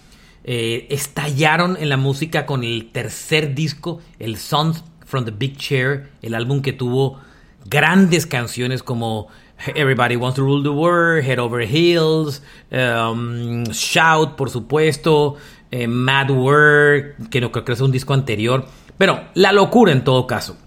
Eh, 0.46 0.88
estallaron 0.90 1.78
en 1.80 1.90
la 1.90 1.98
música 1.98 2.46
con 2.46 2.64
el 2.64 2.92
tercer 2.92 3.54
disco, 3.54 4.00
el 4.20 4.38
Sons 4.38 4.84
from 5.06 5.26
the 5.26 5.32
Big 5.32 5.58
Chair, 5.58 6.12
el 6.22 6.34
álbum 6.34 6.62
que 6.62 6.74
tuvo 6.74 7.20
grandes 7.66 8.26
canciones 8.26 8.82
como 8.82 9.28
Everybody 9.76 10.16
Wants 10.16 10.38
to 10.38 10.44
Rule 10.44 10.64
the 10.64 10.70
World, 10.70 11.24
Head 11.24 11.40
Over 11.40 11.68
Heels, 11.68 12.42
um, 12.72 13.66
Shout, 13.66 14.36
por 14.36 14.50
supuesto, 14.50 15.36
eh, 15.72 15.88
Mad 15.88 16.32
World, 16.32 17.30
que 17.30 17.42
no 17.42 17.52
creo 17.52 17.66
que 17.66 17.74
es 17.74 17.82
un 17.82 17.92
disco 17.92 18.14
anterior. 18.14 18.66
Pero 18.98 19.22
la 19.34 19.52
locura 19.54 19.92
en 19.92 20.04
todo 20.04 20.28
caso. 20.28 20.58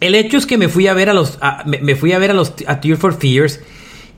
El 0.00 0.14
hecho 0.14 0.38
es 0.38 0.46
que 0.46 0.56
me 0.56 0.68
fui 0.68 0.86
a 0.86 0.94
ver 0.94 1.10
a 1.10 1.14
los, 1.14 1.38
me, 1.66 1.94
fui 1.94 2.12
a 2.12 2.18
ver 2.18 2.30
a 2.30 2.34
los 2.34 2.56
Tear 2.56 2.96
for 2.96 3.12
Fears 3.12 3.60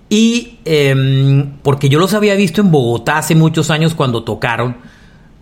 y 0.09 0.59
em, 0.65 1.55
porque 1.63 1.89
yo 1.89 1.99
los 1.99 2.15
había 2.15 2.37
visto 2.37 2.61
en 2.61 2.71
Bogotá 2.71 3.19
hace 3.19 3.35
muchos 3.35 3.71
años 3.71 3.95
cuando 3.95 4.23
tocaron. 4.23 4.77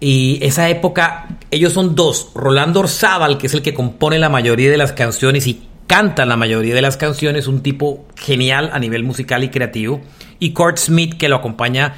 Y 0.00 0.38
esa 0.42 0.70
época, 0.70 1.28
ellos 1.50 1.74
son 1.74 1.94
dos. 1.94 2.30
Rolando 2.34 2.80
Orzábal, 2.80 3.36
que 3.36 3.48
es 3.48 3.54
el 3.54 3.60
que 3.60 3.74
compone 3.74 4.18
la 4.18 4.30
mayoría 4.30 4.70
de 4.70 4.78
las 4.78 4.92
canciones 4.92 5.46
y 5.46 5.68
canta 5.86 6.24
la 6.24 6.36
mayoría 6.36 6.74
de 6.74 6.82
las 6.82 6.96
canciones, 6.96 7.48
un 7.48 7.62
tipo 7.62 8.06
genial 8.16 8.70
a 8.72 8.78
nivel 8.78 9.02
musical 9.02 9.44
y 9.44 9.50
creativo. 9.50 10.00
Y 10.38 10.52
Kurt 10.52 10.78
Smith, 10.78 11.18
que 11.18 11.28
lo 11.28 11.36
acompaña 11.36 11.96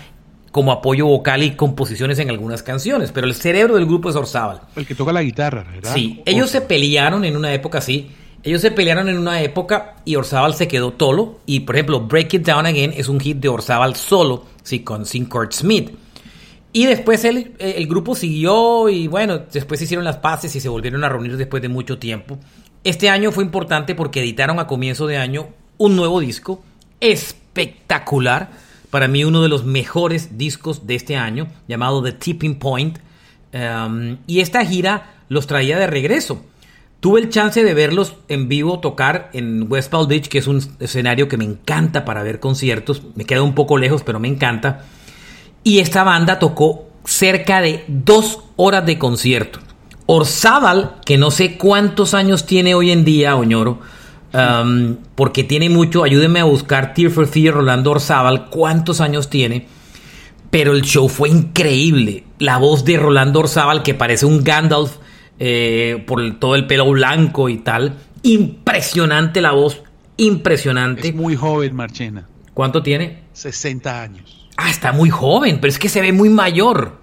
como 0.52 0.70
apoyo 0.70 1.06
vocal 1.06 1.42
y 1.42 1.56
composiciones 1.56 2.18
en 2.20 2.30
algunas 2.30 2.62
canciones. 2.62 3.10
Pero 3.10 3.26
el 3.26 3.34
cerebro 3.34 3.74
del 3.74 3.86
grupo 3.86 4.10
es 4.10 4.16
Orzábal. 4.16 4.60
El 4.76 4.86
que 4.86 4.94
toca 4.94 5.12
la 5.12 5.22
guitarra, 5.22 5.64
¿verdad? 5.64 5.92
Sí, 5.92 6.22
ellos 6.24 6.50
se 6.50 6.60
pelearon 6.60 7.24
en 7.24 7.36
una 7.36 7.52
época 7.52 7.78
así. 7.78 8.10
Ellos 8.44 8.60
se 8.60 8.70
pelearon 8.70 9.08
en 9.08 9.18
una 9.18 9.40
época 9.40 9.96
y 10.04 10.16
Orzábal 10.16 10.54
se 10.54 10.68
quedó 10.68 10.94
solo. 10.96 11.40
Y 11.46 11.60
por 11.60 11.74
ejemplo, 11.74 12.00
Break 12.00 12.34
It 12.34 12.46
Down 12.46 12.66
Again 12.66 12.92
es 12.96 13.08
un 13.08 13.18
hit 13.18 13.38
de 13.38 13.48
Orzábal 13.48 13.96
solo, 13.96 14.46
sí, 14.62 14.80
con 14.80 15.06
sin 15.06 15.26
Kurt 15.26 15.52
Smith. 15.52 15.90
Y 16.72 16.86
después 16.86 17.24
el, 17.24 17.52
el 17.58 17.86
grupo 17.86 18.14
siguió 18.14 18.88
y 18.88 19.06
bueno, 19.06 19.42
después 19.52 19.78
se 19.78 19.84
hicieron 19.84 20.04
las 20.04 20.16
paces 20.18 20.54
y 20.56 20.60
se 20.60 20.68
volvieron 20.68 21.02
a 21.04 21.08
reunir 21.08 21.36
después 21.36 21.62
de 21.62 21.68
mucho 21.68 21.98
tiempo. 21.98 22.38
Este 22.84 23.08
año 23.08 23.30
fue 23.30 23.44
importante 23.44 23.94
porque 23.94 24.20
editaron 24.20 24.58
a 24.58 24.66
comienzo 24.66 25.06
de 25.06 25.16
año 25.16 25.48
un 25.78 25.96
nuevo 25.96 26.20
disco 26.20 26.62
espectacular. 27.00 28.50
Para 28.92 29.08
mí 29.08 29.24
uno 29.24 29.40
de 29.40 29.48
los 29.48 29.64
mejores 29.64 30.36
discos 30.36 30.86
de 30.86 30.96
este 30.96 31.16
año, 31.16 31.48
llamado 31.66 32.02
The 32.02 32.12
Tipping 32.12 32.58
Point. 32.58 32.98
Um, 33.54 34.18
y 34.26 34.40
esta 34.40 34.62
gira 34.66 35.14
los 35.30 35.46
traía 35.46 35.78
de 35.78 35.86
regreso. 35.86 36.44
Tuve 37.00 37.20
el 37.20 37.30
chance 37.30 37.64
de 37.64 37.72
verlos 37.72 38.16
en 38.28 38.50
vivo 38.50 38.80
tocar 38.80 39.30
en 39.32 39.64
West 39.72 39.90
Palm 39.90 40.08
Beach, 40.08 40.28
que 40.28 40.36
es 40.36 40.46
un 40.46 40.60
escenario 40.78 41.26
que 41.26 41.38
me 41.38 41.44
encanta 41.46 42.04
para 42.04 42.22
ver 42.22 42.38
conciertos. 42.38 43.00
Me 43.14 43.24
queda 43.24 43.40
un 43.40 43.54
poco 43.54 43.78
lejos, 43.78 44.02
pero 44.02 44.20
me 44.20 44.28
encanta. 44.28 44.84
Y 45.64 45.78
esta 45.78 46.04
banda 46.04 46.38
tocó 46.38 46.90
cerca 47.06 47.62
de 47.62 47.86
dos 47.88 48.40
horas 48.56 48.84
de 48.84 48.98
concierto. 48.98 49.58
Orzábal, 50.04 50.96
que 51.06 51.16
no 51.16 51.30
sé 51.30 51.56
cuántos 51.56 52.12
años 52.12 52.44
tiene 52.44 52.74
hoy 52.74 52.90
en 52.90 53.06
día, 53.06 53.36
Oñoro, 53.36 53.80
um, 54.34 54.96
porque 55.14 55.44
tiene 55.44 55.68
mucho, 55.70 56.04
ayúdenme 56.04 56.40
a 56.40 56.44
buscar 56.44 56.94
Tear 56.94 57.10
for 57.10 57.26
Fear, 57.26 57.54
Rolando 57.54 57.90
Orzábal, 57.90 58.48
cuántos 58.50 59.00
años 59.00 59.30
tiene, 59.30 59.66
pero 60.50 60.72
el 60.72 60.82
show 60.82 61.08
fue 61.08 61.28
increíble. 61.28 62.24
La 62.38 62.58
voz 62.58 62.84
de 62.84 62.96
Rolando 62.96 63.40
Orzábal, 63.40 63.82
que 63.82 63.94
parece 63.94 64.26
un 64.26 64.44
Gandalf 64.44 64.96
eh, 65.38 66.04
por 66.06 66.38
todo 66.38 66.54
el 66.54 66.66
pelo 66.66 66.90
blanco 66.90 67.48
y 67.48 67.58
tal, 67.58 67.96
impresionante 68.22 69.40
la 69.40 69.52
voz, 69.52 69.82
impresionante. 70.16 71.08
Es 71.08 71.14
muy 71.14 71.36
joven, 71.36 71.74
Marchena. 71.74 72.28
¿Cuánto 72.54 72.82
tiene? 72.82 73.22
60 73.32 74.02
años. 74.02 74.48
Ah, 74.56 74.70
está 74.70 74.92
muy 74.92 75.10
joven, 75.10 75.58
pero 75.60 75.70
es 75.70 75.78
que 75.78 75.88
se 75.88 76.00
ve 76.00 76.12
muy 76.12 76.28
mayor. 76.28 76.98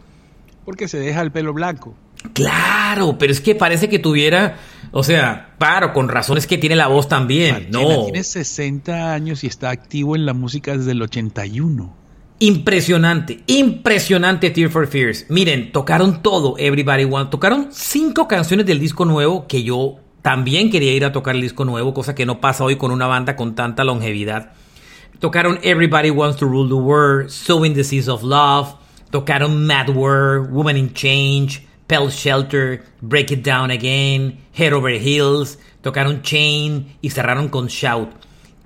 Porque 0.65 0.87
se 0.87 0.99
deja 0.99 1.21
el 1.21 1.31
pelo 1.31 1.53
blanco. 1.53 1.95
Claro, 2.33 3.17
pero 3.17 3.31
es 3.31 3.41
que 3.41 3.55
parece 3.55 3.89
que 3.89 3.97
tuviera, 3.97 4.57
o 4.91 5.03
sea, 5.03 5.53
claro, 5.57 5.93
con 5.93 6.09
razones 6.09 6.47
que 6.47 6.57
tiene 6.57 6.75
la 6.75 6.87
voz 6.87 7.07
también. 7.07 7.67
no. 7.71 8.05
Tiene 8.05 8.23
60 8.23 9.13
años 9.13 9.43
y 9.43 9.47
está 9.47 9.69
activo 9.69 10.15
en 10.15 10.25
la 10.25 10.33
música 10.33 10.75
desde 10.75 10.91
el 10.91 11.01
81. 11.01 11.95
Impresionante, 12.41 13.43
impresionante 13.47 14.49
Tear 14.49 14.69
for 14.69 14.87
Fears. 14.87 15.25
Miren, 15.27 15.73
tocaron 15.73 16.21
todo, 16.21 16.55
Everybody 16.57 17.03
Want. 17.03 17.29
Tocaron 17.29 17.67
cinco 17.71 18.29
canciones 18.29 18.65
del 18.65 18.79
disco 18.79 19.03
nuevo 19.03 19.45
que 19.45 19.63
yo 19.63 19.97
también 20.21 20.71
quería 20.71 20.93
ir 20.93 21.03
a 21.03 21.11
tocar 21.11 21.35
el 21.35 21.41
disco 21.41 21.65
nuevo, 21.65 21.93
cosa 21.93 22.15
que 22.15 22.25
no 22.25 22.39
pasa 22.39 22.63
hoy 22.63 22.77
con 22.77 22.91
una 22.91 23.07
banda 23.07 23.35
con 23.35 23.55
tanta 23.55 23.83
longevidad. 23.83 24.53
Tocaron 25.19 25.59
Everybody 25.63 26.11
Wants 26.11 26.37
to 26.37 26.45
Rule 26.45 26.69
the 26.69 26.75
World, 26.75 27.29
Sowing 27.29 27.73
the 27.73 27.83
Seas 27.83 28.07
of 28.07 28.23
Love. 28.23 28.75
Tocaron 29.11 29.65
Mad 29.65 29.89
World, 29.89 30.49
Woman 30.51 30.77
in 30.77 30.93
Change. 30.93 31.67
Pell 31.89 32.09
Shelter, 32.11 32.83
Break 33.01 33.31
It 33.31 33.43
Down 33.43 33.71
Again, 33.71 34.39
Head 34.53 34.73
Over 34.73 34.93
Heels, 35.01 35.57
tocaron 35.81 36.21
Chain 36.21 36.97
y 37.01 37.09
cerraron 37.09 37.49
con 37.49 37.65
Shout. 37.65 38.09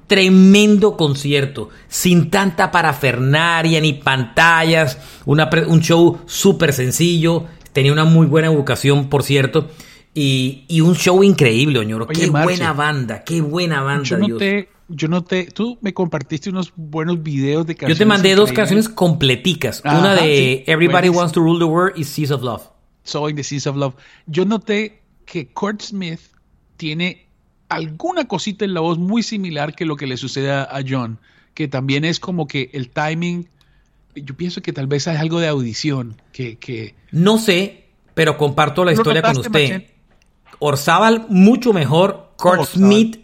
tremendo 0.07 0.97
concierto, 0.97 1.69
sin 1.88 2.30
tanta 2.30 2.69
parafernaria 2.69 3.80
ni 3.80 3.93
pantallas, 3.93 4.97
una 5.26 5.49
un 5.67 5.80
show 5.80 6.19
súper 6.26 6.74
sencillo, 6.74 7.45
tenía 7.71 7.93
una 7.93 8.03
muy 8.03 8.28
buena 8.28 8.49
educación, 8.49 9.07
por 9.07 9.24
cierto, 9.24 9.69
y, 10.13 10.65
y 10.67 10.82
un 10.82 10.93
show 10.95 11.24
increíble, 11.24 11.80
Oñoro. 11.80 12.05
qué 12.07 12.30
buena 12.30 12.74
banda, 12.74 13.24
qué 13.24 13.39
buena 13.39 13.82
banda, 13.82 14.03
yo 14.03 14.17
noté, 14.17 14.69
Yo 14.89 15.07
noté, 15.07 15.45
tú 15.45 15.80
me 15.82 15.93
compartiste 15.93 16.49
unos 16.49 16.74
buenos 16.76 17.24
videos 17.24 17.65
de 17.65 17.76
canciones. 17.76 17.97
Yo 17.97 18.03
te 18.03 18.05
mandé 18.05 18.36
dos 18.36 18.51
canciones 18.51 18.89
completicas, 18.89 19.82
una 19.86 20.13
de 20.13 20.65
Everybody 20.67 21.07
Wants 21.07 21.32
to 21.32 21.39
Rule 21.39 21.59
the 21.59 21.65
World 21.65 21.97
y 21.97 22.03
Seas 22.03 22.30
of 22.30 22.43
Love. 22.43 22.72
Sowing 23.03 23.35
the 23.35 23.43
Seas 23.43 23.67
of 23.67 23.75
Love. 23.75 23.95
Yo 24.27 24.45
noté 24.45 25.01
que 25.25 25.47
Kurt 25.47 25.81
Smith 25.81 26.21
tiene 26.77 27.27
alguna 27.69 28.27
cosita 28.27 28.65
en 28.65 28.73
la 28.73 28.81
voz 28.81 28.97
muy 28.97 29.23
similar 29.23 29.75
que 29.75 29.85
lo 29.85 29.95
que 29.95 30.07
le 30.07 30.17
sucede 30.17 30.51
a 30.51 30.79
John, 30.87 31.19
que 31.53 31.67
también 31.67 32.05
es 32.05 32.19
como 32.19 32.47
que 32.47 32.69
el 32.73 32.89
timing, 32.89 33.47
yo 34.15 34.35
pienso 34.35 34.61
que 34.61 34.73
tal 34.73 34.87
vez 34.87 35.07
hay 35.07 35.17
algo 35.17 35.39
de 35.39 35.47
audición, 35.47 36.21
que... 36.31 36.57
que 36.57 36.95
no 37.11 37.37
sé, 37.37 37.85
pero 38.13 38.37
comparto 38.37 38.85
la 38.85 38.93
historia 38.93 39.21
con 39.21 39.37
usted. 39.37 39.87
Orzábal 40.59 41.25
mucho 41.29 41.73
mejor, 41.73 42.31
Kurt 42.37 42.65
Smith 42.65 43.19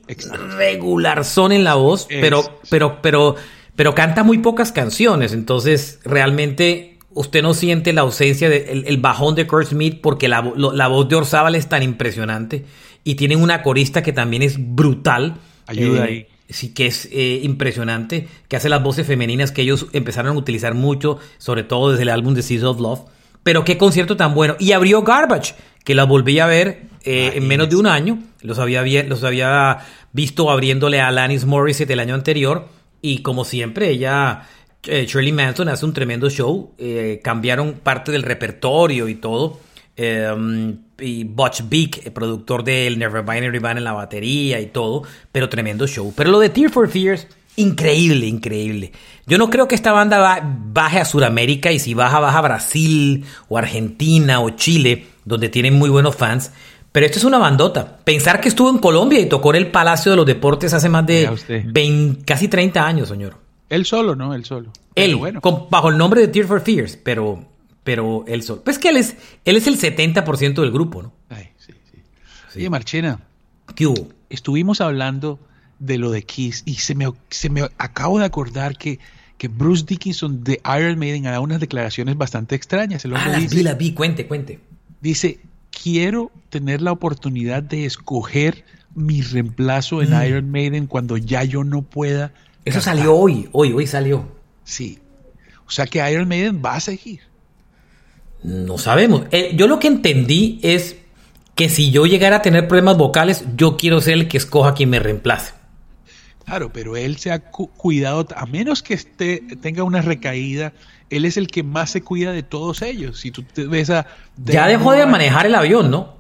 regular 0.57 1.25
son 1.25 1.51
en 1.51 1.63
la 1.63 1.75
voz, 1.75 2.07
pero, 2.09 2.59
pero, 2.69 3.01
pero, 3.01 3.36
pero 3.75 3.95
canta 3.95 4.23
muy 4.23 4.39
pocas 4.39 4.71
canciones, 4.71 5.34
entonces 5.34 5.99
realmente 6.03 6.99
usted 7.14 7.41
no 7.41 7.53
siente 7.53 7.93
la 7.93 8.01
ausencia 8.01 8.49
del 8.49 8.86
el 8.86 8.97
bajón 8.97 9.36
de 9.36 9.47
Kurt 9.47 9.68
Smith 9.68 9.99
porque 10.01 10.28
la, 10.28 10.53
la 10.55 10.88
voz 10.88 11.10
de 11.10 11.16
Orzábal 11.16 11.55
es 11.55 11.68
tan 11.68 11.84
impresionante 11.84 12.66
y 13.03 13.16
tienen 13.16 13.41
una 13.41 13.64
corista 13.64 14.03
que 14.03 14.14
también 14.14 14.41
es 14.41 14.55
brutal. 14.57 15.38
Ayuda 15.68 16.05
eh, 16.05 16.07
ahí. 16.07 16.28
Sí, 16.49 16.74
que 16.74 16.88
es 16.88 17.07
eh, 17.12 17.41
impresionante, 17.43 18.28
que 18.47 18.55
hace 18.55 18.70
las 18.70 18.82
voces 18.82 19.05
femeninas 19.05 19.51
que 19.51 19.62
ellos 19.62 19.86
empezaron 19.93 20.36
a 20.36 20.39
utilizar 20.39 20.74
mucho, 20.74 21.20
sobre 21.38 21.64
todo 21.64 21.91
desde 21.91 22.03
el 22.03 22.10
álbum 22.10 22.34
de 22.34 22.41
Seas 22.41 22.64
of 22.64 22.80
Love. 22.80 23.01
Pero 23.43 23.64
qué 23.64 23.78
concierto 23.78 24.18
tan 24.18 24.34
bueno. 24.34 24.55
Y 24.60 24.72
abrió 24.72 25.03
Garbage, 25.03 25.53
que 25.84 25.93
la 25.93 26.05
volví 26.05 26.39
a 26.39 26.47
ver 26.47 26.88
eh, 27.03 27.34
en 27.36 27.47
menos 27.47 27.70
de 27.70 27.76
un 27.76 27.86
año. 27.86 28.20
Los 28.41 28.57
había, 28.57 28.84
los 29.03 29.24
había 29.24 29.80
visto 30.12 30.49
abriéndole 30.49 30.99
a 30.99 31.10
Alanis 31.10 31.45
Morissette 31.45 31.91
el 31.91 31.99
año 31.99 32.16
anterior. 32.16 32.68
Y 33.01 33.20
como 33.22 33.45
siempre, 33.45 33.89
ella, 33.89 34.47
Shirley 34.84 35.32
Manson, 35.32 35.69
hace 35.69 35.86
un 35.86 35.93
tremendo 35.93 36.30
show. 36.30 36.73
cambiaron 37.23 37.73
parte 37.73 38.11
del 38.11 38.23
repertorio 38.23 39.07
y 39.07 39.15
todo. 39.15 39.59
Em, 40.01 40.77
y 40.97 41.25
Butch 41.25 41.63
Beak, 41.69 42.05
el 42.05 42.13
productor 42.13 42.63
del 42.63 42.97
Nevermind 42.97 43.43
Everyman 43.43 43.77
en 43.77 43.84
la 43.84 43.91
batería 43.91 44.61
y 44.61 44.67
todo, 44.67 45.03
pero 45.30 45.49
tremendo 45.49 45.88
show. 45.88 46.13
Pero 46.15 46.32
lo 46.32 46.39
de 46.39 46.47
Tear 46.47 46.71
for 46.71 46.88
Fears, 46.88 47.27
increíble, 47.57 48.25
increíble. 48.25 48.93
Yo 49.27 49.38
no 49.38 49.49
creo 49.49 49.67
que 49.67 49.75
esta 49.75 49.91
banda 49.91 50.41
baje 50.71 50.99
a 51.01 51.05
Sudamérica 51.05 51.73
y 51.73 51.80
si 51.80 51.95
baja, 51.95 52.21
baja 52.21 52.38
a 52.38 52.43
Brasil 52.43 53.25
o 53.49 53.57
Argentina 53.57 54.39
o 54.39 54.51
Chile, 54.51 55.05
donde 55.25 55.49
tienen 55.49 55.73
muy 55.73 55.89
buenos 55.89 56.15
fans. 56.15 56.53
Pero 56.93 57.05
esto 57.05 57.19
es 57.19 57.25
una 57.25 57.38
bandota. 57.38 57.97
Pensar 58.05 58.39
que 58.39 58.47
estuvo 58.47 58.69
en 58.69 58.77
Colombia 58.77 59.19
y 59.19 59.25
tocó 59.27 59.53
en 59.53 59.57
el 59.57 59.67
Palacio 59.67 60.11
de 60.11 60.15
los 60.15 60.25
Deportes 60.25 60.73
hace 60.73 60.88
más 60.88 61.05
de 61.05 61.30
20, 61.65 62.23
casi 62.23 62.47
30 62.47 62.88
años, 62.88 63.09
señor. 63.09 63.49
Él 63.70 63.86
solo, 63.86 64.15
¿no? 64.15 64.34
Él 64.34 64.45
solo. 64.45 64.72
Él, 64.95 65.15
bueno. 65.15 65.41
bajo 65.70 65.89
el 65.89 65.97
nombre 65.97 66.22
de 66.22 66.28
Tear 66.28 66.47
for 66.47 66.61
Fears, 66.61 66.97
pero 66.97 67.45
pero 67.84 68.24
él 68.28 68.43
solo. 68.43 68.63
Pues 68.63 68.78
que 68.78 68.89
él 68.89 68.97
es, 68.97 69.15
él 69.45 69.55
es 69.55 69.67
el 69.67 69.80
70% 69.80 70.61
del 70.61 70.72
grupo, 70.72 71.01
¿no? 71.01 71.13
Ay, 71.30 71.49
sí, 71.57 71.74
sí. 71.91 71.97
Oye, 72.55 72.70
Marchena. 72.70 73.20
¿Qué 73.76 73.88
hubo? 73.88 74.09
Estuvimos 74.30 74.82
hablando 74.82 75.39
de 75.80 75.97
lo 75.97 76.11
de 76.11 76.24
Kiss 76.24 76.63
y 76.65 76.76
se 76.76 76.93
me, 76.93 77.11
se 77.30 77.49
me 77.49 77.63
acabo 77.78 78.20
de 78.20 78.26
acordar 78.26 78.78
que, 78.78 78.99
que 79.38 79.47
Bruce 79.47 79.86
Dickinson 79.88 80.43
de 80.43 80.61
Iron 80.78 80.99
Maiden 80.99 81.26
hará 81.28 81.39
unas 81.39 81.59
declaraciones 81.59 82.17
bastante 82.17 82.55
extrañas. 82.55 83.05
El 83.05 83.15
ah, 83.15 83.28
la 83.28 83.39
vi, 83.39 83.63
la 83.63 83.74
vi, 83.74 83.93
cuente, 83.93 84.28
cuente. 84.28 84.59
Dice, 85.01 85.39
quiero 85.72 86.32
tener 86.49 86.82
la 86.82 86.91
oportunidad 86.91 87.63
de 87.63 87.86
escoger 87.86 88.65
mi 88.93 89.22
reemplazo 89.22 90.01
en 90.01 90.11
mm. 90.11 90.24
Iron 90.26 90.51
Maiden 90.51 90.88
cuando 90.88 91.17
ya 91.17 91.43
yo 91.43 91.63
no 91.63 91.82
pueda. 91.82 92.34
Eso 92.66 92.82
salió 92.82 93.16
hoy, 93.16 93.49
hoy, 93.51 93.74
hoy 93.74 93.88
salió. 93.88 94.28
Sí. 94.64 94.99
O 95.66 95.72
sea 95.72 95.88
que 95.88 96.12
Iron 96.12 96.28
Maiden 96.28 96.62
va 96.64 96.76
a 96.76 96.80
seguir. 96.80 97.22
No 98.43 98.78
sabemos. 98.78 99.24
Eh, 99.32 99.51
yo 99.55 99.68
lo 99.68 99.80
que 99.80 99.88
entendí 99.88 100.60
es 100.64 100.97
que 101.55 101.70
si 101.70 101.91
yo 101.91 102.05
llegara 102.05 102.38
a 102.38 102.41
tener 102.41 102.68
problemas 102.68 102.97
vocales, 102.97 103.43
yo 103.55 103.76
quiero 103.76 104.01
ser 104.01 104.14
el 104.14 104.28
que 104.28 104.38
escoja 104.38 104.74
quien 104.74 104.89
me 104.89 104.99
reemplace. 104.99 105.53
Claro, 106.45 106.72
pero 106.74 106.97
él 106.97 107.18
se 107.18 107.32
ha 107.32 107.39
cuidado, 107.51 108.26
a 108.36 108.45
menos 108.45 108.82
que 108.82 108.95
esté, 108.95 109.43
tenga 109.62 109.84
una 109.84 110.01
recaída, 110.01 110.74
él 111.10 111.26
es 111.26 111.38
el 111.38 111.47
que 111.47 111.62
más 111.62 111.91
se 111.91 112.01
cuida 112.01 112.32
de 112.32 112.41
todos 112.43 112.82
ellos. 112.82 113.20
Si 113.20 113.30
tú 113.30 113.43
te 113.43 113.68
ves 113.68 113.89
a... 113.89 114.07
ya 114.38 114.68
dejó 114.68 114.93
de 114.93 115.05
manejar 115.05 115.45
el 115.45 115.53
avión, 115.53 115.91
¿no? 115.91 116.18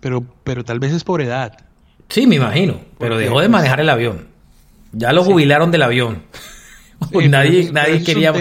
Pero, 0.00 0.24
pero 0.44 0.64
tal 0.64 0.78
vez 0.78 0.92
es 0.92 1.04
por 1.04 1.20
edad. 1.20 1.58
Sí, 2.08 2.26
me 2.26 2.36
imagino, 2.36 2.80
pero 2.98 3.18
dejó 3.18 3.40
de 3.40 3.48
manejar 3.48 3.80
el 3.80 3.90
avión. 3.90 4.28
Ya 4.96 5.12
lo 5.12 5.22
jubilaron 5.22 5.70
del 5.70 5.82
avión. 5.82 6.22
nadie 7.28 7.70
nadie 7.72 8.02
quería. 8.02 8.32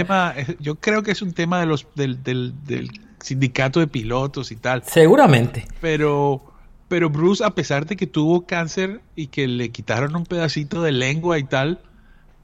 yo 0.60 0.76
creo 0.76 1.04
que 1.04 1.12
es 1.12 1.22
un 1.22 1.34
tema 1.34 1.60
de 1.60 1.66
los, 1.66 1.88
del, 1.96 2.24
del, 2.24 2.90
sindicato 3.20 3.80
de 3.80 3.88
pilotos 3.88 4.52
y 4.52 4.56
tal. 4.56 4.84
Seguramente. 4.84 5.68
Pero, 5.82 6.42
pero 6.88 7.10
Bruce, 7.10 7.44
a 7.44 7.52
pesar 7.52 7.86
de 7.86 7.96
que 7.96 8.08
tuvo 8.08 8.46
cáncer 8.46 9.02
y 9.16 9.28
que 9.28 9.48
le 9.48 9.70
quitaron 9.70 10.16
un 10.16 10.26
pedacito 10.26 10.82
de 10.82 10.92
lengua 10.92 11.40
y 11.40 11.44
tal, 11.44 11.80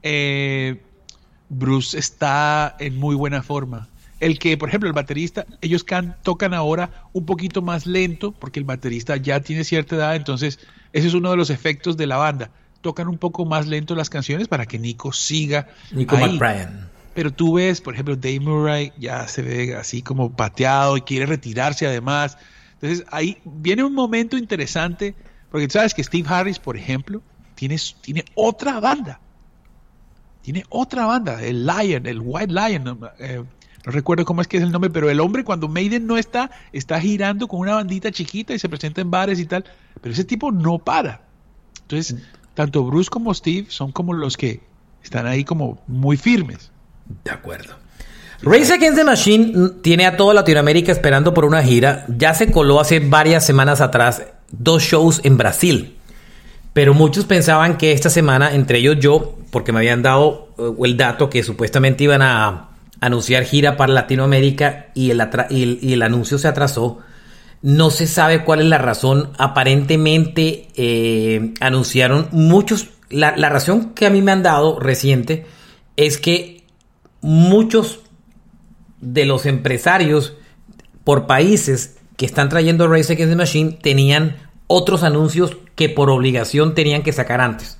eh, 0.02 0.82
Bruce 1.48 1.98
está 1.98 2.76
en 2.78 2.96
muy 2.96 3.14
buena 3.14 3.42
forma. 3.42 3.88
El 4.20 4.38
que, 4.38 4.56
por 4.56 4.68
ejemplo, 4.68 4.88
el 4.88 4.94
baterista, 4.94 5.46
ellos 5.62 5.82
can, 5.82 6.16
tocan 6.22 6.54
ahora 6.54 6.90
un 7.12 7.26
poquito 7.26 7.62
más 7.62 7.86
lento, 7.86 8.32
porque 8.32 8.60
el 8.60 8.64
baterista 8.64 9.16
ya 9.16 9.40
tiene 9.40 9.64
cierta 9.64 9.96
edad, 9.96 10.14
entonces 10.14 10.60
ese 10.92 11.08
es 11.08 11.14
uno 11.14 11.30
de 11.30 11.36
los 11.36 11.50
efectos 11.50 11.96
de 11.96 12.06
la 12.06 12.18
banda 12.18 12.50
tocan 12.82 13.08
un 13.08 13.16
poco 13.16 13.46
más 13.46 13.66
lento 13.66 13.94
las 13.94 14.10
canciones 14.10 14.48
para 14.48 14.66
que 14.66 14.78
Nico 14.78 15.12
siga. 15.12 15.68
Nico 15.92 16.18
McBrien. 16.18 16.90
Pero 17.14 17.32
tú 17.32 17.54
ves, 17.54 17.80
por 17.80 17.94
ejemplo, 17.94 18.16
Dave 18.16 18.40
Murray 18.40 18.92
ya 18.98 19.26
se 19.28 19.42
ve 19.42 19.74
así 19.76 20.02
como 20.02 20.32
pateado 20.32 20.96
y 20.96 21.02
quiere 21.02 21.26
retirarse 21.26 21.86
además. 21.86 22.36
Entonces 22.74 23.06
ahí 23.10 23.38
viene 23.44 23.84
un 23.84 23.94
momento 23.94 24.36
interesante, 24.36 25.14
porque 25.50 25.68
tú 25.68 25.72
sabes 25.72 25.94
que 25.94 26.02
Steve 26.02 26.28
Harris, 26.28 26.58
por 26.58 26.76
ejemplo, 26.76 27.22
tiene, 27.54 27.76
tiene 28.00 28.24
otra 28.34 28.80
banda. 28.80 29.20
Tiene 30.40 30.64
otra 30.70 31.06
banda, 31.06 31.42
el 31.42 31.66
Lion, 31.66 32.06
el 32.06 32.20
White 32.20 32.52
Lion. 32.52 32.82
no 32.82 32.98
eh, 33.20 33.44
recuerdo 33.84 34.24
cómo 34.24 34.40
es 34.40 34.48
que 34.48 34.56
es 34.56 34.62
el 34.62 34.72
nombre, 34.72 34.90
pero 34.90 35.08
el 35.08 35.20
hombre 35.20 35.44
cuando 35.44 35.68
Maiden 35.68 36.06
no 36.06 36.16
está, 36.18 36.50
está 36.72 37.00
girando 37.00 37.46
con 37.46 37.60
una 37.60 37.74
bandita 37.74 38.10
chiquita 38.10 38.52
y 38.52 38.58
se 38.58 38.68
presenta 38.68 39.00
en 39.00 39.10
bares 39.10 39.38
y 39.38 39.46
tal. 39.46 39.64
Pero 40.00 40.12
ese 40.12 40.24
tipo 40.24 40.50
no 40.50 40.78
para. 40.78 41.20
Entonces, 41.82 42.16
tanto 42.54 42.84
Bruce 42.84 43.10
como 43.10 43.32
Steve 43.34 43.66
son 43.68 43.92
como 43.92 44.12
los 44.12 44.36
que 44.36 44.60
están 45.02 45.26
ahí 45.26 45.44
como 45.44 45.82
muy 45.86 46.16
firmes. 46.16 46.70
De 47.24 47.30
acuerdo. 47.30 47.74
Race 48.42 48.72
Against 48.72 48.98
the 48.98 49.04
Machine 49.04 49.70
tiene 49.82 50.06
a 50.06 50.16
toda 50.16 50.34
Latinoamérica 50.34 50.90
esperando 50.90 51.32
por 51.32 51.44
una 51.44 51.62
gira. 51.62 52.04
Ya 52.08 52.34
se 52.34 52.50
coló 52.50 52.80
hace 52.80 52.98
varias 52.98 53.46
semanas 53.46 53.80
atrás 53.80 54.22
dos 54.50 54.82
shows 54.82 55.20
en 55.24 55.36
Brasil. 55.36 55.96
Pero 56.72 56.94
muchos 56.94 57.24
pensaban 57.24 57.76
que 57.76 57.92
esta 57.92 58.10
semana, 58.10 58.54
entre 58.54 58.78
ellos 58.78 58.96
yo, 58.98 59.36
porque 59.50 59.72
me 59.72 59.78
habían 59.78 60.02
dado 60.02 60.48
eh, 60.58 60.72
el 60.84 60.96
dato 60.96 61.30
que 61.30 61.42
supuestamente 61.42 62.04
iban 62.04 62.22
a 62.22 62.70
anunciar 63.00 63.44
gira 63.44 63.76
para 63.76 63.92
Latinoamérica 63.92 64.86
y 64.94 65.10
el, 65.10 65.78
y 65.80 65.92
el 65.92 66.02
anuncio 66.02 66.38
se 66.38 66.48
atrasó, 66.48 67.00
no 67.62 67.90
se 67.90 68.06
sabe 68.06 68.44
cuál 68.44 68.60
es 68.60 68.66
la 68.66 68.78
razón. 68.78 69.30
Aparentemente 69.38 70.68
eh, 70.76 71.54
anunciaron 71.60 72.28
muchos. 72.32 72.88
La, 73.08 73.36
la, 73.36 73.48
razón 73.48 73.90
que 73.94 74.06
a 74.06 74.10
mí 74.10 74.22
me 74.22 74.32
han 74.32 74.42
dado 74.42 74.80
reciente 74.80 75.46
es 75.96 76.18
que 76.18 76.64
muchos 77.20 78.00
de 79.00 79.26
los 79.26 79.46
empresarios 79.46 80.34
por 81.04 81.26
países 81.26 81.98
que 82.16 82.26
están 82.26 82.48
trayendo 82.48 82.88
Race 82.88 83.12
Against 83.12 83.32
the 83.32 83.36
Machine 83.36 83.72
tenían 83.72 84.36
otros 84.66 85.02
anuncios 85.02 85.56
que 85.74 85.88
por 85.88 86.10
obligación 86.10 86.74
tenían 86.74 87.02
que 87.02 87.12
sacar 87.12 87.40
antes. 87.40 87.78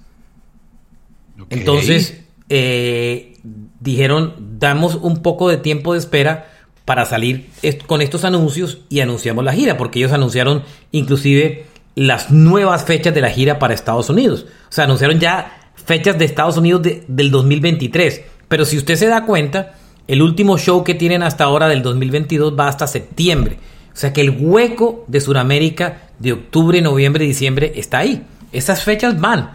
Entonces 1.51 2.23
eh, 2.49 3.39
dijeron, 3.81 4.59
damos 4.59 4.97
un 4.97 5.23
poco 5.23 5.49
de 5.49 5.57
tiempo 5.57 5.95
de 5.95 5.99
espera 5.99 6.52
para 6.85 7.05
salir 7.05 7.49
con 7.87 8.03
estos 8.03 8.25
anuncios 8.25 8.79
y 8.89 9.01
anunciamos 9.01 9.45
la 9.45 9.53
gira, 9.53 9.77
porque 9.77 10.01
ellos 10.01 10.13
anunciaron 10.13 10.63
inclusive 10.91 11.67
las 11.95 12.31
nuevas 12.31 12.85
fechas 12.85 13.15
de 13.15 13.21
la 13.21 13.31
gira 13.31 13.59
para 13.59 13.75
Estados 13.75 14.11
Unidos. 14.11 14.47
O 14.69 14.73
sea, 14.73 14.85
anunciaron 14.85 15.21
ya 15.21 15.71
fechas 15.75 16.19
de 16.19 16.25
Estados 16.25 16.57
Unidos 16.57 16.83
del 17.07 17.31
2023. 17.31 18.23
Pero 18.49 18.65
si 18.65 18.79
usted 18.79 18.97
se 18.97 19.07
da 19.07 19.25
cuenta, 19.25 19.75
el 20.09 20.23
último 20.23 20.59
show 20.59 20.85
que 20.85 20.95
tienen 20.95 21.23
hasta 21.23 21.45
ahora 21.45 21.69
del 21.69 21.83
2022 21.83 22.59
va 22.59 22.69
hasta 22.69 22.87
septiembre. 22.87 23.59
O 23.93 23.97
sea 23.97 24.13
que 24.13 24.23
el 24.23 24.31
hueco 24.31 25.05
de 25.07 25.21
Sudamérica 25.21 26.09
de 26.19 26.33
octubre, 26.33 26.81
noviembre, 26.81 27.25
diciembre 27.25 27.73
está 27.77 27.99
ahí. 27.99 28.23
Esas 28.53 28.83
fechas 28.85 29.21
van. 29.21 29.51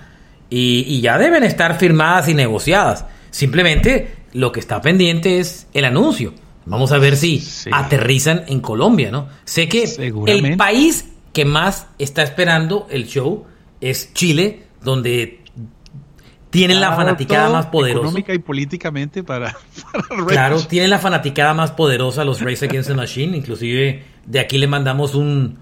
y, 0.50 0.86
y 0.88 1.02
ya 1.02 1.18
deben 1.18 1.44
estar 1.44 1.78
firmadas 1.78 2.30
y 2.30 2.34
negociadas. 2.34 3.06
Simplemente 3.32 4.16
lo 4.34 4.52
que 4.52 4.60
está 4.60 4.82
pendiente 4.82 5.40
es 5.40 5.68
el 5.74 5.86
anuncio. 5.86 6.34
Vamos 6.68 6.92
a 6.92 6.98
ver 6.98 7.16
si 7.18 7.40
Sí. 7.40 7.70
aterrizan 7.74 8.44
en 8.48 8.60
Colombia, 8.60 9.10
¿no? 9.12 9.28
Sé 9.46 9.68
que 9.70 9.84
el 10.28 10.58
país 10.58 11.06
que 11.34 11.46
más 11.46 11.88
está 12.00 12.24
esperando 12.24 12.88
el 12.90 13.08
show 13.08 13.46
es 13.82 14.14
Chile, 14.14 14.64
donde 14.84 15.42
tienen 16.50 16.80
la 16.80 16.96
fanaticada 16.96 17.50
más 17.50 17.68
poderosa. 17.68 18.00
Económica 18.08 18.34
y 18.34 18.40
políticamente 18.40 19.24
para, 19.24 19.56
para. 20.10 20.26
Claro, 20.26 20.60
tienen 20.64 20.90
la 20.90 21.00
fanaticada 21.00 21.54
más 21.54 21.72
poderosa 21.72 22.24
los 22.24 22.42
Race 22.42 22.66
Against 22.66 22.90
the 22.90 22.96
Machine. 22.96 23.38
Inclusive 23.38 24.04
de 24.26 24.40
aquí 24.40 24.58
le 24.58 24.68
mandamos 24.68 25.14
un, 25.16 25.58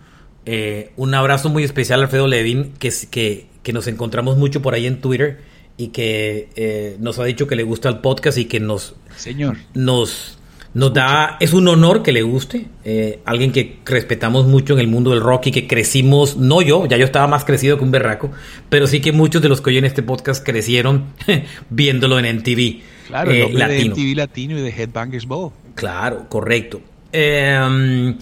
eh, 0.45 0.91
un 0.95 1.13
abrazo 1.13 1.49
muy 1.49 1.63
especial 1.63 1.99
a 2.01 2.03
Alfredo 2.03 2.27
Levin, 2.27 2.73
que, 2.79 3.47
que 3.61 3.73
nos 3.73 3.87
encontramos 3.87 4.37
mucho 4.37 4.61
por 4.61 4.73
ahí 4.75 4.85
en 4.85 5.01
Twitter 5.01 5.41
y 5.77 5.87
que 5.89 6.49
eh, 6.55 6.95
nos 6.99 7.19
ha 7.19 7.25
dicho 7.25 7.47
que 7.47 7.55
le 7.55 7.63
gusta 7.63 7.89
el 7.89 7.97
podcast 7.99 8.37
y 8.37 8.45
que 8.45 8.59
nos, 8.61 8.95
Señor. 9.17 9.57
nos, 9.73 10.37
nos 10.75 10.93
da, 10.93 11.37
es 11.39 11.53
un 11.53 11.69
honor 11.69 12.03
que 12.03 12.11
le 12.11 12.21
guste, 12.21 12.67
eh, 12.83 13.21
alguien 13.23 13.53
que 13.53 13.79
respetamos 13.85 14.45
mucho 14.45 14.73
en 14.73 14.81
el 14.81 14.87
mundo 14.87 15.11
del 15.11 15.21
rock 15.21 15.47
y 15.47 15.51
que 15.51 15.67
crecimos, 15.67 16.35
no 16.35 16.61
yo, 16.61 16.85
ya 16.85 16.97
yo 16.97 17.05
estaba 17.05 17.27
más 17.27 17.45
crecido 17.45 17.77
que 17.77 17.85
un 17.85 17.91
berraco, 17.91 18.29
pero 18.67 18.85
sí 18.85 18.99
que 18.99 19.13
muchos 19.13 19.41
de 19.41 19.47
los 19.47 19.61
que 19.61 19.69
oyen 19.69 19.85
este 19.85 20.03
podcast 20.03 20.45
crecieron 20.45 21.05
viéndolo 21.69 22.19
en 22.19 22.37
MTV. 22.39 22.81
Claro, 23.07 23.31
el 23.31 23.37
eh, 23.37 23.47
de 23.47 23.53
latino. 23.53 23.95
MTV 23.95 24.15
Latino 24.17 24.57
y 24.59 24.61
de 24.61 24.69
Headbangers 24.69 25.25
Ball. 25.25 25.51
Claro, 25.75 26.27
correcto. 26.27 26.81
Eh, 27.13 28.13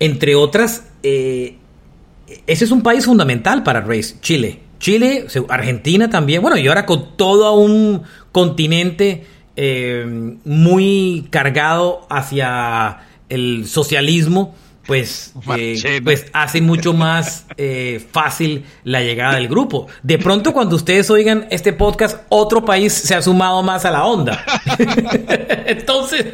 entre 0.00 0.34
otras, 0.34 0.90
eh, 1.04 1.54
ese 2.44 2.64
es 2.64 2.72
un 2.72 2.82
país 2.82 3.04
fundamental 3.04 3.62
para 3.62 3.82
Race, 3.82 4.16
Chile. 4.20 4.58
Chile, 4.80 5.26
Argentina 5.48 6.10
también, 6.10 6.42
bueno, 6.42 6.56
y 6.56 6.66
ahora 6.66 6.86
con 6.86 7.16
todo 7.16 7.52
un 7.52 8.02
continente 8.32 9.26
eh, 9.56 10.36
muy 10.44 11.26
cargado 11.30 12.06
hacia 12.08 13.00
el 13.28 13.66
socialismo, 13.66 14.54
pues, 14.86 15.32
eh, 15.56 16.00
pues 16.02 16.26
hace 16.32 16.60
mucho 16.60 16.92
más 16.94 17.46
eh, 17.56 18.04
fácil 18.10 18.64
la 18.82 19.00
llegada 19.02 19.36
del 19.36 19.46
grupo. 19.46 19.86
De 20.02 20.18
pronto, 20.18 20.52
cuando 20.52 20.74
ustedes 20.74 21.08
oigan 21.10 21.46
este 21.50 21.72
podcast, 21.72 22.22
otro 22.28 22.64
país 22.64 22.92
se 22.92 23.14
ha 23.14 23.22
sumado 23.22 23.62
más 23.62 23.84
a 23.84 23.92
la 23.92 24.04
onda. 24.04 24.44
Entonces, 25.66 26.26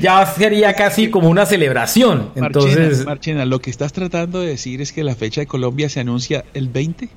ya 0.00 0.26
sería 0.26 0.74
casi 0.74 1.08
como 1.08 1.30
una 1.30 1.46
celebración. 1.46 2.32
Entonces, 2.34 2.76
Marchena, 2.76 3.04
Marchena, 3.04 3.44
lo 3.46 3.60
que 3.60 3.70
estás 3.70 3.94
tratando 3.94 4.40
de 4.40 4.48
decir 4.48 4.82
es 4.82 4.92
que 4.92 5.04
la 5.04 5.14
fecha 5.14 5.40
de 5.40 5.46
Colombia 5.46 5.88
se 5.88 6.00
anuncia 6.00 6.44
el 6.52 6.68
20. 6.68 7.08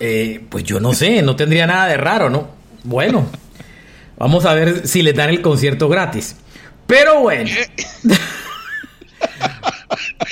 eh, 0.00 0.44
pues 0.48 0.64
yo 0.64 0.80
no 0.80 0.92
sé, 0.92 1.22
no 1.22 1.36
tendría 1.36 1.66
nada 1.66 1.86
de 1.86 1.96
raro, 1.96 2.30
¿no? 2.30 2.59
Bueno, 2.84 3.26
vamos 4.16 4.44
a 4.46 4.54
ver 4.54 4.86
si 4.86 5.02
les 5.02 5.14
dan 5.14 5.30
el 5.30 5.42
concierto 5.42 5.88
gratis. 5.88 6.36
Pero 6.86 7.20
bueno. 7.20 7.50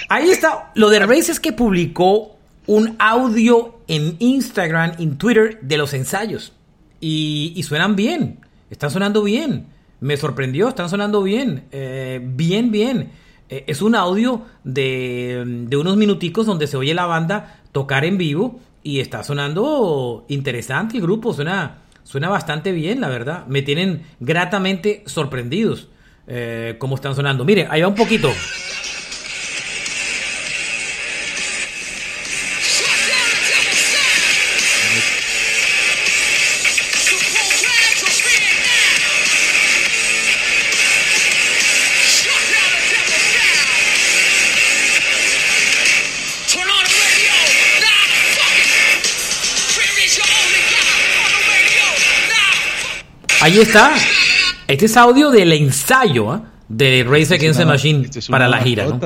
Ahí 0.08 0.30
está. 0.30 0.70
Lo 0.74 0.90
de 0.90 1.00
Race 1.00 1.30
es 1.30 1.40
que 1.40 1.52
publicó 1.52 2.36
un 2.66 2.96
audio 2.98 3.78
en 3.88 4.16
Instagram, 4.18 4.92
en 4.98 5.18
Twitter, 5.18 5.58
de 5.62 5.76
los 5.76 5.92
ensayos. 5.94 6.52
Y, 7.00 7.52
y 7.54 7.62
suenan 7.62 7.94
bien. 7.96 8.40
Están 8.70 8.90
sonando 8.90 9.22
bien. 9.22 9.66
Me 10.00 10.16
sorprendió, 10.16 10.68
están 10.68 10.88
sonando 10.88 11.22
bien. 11.22 11.64
Eh, 11.70 12.20
bien, 12.22 12.70
bien. 12.70 13.10
Eh, 13.48 13.64
es 13.66 13.82
un 13.82 13.94
audio 13.94 14.42
de, 14.64 15.44
de 15.66 15.76
unos 15.76 15.96
minuticos 15.96 16.46
donde 16.46 16.66
se 16.66 16.76
oye 16.76 16.94
la 16.94 17.06
banda 17.06 17.60
tocar 17.72 18.04
en 18.04 18.18
vivo. 18.18 18.60
Y 18.82 19.00
está 19.00 19.22
sonando 19.22 20.24
interesante 20.28 20.96
el 20.96 21.02
grupo. 21.02 21.34
Suena, 21.34 21.78
suena 22.08 22.30
bastante 22.30 22.72
bien, 22.72 23.02
la 23.02 23.08
verdad. 23.08 23.46
Me 23.48 23.60
tienen 23.60 24.02
gratamente 24.18 25.02
sorprendidos. 25.06 25.88
eh, 26.30 26.76
cómo 26.78 26.94
están 26.94 27.14
sonando. 27.14 27.44
Miren, 27.44 27.68
ahí 27.70 27.80
va 27.82 27.88
un 27.88 27.94
poquito. 27.94 28.30
Ahí 53.40 53.58
está. 53.58 53.92
Este 54.66 54.86
es 54.86 54.96
audio 54.96 55.30
del 55.30 55.52
ensayo 55.52 56.32
¿ah? 56.32 56.42
de 56.68 57.04
Race 57.08 57.32
Against 57.34 57.60
the 57.60 57.66
Machine 57.66 58.04
esta 58.04 58.18
es 58.18 58.28
para 58.28 58.48
la 58.48 58.58
gira. 58.58 58.86
¿no? 58.86 59.00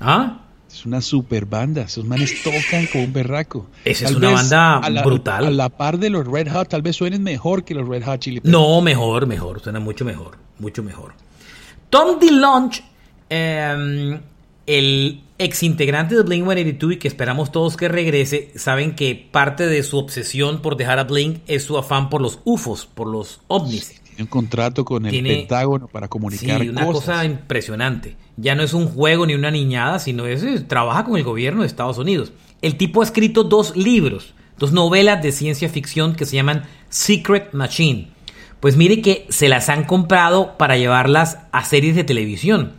¿Ah? 0.00 0.40
Es 0.70 0.86
una 0.86 1.00
super 1.02 1.44
banda. 1.44 1.82
Esos 1.82 2.04
manes 2.04 2.42
tocan 2.42 2.86
como 2.90 3.04
un 3.04 3.12
berraco. 3.12 3.68
Esa 3.84 4.06
es 4.06 4.14
una 4.14 4.30
banda 4.30 4.78
a 4.78 4.90
la- 4.90 5.02
brutal. 5.02 5.46
A 5.46 5.50
la 5.50 5.68
par 5.68 5.98
de 5.98 6.10
los 6.10 6.26
Red 6.26 6.50
Hot, 6.52 6.68
tal 6.68 6.82
vez 6.82 6.96
suenen 6.96 7.22
mejor 7.22 7.64
que 7.64 7.74
los 7.74 7.86
Red 7.86 8.04
Hot 8.04 8.20
Chili 8.20 8.36
Peppers. 8.40 8.52
No, 8.52 8.80
mejor, 8.80 9.26
mejor. 9.26 9.60
Suena 9.60 9.80
mucho 9.80 10.04
mejor. 10.04 10.38
Mucho 10.58 10.82
mejor. 10.82 11.12
Tom 11.90 12.18
DeLonge, 12.18 12.82
eh, 13.28 14.18
el 14.66 15.20
ex 15.38 15.62
integrante 15.62 16.14
de 16.14 16.22
Blink 16.22 16.44
182 16.44 16.92
y 16.94 16.96
que 16.98 17.08
esperamos 17.08 17.50
todos 17.52 17.76
que 17.76 17.88
regrese, 17.88 18.52
saben 18.56 18.94
que 18.94 19.28
parte 19.32 19.66
de 19.66 19.82
su 19.82 19.98
obsesión 19.98 20.62
por 20.62 20.76
dejar 20.76 20.98
a 20.98 21.04
Blink 21.04 21.38
es 21.46 21.64
su 21.64 21.76
afán 21.76 22.08
por 22.10 22.20
los 22.20 22.38
UFOs, 22.44 22.86
por 22.86 23.08
los 23.08 23.40
ovnis. 23.48 24.00
Tiene 24.04 24.22
un 24.22 24.26
contrato 24.28 24.84
con 24.84 25.06
el 25.06 25.10
Tiene- 25.10 25.34
Pentágono 25.36 25.88
para 25.88 26.06
Sí, 26.06 26.10
comunicar 26.10 26.60
una 26.62 26.86
cosas. 26.86 27.04
cosa 27.04 27.24
impresionante. 27.24 28.16
Ya 28.36 28.54
no 28.54 28.62
es 28.62 28.72
un 28.74 28.86
juego 28.88 29.26
ni 29.26 29.34
una 29.34 29.50
niñada, 29.50 29.98
sino 29.98 30.26
es, 30.26 30.42
es- 30.44 30.68
trabaja 30.68 31.04
con 31.04 31.16
el 31.16 31.24
gobierno 31.24 31.62
de 31.62 31.66
Estados 31.66 31.98
Unidos. 31.98 32.32
El 32.62 32.76
tipo 32.76 33.00
ha 33.00 33.04
escrito 33.04 33.42
dos 33.44 33.76
libros, 33.76 34.34
dos 34.58 34.72
novelas 34.72 35.20
de 35.20 35.32
ciencia 35.32 35.68
ficción 35.68 36.14
que 36.14 36.26
se 36.26 36.36
llaman 36.36 36.62
Secret 36.90 37.52
Machine. 37.54 38.08
Pues 38.60 38.76
mire 38.76 39.02
que 39.02 39.26
se 39.30 39.48
las 39.48 39.68
han 39.68 39.84
comprado 39.84 40.56
para 40.56 40.76
llevarlas 40.78 41.38
a 41.52 41.64
series 41.64 41.96
de 41.96 42.04
televisión. 42.04 42.72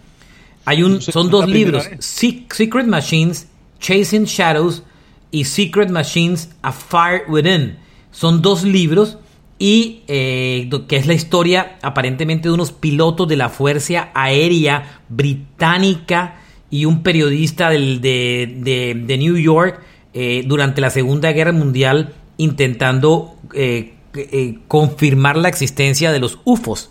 Hay 0.66 0.84
un, 0.84 1.02
son 1.02 1.30
dos 1.30 1.46
libros. 1.48 1.84
Se- 2.00 2.44
Secret 2.52 2.88
Machines, 2.88 3.48
Chasing 3.80 4.26
Shadows 4.26 4.84
y 5.32 5.46
Secret 5.46 5.90
Machines, 5.90 6.50
A 6.62 6.72
Fire 6.72 7.24
Within. 7.28 7.78
Son 8.12 8.42
dos 8.42 8.64
libros 8.64 9.18
y 9.60 10.02
eh, 10.08 10.70
que 10.88 10.96
es 10.98 11.06
la 11.08 11.14
historia 11.14 11.78
aparentemente 11.82 12.50
de 12.50 12.54
unos 12.54 12.72
pilotos 12.72 13.28
de 13.28 13.36
la 13.38 13.50
Fuerza 13.50 14.10
Aérea 14.14 15.00
Británica 15.10 16.36
y 16.70 16.86
un 16.86 17.04
periodista 17.04 17.70
del- 17.70 18.02
de, 18.02 18.54
de- 18.62 18.96
de 19.06 19.18
New 19.18 19.38
York 19.38 19.82
eh, 20.14 20.44
durante 20.48 20.82
la 20.82 20.90
Segunda 20.90 21.32
Guerra 21.32 21.52
Mundial 21.52 22.14
intentando 22.38 23.36
eh, 23.54 23.94
eh, 24.16 24.60
confirmar 24.68 25.38
la 25.38 25.50
existencia 25.50 26.12
de 26.12 26.20
los 26.20 26.40
UFOs. 26.46 26.90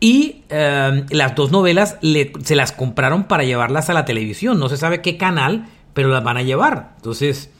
Y 0.00 0.42
eh, 0.48 1.04
las 1.10 1.34
dos 1.34 1.50
novelas 1.50 1.98
le- 2.00 2.32
se 2.42 2.56
las 2.56 2.72
compraron 2.72 3.24
para 3.24 3.44
llevarlas 3.44 3.90
a 3.90 3.94
la 3.94 4.04
televisión. 4.06 4.58
No 4.58 4.68
se 4.68 4.76
sabe 4.78 5.02
qué 5.02 5.16
canal, 5.18 5.66
pero 5.92 6.08
las 6.08 6.24
van 6.24 6.38
a 6.38 6.42
llevar. 6.42 6.94
Entonces, 6.96 7.50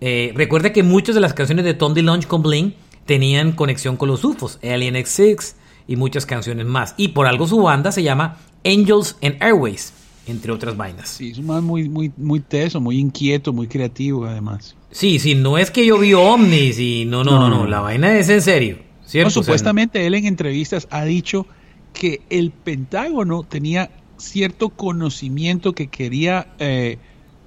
eh, 0.00 0.32
recuerda 0.34 0.72
que 0.72 0.82
muchas 0.82 1.14
de 1.14 1.20
las 1.20 1.34
canciones 1.34 1.64
de 1.64 1.74
Tom 1.74 1.92
DeLonge 1.92 2.26
con 2.26 2.42
Blink 2.42 2.74
tenían 3.04 3.52
conexión 3.52 3.96
con 3.96 4.08
los 4.08 4.24
UFOs, 4.24 4.58
Alien 4.62 4.94
X6 4.96 5.54
y 5.88 5.96
muchas 5.96 6.24
canciones 6.24 6.64
más. 6.66 6.94
Y 6.96 7.08
por 7.08 7.26
algo 7.26 7.46
su 7.46 7.60
banda 7.60 7.92
se 7.92 8.02
llama 8.02 8.38
Angels 8.64 9.16
and 9.22 9.36
Airways, 9.42 9.92
entre 10.26 10.52
otras 10.52 10.76
vainas. 10.76 11.08
Sí, 11.08 11.30
es 11.32 11.38
un 11.38 11.46
man 11.48 11.64
muy, 11.64 11.88
muy, 11.88 12.10
muy 12.16 12.40
teso, 12.40 12.80
muy 12.80 12.98
inquieto, 12.98 13.52
muy 13.52 13.66
creativo 13.66 14.24
además. 14.24 14.74
Sí, 14.90 15.18
sí, 15.18 15.34
no 15.34 15.58
es 15.58 15.70
que 15.70 15.84
yo 15.84 15.98
vi 15.98 16.14
ovnis 16.14 16.78
y 16.78 17.04
no, 17.04 17.24
no, 17.24 17.32
no, 17.32 17.48
no, 17.50 17.58
No. 17.64 17.66
la 17.66 17.80
vaina 17.80 18.16
es 18.16 18.28
en 18.30 18.40
serio. 18.40 18.78
¿cierto? 19.04 19.26
No, 19.26 19.28
O 19.28 19.30
sea, 19.32 19.42
supuestamente 19.42 20.06
él 20.06 20.14
en 20.14 20.26
entrevistas 20.26 20.86
ha 20.90 21.04
dicho 21.04 21.46
que 21.92 22.22
el 22.30 22.50
Pentágono 22.50 23.42
tenía 23.42 23.90
cierto 24.16 24.70
conocimiento 24.70 25.72
que 25.72 25.88
quería 25.88 26.48
eh, 26.58 26.98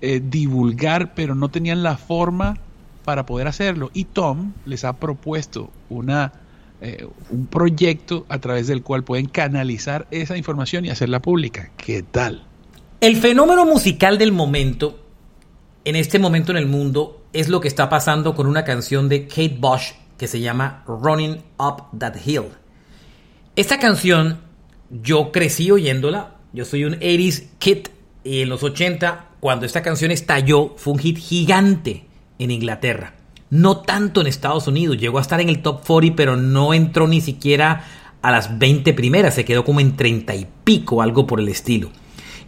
eh, 0.01 0.21
divulgar, 0.23 1.13
pero 1.13 1.35
no 1.35 1.49
tenían 1.49 1.83
la 1.83 1.97
forma 1.97 2.57
para 3.03 3.25
poder 3.25 3.47
hacerlo. 3.47 3.91
Y 3.93 4.05
Tom 4.05 4.53
les 4.65 4.83
ha 4.83 4.93
propuesto 4.93 5.69
una, 5.89 6.33
eh, 6.81 7.07
un 7.29 7.47
proyecto 7.47 8.25
a 8.29 8.39
través 8.39 8.67
del 8.67 8.83
cual 8.83 9.03
pueden 9.03 9.27
canalizar 9.27 10.07
esa 10.11 10.37
información 10.37 10.85
y 10.85 10.89
hacerla 10.89 11.21
pública. 11.21 11.71
¿Qué 11.77 12.03
tal? 12.03 12.45
El 12.99 13.17
fenómeno 13.17 13.65
musical 13.65 14.17
del 14.17 14.31
momento, 14.31 14.99
en 15.85 15.95
este 15.95 16.19
momento 16.19 16.51
en 16.51 16.57
el 16.57 16.67
mundo, 16.67 17.25
es 17.33 17.49
lo 17.49 17.59
que 17.59 17.67
está 17.67 17.89
pasando 17.89 18.35
con 18.35 18.47
una 18.47 18.63
canción 18.63 19.09
de 19.09 19.27
Kate 19.27 19.57
Bush 19.59 19.91
que 20.17 20.27
se 20.27 20.39
llama 20.39 20.83
Running 20.87 21.43
Up 21.57 21.97
That 21.97 22.15
Hill. 22.25 22.45
Esta 23.55 23.77
canción, 23.77 24.39
yo 24.89 25.31
crecí 25.31 25.69
oyéndola. 25.69 26.37
Yo 26.53 26.65
soy 26.65 26.85
un 26.85 26.95
80s 26.95 27.43
kid 27.59 27.87
y 28.23 28.41
en 28.41 28.49
los 28.49 28.63
80, 28.63 29.27
cuando 29.39 29.67
esta 29.67 29.83
canción 29.83 30.09
estalló, 30.09 30.73
fue 30.75 30.93
un 30.93 30.99
hit 30.99 31.19
gigante 31.19 32.07
en 32.39 32.49
Inglaterra. 32.49 33.13
no 33.51 33.77
tanto 33.77 34.21
en 34.21 34.25
Estados 34.25 34.67
Unidos. 34.67 34.97
Llegó 34.97 35.19
a 35.19 35.21
estar 35.21 35.39
en 35.39 35.49
el 35.49 35.61
top 35.61 35.85
40, 35.85 36.15
pero 36.15 36.35
no 36.35 36.73
entró 36.73 37.07
ni 37.07 37.21
siquiera 37.21 37.85
a 38.23 38.31
las 38.31 38.57
20 38.57 38.91
primeras. 38.95 39.35
Se 39.35 39.45
quedó 39.45 39.63
como 39.63 39.79
en 39.79 39.95
30 39.95 40.33
y 40.33 40.47
pico, 40.63 41.03
algo 41.03 41.27
por 41.27 41.39
el 41.39 41.47
estilo. 41.47 41.91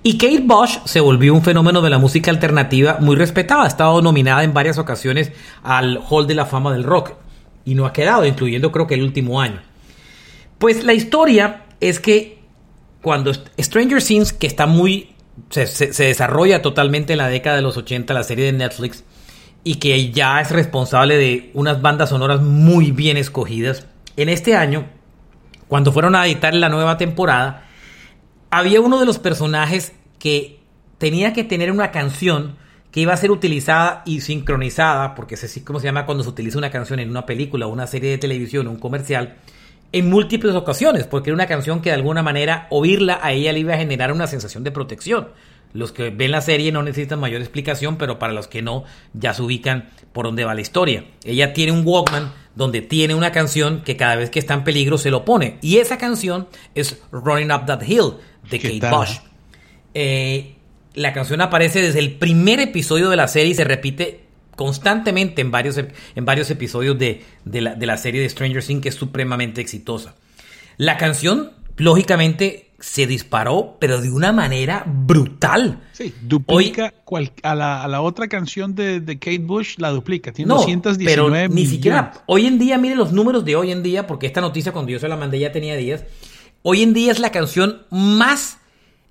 Y 0.01 0.17
Kate 0.17 0.41
Bush 0.43 0.77
se 0.85 1.01
volvió 1.01 1.35
un 1.35 1.43
fenómeno 1.43 1.83
de 1.83 1.91
la 1.91 1.99
música 1.99 2.31
alternativa 2.31 2.97
muy 2.99 3.15
respetada. 3.15 3.65
Ha 3.65 3.67
estado 3.67 4.01
nominada 4.01 4.43
en 4.43 4.55
varias 4.55 4.79
ocasiones 4.79 5.31
al 5.61 5.99
Hall 6.09 6.25
de 6.25 6.33
la 6.33 6.47
Fama 6.47 6.73
del 6.73 6.83
Rock. 6.83 7.11
Y 7.63 7.75
no 7.75 7.85
ha 7.85 7.93
quedado, 7.93 8.25
incluyendo 8.25 8.71
creo 8.71 8.87
que 8.87 8.95
el 8.95 9.03
último 9.03 9.39
año. 9.39 9.61
Pues 10.57 10.83
la 10.83 10.93
historia 10.93 11.65
es 11.79 11.99
que 11.99 12.39
cuando 13.01 13.31
Stranger 13.33 14.01
Things, 14.01 14.33
que 14.33 14.47
está 14.47 14.65
muy. 14.65 15.11
Se, 15.49 15.87
desarrolla 16.03 16.61
totalmente 16.61 17.13
en 17.13 17.19
la 17.19 17.27
década 17.27 17.57
de 17.57 17.61
los 17.61 17.77
80, 17.77 18.13
la 18.13 18.23
serie 18.23 18.45
de 18.45 18.53
Netflix, 18.53 19.03
y 19.63 19.75
que 19.75 20.11
ya 20.11 20.39
es 20.39 20.49
responsable 20.51 21.17
de 21.17 21.51
unas 21.53 21.81
bandas 21.81 22.09
sonoras 22.09 22.41
muy 22.41 22.91
bien 22.91 23.17
escogidas. 23.17 23.85
En 24.17 24.29
este 24.29 24.55
año, 24.55 24.87
cuando 25.67 25.91
fueron 25.91 26.15
a 26.15 26.25
editar 26.25 26.53
la 26.53 26.69
nueva 26.69 26.97
temporada, 26.97 27.67
había 28.49 28.79
uno 28.79 28.99
de 28.99 29.05
los 29.05 29.19
personajes 29.19 29.91
que 30.17 30.59
tenía 30.97 31.33
que 31.33 31.43
tener 31.43 31.71
una 31.71 31.91
canción 31.91 32.55
que 32.91 33.01
iba 33.01 33.13
a 33.13 33.17
ser 33.17 33.29
utilizada 33.29 34.03
y 34.05 34.21
sincronizada, 34.21 35.15
porque 35.15 35.35
es 35.35 35.43
así 35.43 35.61
como 35.61 35.81
se 35.81 35.85
llama 35.85 36.05
cuando 36.05 36.23
se 36.23 36.29
utiliza 36.29 36.57
una 36.57 36.71
canción 36.71 36.99
en 36.99 37.09
una 37.09 37.25
película, 37.25 37.67
una 37.67 37.87
serie 37.87 38.09
de 38.09 38.17
televisión 38.17 38.67
un 38.67 38.77
comercial, 38.77 39.35
en 39.91 40.09
múltiples 40.09 40.55
ocasiones, 40.55 41.07
porque 41.07 41.29
era 41.29 41.35
una 41.35 41.47
canción 41.47 41.81
que 41.81 41.89
de 41.89 41.95
alguna 41.95 42.21
manera 42.21 42.67
oírla 42.69 43.19
a 43.21 43.31
ella 43.31 43.53
le 43.53 43.59
iba 43.59 43.73
a 43.73 43.77
generar 43.77 44.11
una 44.11 44.27
sensación 44.27 44.63
de 44.63 44.71
protección. 44.71 45.29
Los 45.73 45.91
que 45.91 46.09
ven 46.09 46.31
la 46.31 46.39
serie 46.39 46.71
no 46.71 46.83
necesitan 46.83 47.19
mayor 47.19 47.41
explicación, 47.41 47.97
pero 47.97 48.17
para 48.17 48.31
los 48.31 48.47
que 48.47 48.61
no, 48.61 48.85
ya 49.13 49.33
se 49.33 49.41
ubican 49.41 49.89
por 50.13 50.25
dónde 50.25 50.45
va 50.45 50.53
la 50.53 50.61
historia. 50.61 51.03
Ella 51.23 51.53
tiene 51.53 51.73
un 51.73 51.85
Walkman 51.85 52.31
donde 52.55 52.81
tiene 52.81 53.13
una 53.13 53.31
canción 53.31 53.81
que 53.83 53.97
cada 53.97 54.15
vez 54.15 54.29
que 54.29 54.39
está 54.39 54.53
en 54.53 54.63
peligro 54.63 54.97
se 54.97 55.11
lo 55.11 55.25
pone. 55.25 55.57
Y 55.61 55.77
esa 55.77 55.97
canción 55.97 56.47
es 56.75 57.01
Running 57.11 57.51
Up 57.51 57.65
That 57.65 57.81
Hill 57.85 58.13
de 58.49 58.59
Kate 58.59 58.89
Bush. 58.89 59.17
Eh, 59.93 60.55
la 60.93 61.11
canción 61.11 61.41
aparece 61.41 61.81
desde 61.81 61.99
el 61.99 62.13
primer 62.13 62.61
episodio 62.61 63.09
de 63.09 63.17
la 63.17 63.27
serie 63.27 63.51
y 63.51 63.55
se 63.55 63.65
repite 63.65 64.24
constantemente 64.55 65.41
en 65.41 65.51
varios, 65.51 65.77
en 65.77 66.25
varios 66.25 66.49
episodios 66.49 66.97
de, 66.97 67.23
la, 67.45 67.75
de 67.75 67.85
la 67.85 67.97
serie 67.97 68.21
de 68.21 68.29
Stranger 68.29 68.63
Things, 68.63 68.81
que 68.81 68.89
es 68.89 68.95
supremamente 68.95 69.61
exitosa. 69.61 70.15
La 70.77 70.97
canción, 70.97 71.51
lógicamente, 71.77 72.65
se 72.79 73.07
disparó, 73.07 73.77
pero 73.79 74.01
de 74.01 74.09
una 74.09 74.31
manera 74.31 74.83
brutal. 74.85 75.79
Sí, 75.93 76.13
duplica 76.21 76.93
a, 77.41 77.55
la, 77.55 78.01
otra 78.01 78.27
canción 78.27 78.75
de, 78.75 79.01
Kate 79.19 79.39
Bush, 79.39 79.75
la 79.77 79.89
duplica. 79.89 80.31
Tiene 80.31 80.49
no, 80.49 80.55
219 80.55 81.05
pero 81.05 81.53
ni 81.53 81.65
siquiera. 81.65 82.13
Hoy 82.25 82.45
en 82.45 82.59
día, 82.59 82.77
mire 82.77 82.95
los 82.95 83.11
números 83.11 83.45
de 83.45 83.55
hoy 83.55 83.71
en 83.71 83.81
día, 83.81 84.07
porque 84.07 84.27
esta 84.27 84.41
noticia 84.41 84.71
cuando 84.71 84.91
yo 84.91 84.99
se 84.99 85.07
la 85.07 85.15
mandé 85.15 85.39
ya 85.39 85.51
tenía 85.51 85.75
días. 85.75 86.03
Hoy 86.61 86.83
en 86.83 86.93
día 86.93 87.11
es 87.11 87.19
la 87.19 87.31
canción 87.31 87.83
más. 87.89 88.59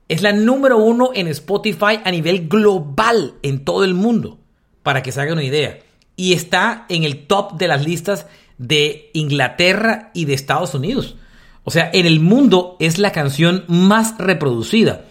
Es 0.09 0.20
la 0.20 0.32
número 0.32 0.76
uno 0.76 1.11
en 1.14 1.28
Spotify 1.28 2.01
a 2.05 2.11
nivel 2.11 2.49
global 2.49 3.34
en 3.42 3.64
todo 3.64 3.84
el 3.84 3.95
mundo 3.95 4.43
para 4.85 5.03
que 5.03 5.11
se 5.11 5.20
hagan 5.20 5.35
una 5.35 5.43
idea. 5.43 5.80
Y 6.14 6.35
está 6.35 6.87
en 6.89 7.03
el 7.03 7.26
top 7.26 7.55
de 7.59 7.66
las 7.66 7.85
listas 7.85 8.26
de 8.59 9.11
Inglaterra 9.14 10.12
y 10.14 10.26
de 10.26 10.35
Estados 10.35 10.74
Unidos. 10.74 11.16
O 11.64 11.72
sea, 11.72 11.91
en 11.93 12.07
el 12.07 12.20
mundo 12.20 12.76
es 12.78 12.99
la 12.99 13.11
canción 13.11 13.64
más 13.66 14.16
reproducida 14.18 15.07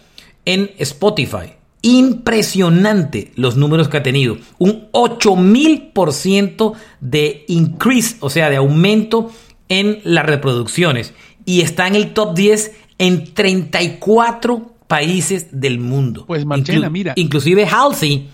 en 0.46 0.70
Spotify. 0.78 1.54
Impresionante 1.82 3.32
los 3.34 3.56
números 3.56 3.88
que 3.88 3.98
ha 3.98 4.02
tenido. 4.02 4.38
Un 4.58 4.88
8000% 4.92 6.72
de 7.00 7.44
increase, 7.48 8.16
o 8.20 8.30
sea, 8.30 8.48
de 8.48 8.56
aumento 8.56 9.30
en 9.68 10.00
las 10.04 10.24
reproducciones. 10.24 11.12
Y 11.44 11.60
está 11.60 11.86
en 11.88 11.96
el 11.96 12.14
top 12.14 12.34
10 12.34 12.72
en 12.98 13.34
34 13.34 14.74
países 14.86 15.48
del 15.50 15.80
mundo. 15.80 16.24
Pues 16.26 16.46
Marchena, 16.46 16.88
mira. 16.88 17.12
Inclusive 17.16 17.66
Halsey 17.66 18.28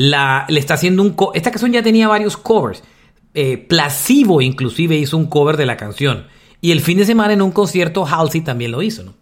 la, 0.00 0.46
le 0.48 0.58
está 0.58 0.74
haciendo 0.74 1.02
un... 1.02 1.14
Esta 1.34 1.50
canción 1.50 1.72
ya 1.72 1.82
tenía 1.82 2.08
varios 2.08 2.38
covers. 2.38 2.82
Eh, 3.34 3.58
Placebo 3.58 4.40
inclusive 4.40 4.96
hizo 4.96 5.18
un 5.18 5.26
cover 5.26 5.58
de 5.58 5.66
la 5.66 5.76
canción. 5.76 6.26
Y 6.62 6.70
el 6.70 6.80
fin 6.80 6.96
de 6.96 7.04
semana 7.04 7.34
en 7.34 7.42
un 7.42 7.50
concierto 7.50 8.06
Halsey 8.06 8.40
también 8.40 8.70
lo 8.70 8.80
hizo, 8.80 9.02
¿no? 9.04 9.14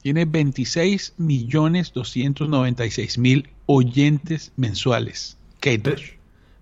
Tiene 0.00 0.24
26 0.24 1.14
millones 1.16 1.92
296 1.92 3.18
mil 3.18 3.48
oyentes 3.66 4.52
mensuales. 4.54 5.36
Kate 5.58 5.90
Bush. 5.90 6.10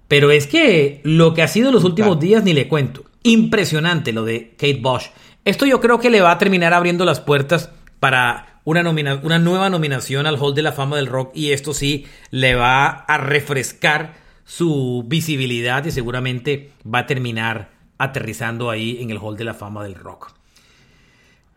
Pero 0.08 0.30
es 0.30 0.46
que 0.46 1.02
lo 1.04 1.34
que 1.34 1.42
ha 1.42 1.48
sido 1.48 1.72
los 1.72 1.84
últimos 1.84 2.18
días 2.20 2.42
ni 2.42 2.54
le 2.54 2.68
cuento. 2.68 3.04
Impresionante 3.22 4.14
lo 4.14 4.24
de 4.24 4.52
Kate 4.52 4.80
Bush. 4.80 5.08
Esto 5.44 5.66
yo 5.66 5.78
creo 5.80 6.00
que 6.00 6.08
le 6.08 6.22
va 6.22 6.32
a 6.32 6.38
terminar 6.38 6.72
abriendo 6.72 7.04
las 7.04 7.20
puertas 7.20 7.68
para 7.98 8.49
una, 8.70 8.90
una 9.22 9.38
nueva 9.38 9.70
nominación 9.70 10.26
al 10.26 10.36
Hall 10.36 10.54
de 10.54 10.62
la 10.62 10.72
Fama 10.72 10.96
del 10.96 11.06
Rock 11.06 11.32
y 11.34 11.52
esto 11.52 11.74
sí 11.74 12.06
le 12.30 12.54
va 12.54 12.88
a 12.88 13.18
refrescar 13.18 14.14
su 14.44 15.04
visibilidad 15.06 15.84
y 15.84 15.90
seguramente 15.90 16.72
va 16.86 17.00
a 17.00 17.06
terminar 17.06 17.70
aterrizando 17.98 18.70
ahí 18.70 18.98
en 19.00 19.10
el 19.10 19.18
Hall 19.18 19.36
de 19.36 19.44
la 19.44 19.54
Fama 19.54 19.84
del 19.84 19.94
Rock. 19.94 20.32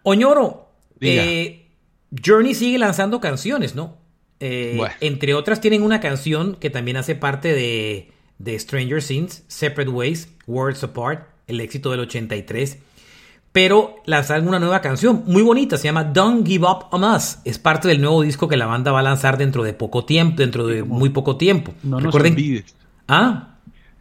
Oñoro, 0.03 0.69
eh, 0.99 1.67
Journey 2.23 2.53
sigue 2.53 2.77
lanzando 2.77 3.21
canciones, 3.21 3.75
¿no? 3.75 3.97
Eh, 4.39 4.79
entre 4.99 5.33
otras 5.33 5.61
tienen 5.61 5.83
una 5.83 6.01
canción 6.01 6.55
que 6.55 6.69
también 6.69 6.97
hace 6.97 7.15
parte 7.15 7.53
de, 7.53 8.11
de 8.39 8.59
Stranger 8.59 9.01
Things, 9.01 9.43
Separate 9.47 9.89
Ways, 9.89 10.29
Words 10.47 10.83
Apart, 10.83 11.29
el 11.47 11.61
éxito 11.61 11.91
del 11.91 12.01
83 12.01 12.79
pero 13.53 13.97
lanzaron 14.05 14.47
una 14.47 14.59
nueva 14.59 14.81
canción 14.81 15.23
muy 15.27 15.43
bonita, 15.43 15.77
se 15.77 15.85
llama 15.85 16.03
Don't 16.03 16.45
Give 16.45 16.65
Up 16.65 16.87
on 16.91 17.03
Us. 17.03 17.37
Es 17.45 17.59
parte 17.59 17.87
del 17.87 18.01
nuevo 18.01 18.23
disco 18.23 18.47
que 18.47 18.57
la 18.57 18.65
banda 18.65 18.91
va 18.91 18.99
a 18.99 19.03
lanzar 19.03 19.37
dentro 19.37 19.63
de 19.63 19.73
poco 19.73 20.05
tiempo, 20.05 20.37
dentro 20.37 20.65
de 20.65 20.83
muy 20.83 21.09
poco 21.09 21.37
tiempo. 21.37 21.73
No 21.83 22.01
nos 22.01 22.13
olvides. 22.15 22.75
Ah. 23.07 23.49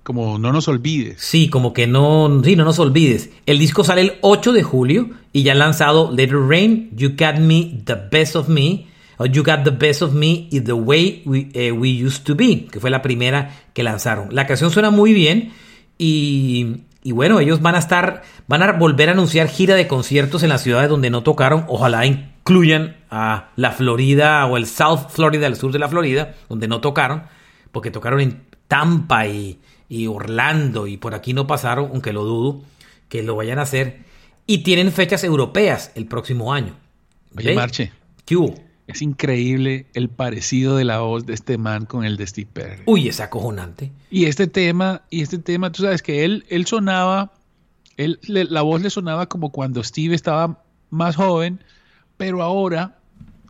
Como 0.02 0.38
no 0.38 0.52
nos 0.52 0.66
olvides. 0.66 1.20
Sí, 1.20 1.48
como 1.48 1.74
que 1.74 1.86
no, 1.86 2.40
sí, 2.42 2.56
no 2.56 2.64
nos 2.64 2.78
olvides. 2.78 3.30
El 3.44 3.58
disco 3.58 3.84
sale 3.84 4.00
el 4.00 4.12
8 4.22 4.52
de 4.52 4.62
julio 4.62 5.10
y 5.34 5.42
ya 5.42 5.52
han 5.52 5.58
lanzado 5.58 6.10
Let 6.10 6.24
It 6.24 6.32
Rain, 6.32 6.90
You 6.96 7.10
Got 7.10 7.36
Me, 7.38 7.82
The 7.84 7.96
Best 8.10 8.34
of 8.34 8.48
Me, 8.48 8.86
o 9.18 9.26
You 9.26 9.44
Got 9.44 9.64
the 9.64 9.70
Best 9.70 10.00
of 10.00 10.14
Me 10.14 10.48
y 10.50 10.60
The 10.62 10.72
Way 10.72 11.22
We, 11.26 11.48
eh, 11.52 11.72
We 11.72 12.04
Used 12.04 12.24
to 12.24 12.34
Be, 12.34 12.64
que 12.70 12.80
fue 12.80 12.90
la 12.90 13.02
primera 13.02 13.54
que 13.74 13.82
lanzaron. 13.82 14.34
La 14.34 14.46
canción 14.46 14.70
suena 14.70 14.90
muy 14.90 15.12
bien 15.12 15.52
y 15.98 16.78
y 17.04 17.12
bueno, 17.12 17.40
ellos 17.40 17.60
van 17.60 17.74
a 17.74 17.78
estar, 17.78 18.22
van 18.46 18.62
a 18.62 18.72
volver 18.72 19.08
a 19.08 19.12
anunciar 19.12 19.48
gira 19.48 19.74
de 19.74 19.88
conciertos 19.88 20.44
en 20.44 20.50
las 20.50 20.62
ciudades 20.62 20.88
donde 20.88 21.10
no 21.10 21.24
tocaron. 21.24 21.64
Ojalá 21.66 22.06
incluyan 22.06 22.96
a 23.10 23.50
la 23.56 23.72
Florida 23.72 24.46
o 24.46 24.56
el 24.56 24.66
South 24.66 25.08
Florida, 25.08 25.48
el 25.48 25.56
sur 25.56 25.72
de 25.72 25.80
la 25.80 25.88
Florida, 25.88 26.34
donde 26.48 26.68
no 26.68 26.80
tocaron, 26.80 27.24
porque 27.72 27.90
tocaron 27.90 28.20
en 28.20 28.44
Tampa 28.68 29.26
y, 29.26 29.58
Orlando 30.08 30.86
y 30.86 30.96
por 30.96 31.14
aquí 31.14 31.34
no 31.34 31.46
pasaron, 31.46 31.90
aunque 31.92 32.12
lo 32.12 32.24
dudo 32.24 32.62
que 33.08 33.22
lo 33.22 33.34
vayan 33.34 33.58
a 33.58 33.62
hacer. 33.62 34.04
Y 34.46 34.58
tienen 34.58 34.92
fechas 34.92 35.24
europeas 35.24 35.90
el 35.96 36.06
próximo 36.06 36.54
año. 36.54 36.76
Oye, 37.36 37.54
Marche. 37.54 37.92
¿Qué 38.24 38.36
hubo? 38.36 38.54
Es 38.92 39.02
increíble 39.02 39.86
el 39.94 40.08
parecido 40.08 40.76
de 40.76 40.84
la 40.84 41.00
voz 41.00 41.26
de 41.26 41.34
este 41.34 41.58
man 41.58 41.86
con 41.86 42.04
el 42.04 42.16
de 42.16 42.26
Steve 42.26 42.48
Perry. 42.52 42.82
Uy, 42.86 43.08
es 43.08 43.20
acojonante. 43.20 43.90
Y 44.10 44.26
este 44.26 44.46
tema, 44.46 45.02
y 45.10 45.22
este 45.22 45.38
tema, 45.38 45.72
tú 45.72 45.82
sabes 45.82 46.02
que 46.02 46.24
él, 46.24 46.44
él 46.48 46.66
sonaba, 46.66 47.32
él, 47.96 48.18
la 48.26 48.62
voz 48.62 48.82
le 48.82 48.90
sonaba 48.90 49.28
como 49.28 49.50
cuando 49.50 49.82
Steve 49.82 50.14
estaba 50.14 50.62
más 50.90 51.16
joven, 51.16 51.64
pero 52.16 52.42
ahora 52.42 52.98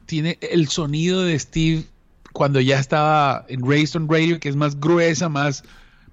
tiene 0.07 0.39
el 0.41 0.69
sonido 0.69 1.23
de 1.23 1.39
Steve 1.39 1.85
cuando 2.33 2.61
ya 2.61 2.79
estaba 2.79 3.45
en 3.49 3.69
Raised 3.69 4.01
Radio, 4.09 4.41
que 4.41 4.49
es 4.49 4.57
más 4.57 4.79
gruesa, 4.79 5.29
más, 5.29 5.65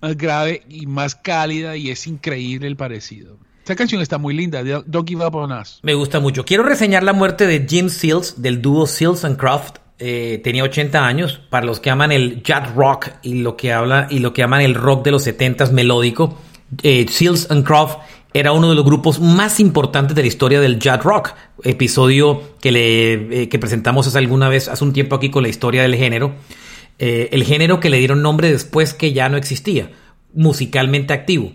más 0.02 0.18
grave 0.18 0.64
y 0.70 0.86
más 0.86 1.16
cálida, 1.16 1.78
y 1.78 1.90
es 1.90 2.08
increíble 2.08 2.68
el 2.68 2.76
parecido. 2.76 3.38
Esta 3.70 3.78
canción 3.78 4.02
está 4.02 4.18
muy 4.18 4.34
linda, 4.34 4.64
Don't 4.64 5.08
Give 5.08 5.24
Up 5.24 5.36
On 5.36 5.52
Us. 5.52 5.78
Me 5.84 5.94
gusta 5.94 6.20
mucho. 6.20 6.44
Quiero 6.44 6.64
reseñar 6.64 7.04
la 7.04 7.14
muerte 7.14 7.46
de 7.46 7.68
Jim 7.70 7.90
Seals, 7.90 8.42
del 8.42 8.64
dúo 8.64 8.88
Seals 8.88 9.24
and 9.26 9.38
Croft. 9.38 9.76
Eh, 10.00 10.42
tenía 10.44 10.64
80 10.64 11.06
años. 11.06 11.40
Para 11.52 11.68
los 11.68 11.80
que 11.80 11.92
aman 11.92 12.12
el 12.12 12.42
jazz 12.42 12.74
rock 12.74 13.10
y 13.22 13.44
lo 13.44 13.56
que 13.56 13.72
habla 13.72 14.08
y 14.10 14.22
lo 14.22 14.34
que 14.34 14.42
aman 14.42 14.62
el 14.62 14.74
rock 14.74 15.06
de 15.06 15.12
los 15.12 15.28
70s 15.28 15.72
melódico, 15.72 16.36
eh, 16.82 17.06
Seals 17.08 17.52
and 17.52 17.64
Croft 17.64 18.00
era 18.34 18.54
uno 18.54 18.70
de 18.70 18.76
los 18.76 18.84
grupos 18.84 19.20
más 19.20 19.60
importantes 19.60 20.16
de 20.16 20.24
la 20.24 20.28
historia 20.28 20.60
del 20.60 20.80
jazz 20.80 21.04
rock. 21.04 21.36
Episodio 21.64 22.42
que 22.62 22.72
le 22.72 23.44
eh, 23.44 23.50
que 23.50 23.60
presentamos 23.60 24.08
hace 24.08 24.18
alguna 24.18 24.50
vez, 24.50 24.68
hace 24.68 24.84
un 24.84 24.94
tiempo 24.94 25.16
aquí 25.16 25.30
con 25.30 25.44
la 25.44 25.50
historia 25.50 25.84
del 25.84 25.94
género. 25.96 26.34
el 26.98 27.44
género 27.44 27.80
que 27.80 27.92
le 27.92 28.00
dieron 28.00 28.24
nombre 28.24 28.52
después 28.52 28.96
que 28.96 29.14
ya 29.14 29.30
no 29.30 29.38
existía, 29.38 29.92
musicalmente 30.34 31.14
activo. 31.14 31.54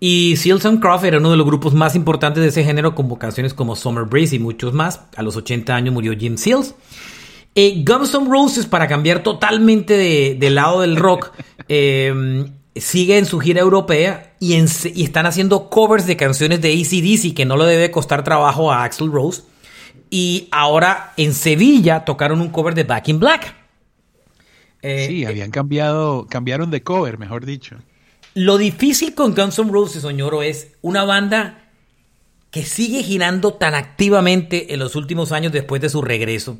Y 0.00 0.36
Seals 0.36 0.64
and 0.66 0.80
Croft 0.80 1.04
era 1.04 1.18
uno 1.18 1.30
de 1.32 1.36
los 1.36 1.46
grupos 1.46 1.74
más 1.74 1.96
importantes 1.96 2.42
de 2.42 2.50
ese 2.50 2.62
género, 2.64 2.94
con 2.94 3.12
canciones 3.16 3.52
como 3.54 3.74
Summer 3.74 4.04
Breeze 4.04 4.36
y 4.36 4.38
muchos 4.38 4.72
más. 4.72 5.00
A 5.16 5.22
los 5.22 5.36
80 5.36 5.74
años 5.74 5.92
murió 5.92 6.16
Jim 6.16 6.36
Seals. 6.36 6.74
Eh, 7.54 7.82
Guns 7.84 8.14
N' 8.14 8.28
Roses, 8.30 8.66
para 8.66 8.86
cambiar 8.86 9.22
totalmente 9.24 9.94
de, 9.96 10.50
lado 10.50 10.82
del 10.82 10.94
rock, 10.96 11.32
em, 11.68 12.52
sigue 12.76 13.18
en 13.18 13.26
su 13.26 13.40
gira 13.40 13.60
europea 13.60 14.34
y, 14.38 14.54
en- 14.54 14.68
y 14.94 15.02
están 15.02 15.26
haciendo 15.26 15.68
covers 15.68 16.06
de 16.06 16.16
canciones 16.16 16.60
de 16.60 16.72
ACDC 16.72 17.34
que 17.34 17.44
no 17.44 17.56
le 17.56 17.64
debe 17.64 17.90
costar 17.90 18.22
trabajo 18.22 18.70
a 18.70 18.84
Axl 18.84 19.10
Rose. 19.10 19.42
Y 20.10 20.46
ahora 20.52 21.12
en 21.16 21.34
Sevilla 21.34 22.04
tocaron 22.04 22.40
un 22.40 22.48
cover 22.50 22.74
de 22.74 22.84
Back 22.84 23.08
in 23.08 23.18
Black. 23.18 23.54
Eh, 24.80 25.06
Sí, 25.08 25.24
habían 25.24 25.50
cambiado, 25.50 26.26
cambiaron 26.30 26.70
de 26.70 26.82
cover, 26.84 27.18
mejor 27.18 27.44
dicho. 27.44 27.76
Lo 28.34 28.58
difícil 28.58 29.14
con 29.14 29.34
Guns 29.34 29.58
N' 29.58 29.70
Roses, 29.70 30.04
Oñoro, 30.04 30.42
es 30.42 30.68
una 30.80 31.04
banda 31.04 31.70
que 32.50 32.64
sigue 32.64 33.02
girando 33.02 33.54
tan 33.54 33.74
activamente 33.74 34.72
en 34.72 34.80
los 34.80 34.96
últimos 34.96 35.32
años 35.32 35.52
después 35.52 35.82
de 35.82 35.88
su 35.88 36.02
regreso 36.02 36.58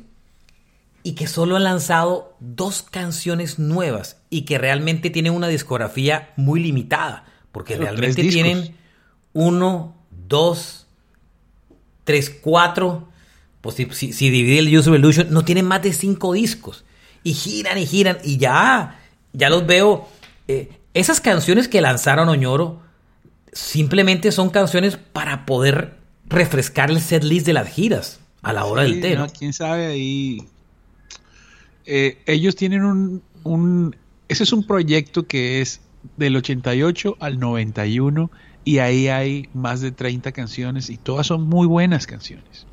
y 1.03 1.13
que 1.13 1.27
solo 1.27 1.55
han 1.55 1.63
lanzado 1.63 2.35
dos 2.39 2.81
canciones 2.83 3.57
nuevas 3.57 4.17
y 4.29 4.41
que 4.41 4.57
realmente 4.57 5.09
tienen 5.09 5.33
una 5.33 5.47
discografía 5.47 6.33
muy 6.35 6.59
limitada, 6.59 7.25
porque 7.51 7.73
Pero 7.73 7.85
realmente 7.85 8.23
tienen 8.23 8.75
uno, 9.33 9.95
dos, 10.27 10.87
tres, 12.03 12.29
cuatro, 12.29 13.09
pues 13.61 13.75
si, 13.75 13.85
si, 13.91 14.13
si 14.13 14.29
divide 14.29 14.59
el 14.59 14.77
User 14.77 14.93
Illusion, 14.93 15.27
no 15.31 15.45
tienen 15.45 15.65
más 15.65 15.81
de 15.81 15.93
cinco 15.93 16.33
discos 16.33 16.83
y 17.23 17.33
giran 17.33 17.77
y 17.77 17.85
giran 17.85 18.17
y 18.23 18.37
ya, 18.37 18.99
ya 19.33 19.49
los 19.49 19.65
veo. 19.65 20.07
eh, 20.47 20.69
esas 20.93 21.21
canciones 21.21 21.67
que 21.67 21.81
lanzaron 21.81 22.29
Oñoro 22.29 22.81
simplemente 23.53 24.31
son 24.31 24.49
canciones 24.49 24.97
para 24.97 25.45
poder 25.45 25.97
refrescar 26.27 26.91
el 26.91 27.01
setlist 27.01 27.45
de 27.45 27.53
las 27.53 27.67
giras 27.67 28.19
a 28.41 28.53
la 28.53 28.65
hora 28.65 28.83
del 28.83 29.01
té, 29.01 29.17
quién 29.37 29.53
sabe 29.53 29.87
ahí. 29.87 30.43
Eh, 31.85 32.17
ellos 32.25 32.55
tienen 32.55 32.83
un, 32.83 33.21
un. 33.43 33.95
Ese 34.27 34.43
es 34.43 34.53
un 34.53 34.65
proyecto 34.65 35.27
que 35.27 35.61
es 35.61 35.81
del 36.17 36.35
88 36.35 37.17
al 37.19 37.39
91 37.39 38.29
y 38.63 38.77
ahí 38.77 39.07
hay 39.07 39.49
más 39.53 39.81
de 39.81 39.91
30 39.91 40.31
canciones 40.31 40.89
y 40.89 40.97
todas 40.97 41.27
son 41.27 41.43
muy 41.43 41.67
buenas 41.67 42.05
canciones. 42.05 42.67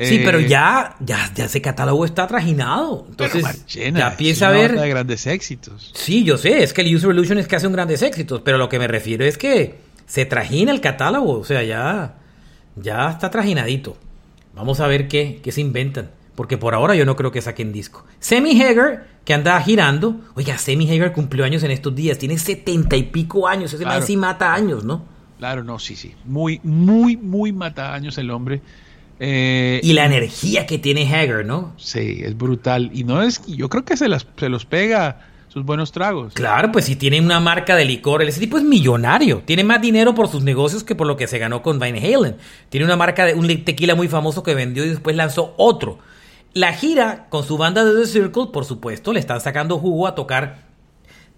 Sí, 0.00 0.16
Eh, 0.16 0.22
pero 0.24 0.38
ya, 0.38 0.94
ya, 1.00 1.30
ya 1.34 1.46
ese 1.46 1.60
catálogo 1.60 2.04
está 2.04 2.26
trajinado. 2.28 3.06
Entonces, 3.10 3.42
Marchena, 3.42 3.98
ya 3.98 4.08
empieza 4.10 4.48
a 4.48 4.52
ver. 4.52 4.78
de 4.78 4.88
grandes 4.88 5.26
éxitos. 5.26 5.90
Sí, 5.94 6.22
yo 6.22 6.36
sé, 6.38 6.62
es 6.62 6.72
que 6.72 6.82
el 6.82 6.94
User 6.94 7.10
Illusion 7.10 7.38
es 7.38 7.48
que 7.48 7.56
hace 7.56 7.66
un 7.66 7.72
grandes 7.72 8.02
éxitos, 8.02 8.40
pero 8.44 8.58
lo 8.58 8.68
que 8.68 8.78
me 8.78 8.86
refiero 8.86 9.24
es 9.24 9.36
que 9.36 9.80
se 10.06 10.24
trajina 10.24 10.70
el 10.72 10.80
catálogo, 10.80 11.40
o 11.40 11.44
sea, 11.44 11.62
ya, 11.64 12.14
ya 12.76 13.10
está 13.10 13.28
trajinadito. 13.30 13.96
Vamos 14.54 14.80
a 14.80 14.86
ver 14.86 15.08
qué, 15.08 15.40
qué 15.42 15.50
se 15.52 15.60
inventan, 15.60 16.10
porque 16.34 16.56
por 16.58 16.74
ahora 16.74 16.94
yo 16.94 17.04
no 17.04 17.16
creo 17.16 17.32
que 17.32 17.42
saquen 17.42 17.72
disco. 17.72 18.04
Sammy 18.20 18.60
Hagar, 18.62 19.06
que 19.24 19.34
anda 19.34 19.60
girando, 19.60 20.20
oiga, 20.34 20.58
Sammy 20.58 20.88
Hagar 20.90 21.12
cumplió 21.12 21.44
años 21.44 21.62
en 21.64 21.72
estos 21.72 21.94
días, 21.94 22.18
tiene 22.18 22.38
setenta 22.38 22.96
y 22.96 23.02
pico 23.04 23.48
años, 23.48 23.72
ese 23.72 23.84
man 23.84 23.94
Claro. 23.94 24.06
sí 24.06 24.16
mata 24.16 24.54
años, 24.54 24.84
¿no? 24.84 25.04
Claro, 25.38 25.62
no, 25.64 25.78
sí, 25.78 25.94
sí. 25.96 26.14
Muy, 26.24 26.60
muy, 26.64 27.16
muy 27.16 27.52
mataños 27.52 28.16
el 28.18 28.30
hombre. 28.30 28.60
Eh, 29.20 29.80
Y 29.82 29.92
la 29.92 30.06
energía 30.06 30.66
que 30.66 30.78
tiene 30.78 31.12
Hagar, 31.12 31.44
¿no? 31.44 31.74
Sí, 31.76 32.20
es 32.22 32.36
brutal. 32.36 32.90
Y 32.92 33.04
no 33.04 33.22
es, 33.22 33.44
yo 33.46 33.68
creo 33.68 33.84
que 33.84 33.96
se, 33.96 34.08
las, 34.08 34.26
se 34.36 34.48
los 34.48 34.64
pega 34.64 35.20
sus 35.48 35.64
buenos 35.64 35.92
tragos. 35.92 36.34
Claro, 36.34 36.70
pues 36.70 36.84
si 36.84 36.96
tiene 36.96 37.20
una 37.20 37.40
marca 37.40 37.74
de 37.74 37.84
licor, 37.84 38.22
ese 38.22 38.40
tipo 38.40 38.58
es 38.58 38.64
millonario. 38.64 39.42
Tiene 39.44 39.64
más 39.64 39.80
dinero 39.80 40.14
por 40.14 40.28
sus 40.28 40.42
negocios 40.42 40.84
que 40.84 40.94
por 40.94 41.06
lo 41.06 41.16
que 41.16 41.26
se 41.26 41.38
ganó 41.38 41.62
con 41.62 41.78
Van 41.78 41.96
Halen. 41.96 42.36
Tiene 42.68 42.84
una 42.84 42.96
marca 42.96 43.24
de 43.24 43.34
un 43.34 43.46
tequila 43.64 43.94
muy 43.94 44.08
famoso 44.08 44.42
que 44.42 44.54
vendió 44.54 44.84
y 44.84 44.90
después 44.90 45.16
lanzó 45.16 45.54
otro. 45.56 45.98
La 46.52 46.72
gira 46.72 47.26
con 47.28 47.44
su 47.44 47.56
banda 47.58 47.84
de 47.84 47.98
The 48.00 48.06
Circle, 48.06 48.46
por 48.52 48.64
supuesto, 48.64 49.12
le 49.12 49.20
están 49.20 49.40
sacando 49.40 49.78
jugo 49.78 50.06
a 50.06 50.14
tocar 50.14 50.68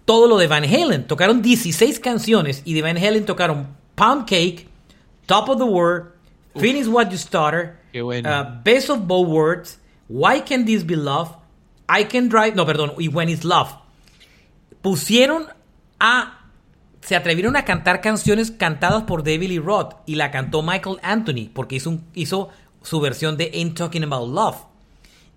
todo 0.05 0.27
lo 0.27 0.39
de 0.39 0.49
Van 0.49 0.65
Halen. 0.65 1.07
Tocaron 1.07 1.41
16 1.43 2.01
canciones 2.01 2.63
y 2.65 2.75
de 2.75 2.83
Van 2.83 2.97
Halen 2.97 3.25
tocaron 3.25 3.69
Pound 3.95 4.27
Cake, 4.29 4.67
Top 5.27 5.49
of 5.49 5.59
the 5.59 5.65
World, 5.65 6.11
Finish 6.57 6.87
What 6.89 7.11
You 7.11 7.17
Started, 7.19 7.71
Qué 7.93 8.03
bueno. 8.03 8.29
uh, 8.31 8.63
Best 8.65 8.91
of 8.91 9.01
Both 9.07 9.29
Words, 9.29 9.79
Why 10.09 10.41
Can 10.43 10.65
This 10.65 10.85
Be 10.85 10.97
Love, 10.97 11.31
I 11.89 12.05
Can 12.05 12.29
Drive, 12.29 12.55
no, 12.57 12.65
perdón, 12.67 12.93
y 12.99 13.09
When 13.09 13.29
It's 13.29 13.45
Love 13.45 13.69
pusieron 14.83 15.47
a. 15.99 16.37
Se 17.03 17.17
atrevieron 17.17 17.57
a 17.57 17.65
cantar 17.65 18.03
canciones 18.03 18.51
cantadas 18.51 19.05
por 19.05 19.23
David 19.25 19.49
Lee 19.49 19.59
Roth 19.59 19.95
y 20.05 20.17
la 20.17 20.31
cantó 20.31 20.61
Michael 20.63 20.99
Anthony 21.03 21.49
porque 21.53 21.77
hizo, 21.77 21.89
un- 21.91 22.05
hizo 22.15 22.51
su 22.83 23.01
versión 23.01 23.39
de 23.39 23.51
Ain't 23.55 23.75
Talking 23.75 24.05
About 24.05 24.29
Love. 24.35 24.57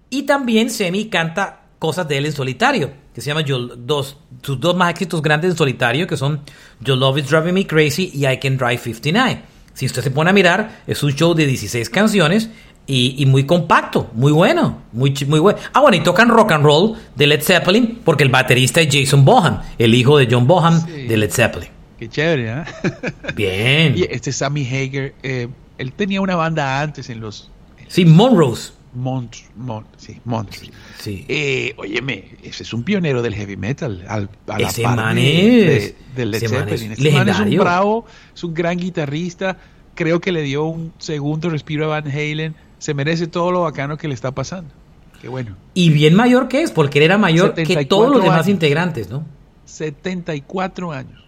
Y 0.10 0.24
también 0.24 0.70
Semi 0.70 1.06
canta 1.10 1.62
cosas 1.80 2.06
de 2.10 2.18
él 2.18 2.26
en 2.26 2.34
solitario, 2.34 2.92
que 3.16 3.22
se 3.22 3.28
llama 3.28 3.42
Your- 3.42 3.76
dos, 3.78 4.18
sus 4.42 4.60
dos 4.60 4.76
más 4.76 4.90
éxitos 4.92 5.22
grandes 5.22 5.52
en 5.52 5.58
solitario, 5.58 6.06
que 6.06 6.18
son 6.18 6.42
Your 6.82 6.98
Love 6.98 7.20
Is 7.20 7.30
Driving 7.30 7.54
Me 7.54 7.66
Crazy 7.66 8.12
y 8.14 8.28
I 8.28 8.38
Can 8.40 8.58
Drive 8.58 8.80
59. 8.80 9.42
Si 9.74 9.86
usted 9.86 10.02
se 10.04 10.12
pone 10.12 10.30
a 10.30 10.34
mirar, 10.34 10.82
es 10.88 11.02
un 11.04 11.12
show 11.14 11.34
de 11.34 11.46
16 11.48 11.90
canciones 11.90 12.50
y, 12.86 13.16
y 13.18 13.26
muy 13.26 13.46
compacto, 13.46 14.10
muy 14.14 14.32
bueno, 14.32 14.82
muy, 14.92 15.14
muy 15.28 15.40
bueno. 15.40 15.58
Ah, 15.74 15.82
bueno, 15.82 15.98
y 15.98 16.02
tocan 16.04 16.30
rock 16.30 16.52
and 16.52 16.64
roll 16.64 16.96
de 17.16 17.28
Led 17.28 17.42
Zeppelin, 17.42 18.00
porque 18.04 18.24
el 18.24 18.30
baterista 18.30 18.82
es 18.82 18.90
Jason 18.94 19.24
Bohan, 19.26 19.62
el 19.78 19.96
hijo 19.96 20.18
de 20.18 20.28
John 20.30 20.46
Bohan 20.48 20.86
Sí. 20.86 20.92
de 21.08 21.18
Led 21.18 21.32
Zeppelin. 21.32 21.70
Qué 21.98 22.10
chévere, 22.10 22.52
¿eh? 22.52 22.64
Bien. 23.36 23.94
y 23.98 24.04
este 24.04 24.32
Sammy 24.32 24.66
Hager, 24.66 25.16
eh, 25.24 25.48
él 25.78 25.94
tenía 25.94 26.20
una 26.22 26.36
banda 26.36 26.82
antes 26.82 27.10
en 27.10 27.20
los 27.22 27.50
Sí, 27.88 28.06
Monrose. 28.06 28.74
Mont, 28.96 29.36
Mont- 29.58 29.86
sí, 29.98 30.20
Montrose. 30.26 30.72
Sí. 31.00 31.26
Eh, 31.28 31.74
óyeme, 31.78 32.38
ese 32.44 32.64
es 32.64 32.74
un 32.74 32.84
pionero 32.84 33.22
del 33.22 33.34
heavy 33.36 33.58
metal. 33.58 34.06
Al, 34.08 34.30
a 34.48 34.60
la 34.60 34.68
Ese 34.70 34.84
man 34.84 35.18
es- 35.18 35.96
de- 36.16 36.26
Led 36.26 36.40
Zeppelin. 36.40 36.92
Este 36.92 37.12
man 37.12 37.28
es 37.30 37.40
un 37.40 37.58
bravo, 37.58 38.06
es 38.36 38.44
un 38.44 38.54
gran 38.54 38.78
guitarrista. 38.78 39.58
Creo 39.96 40.22
que 40.22 40.32
le 40.32 40.42
dio 40.44 40.66
un 40.66 40.94
segundo 41.00 41.50
respiro 41.50 41.86
a 41.86 42.00
Van 42.00 42.08
Halen. 42.12 42.56
Se 42.80 42.94
merece 42.94 43.28
todo 43.28 43.52
lo 43.52 43.62
bacano 43.62 43.98
que 43.98 44.08
le 44.08 44.14
está 44.14 44.32
pasando. 44.32 44.72
Qué 45.22 45.28
bueno. 45.30 45.56
Y 45.74 45.90
bien 45.90 46.16
mayor 46.16 46.48
que 46.50 46.62
es, 46.64 46.72
porque 46.72 47.00
él 47.00 47.06
era 47.06 47.18
mayor 47.18 47.54
que 47.54 47.62
74 47.66 47.88
todos 47.98 48.10
los 48.14 48.24
demás 48.24 48.40
años. 48.40 48.50
integrantes, 48.50 49.10
¿no? 49.10 49.26
74 49.66 50.92
años. 50.92 51.24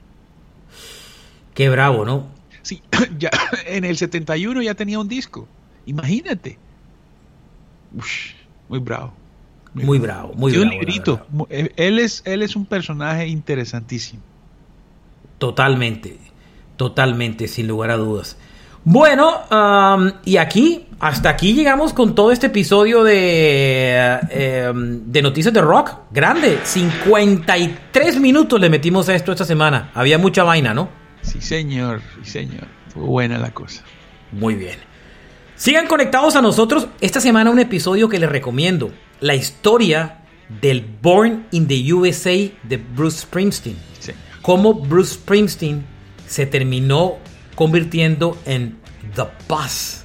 Qué 1.53 1.69
bravo, 1.69 2.05
¿no? 2.05 2.27
Sí, 2.61 2.81
ya 3.17 3.29
en 3.67 3.85
el 3.85 3.97
71 3.97 4.61
ya 4.61 4.73
tenía 4.73 4.99
un 4.99 5.07
disco. 5.07 5.47
Imagínate. 5.85 6.57
Ush, 7.97 8.31
muy 8.69 8.79
bravo. 8.79 9.13
Muy 9.73 9.99
bravo, 9.99 10.33
muy 10.35 10.51
Tiene 10.53 10.67
bravo. 10.67 10.79
un 10.79 10.85
librito. 10.85 11.25
Mu- 11.29 11.45
Él 11.49 11.99
es, 11.99 12.21
él 12.25 12.41
es 12.43 12.55
un 12.55 12.65
personaje 12.65 13.27
interesantísimo. 13.27 14.21
Totalmente, 15.37 16.17
totalmente, 16.77 17.47
sin 17.47 17.67
lugar 17.67 17.91
a 17.91 17.97
dudas. 17.97 18.37
Bueno, 18.85 19.41
am, 19.49 20.13
y 20.23 20.37
aquí, 20.37 20.85
hasta 20.99 21.29
aquí 21.29 21.53
llegamos 21.53 21.91
con 21.91 22.15
todo 22.15 22.31
este 22.31 22.47
episodio 22.47 23.03
de, 23.03 24.19
eh, 24.29 24.71
de 24.73 25.21
Noticias 25.21 25.53
de 25.53 25.59
Rock. 25.61 25.91
Grande, 26.11 26.59
53 26.63 28.19
minutos 28.19 28.61
le 28.61 28.69
metimos 28.69 29.09
a 29.09 29.15
esto 29.15 29.31
esta 29.31 29.43
semana. 29.43 29.89
Había 29.93 30.17
mucha 30.17 30.43
vaina, 30.43 30.73
¿no? 30.73 30.87
Sí, 31.21 31.41
señor, 31.41 32.01
sí, 32.23 32.29
señor. 32.29 32.67
Estuvo 32.87 33.07
buena 33.07 33.37
la 33.39 33.51
cosa. 33.51 33.83
Muy 34.31 34.53
bien. 34.55 34.77
Sigan 35.55 35.87
conectados 35.87 36.35
a 36.35 36.41
nosotros. 36.41 36.87
Esta 36.99 37.21
semana 37.21 37.49
un 37.49 37.59
episodio 37.59 38.09
que 38.09 38.19
les 38.19 38.29
recomiendo. 38.29 38.91
La 39.21 39.35
historia 39.35 40.19
del 40.61 40.85
Born 41.01 41.47
in 41.51 41.67
the 41.67 41.93
USA 41.93 42.33
de 42.63 42.77
Bruce 42.77 43.19
Springsteen. 43.21 43.77
Sí. 43.99 44.11
Cómo 44.41 44.73
Bruce 44.73 45.13
Springsteen 45.13 45.85
se 46.27 46.45
terminó 46.45 47.15
convirtiendo 47.55 48.37
en 48.45 48.77
The 49.15 49.23
Boss, 49.47 50.03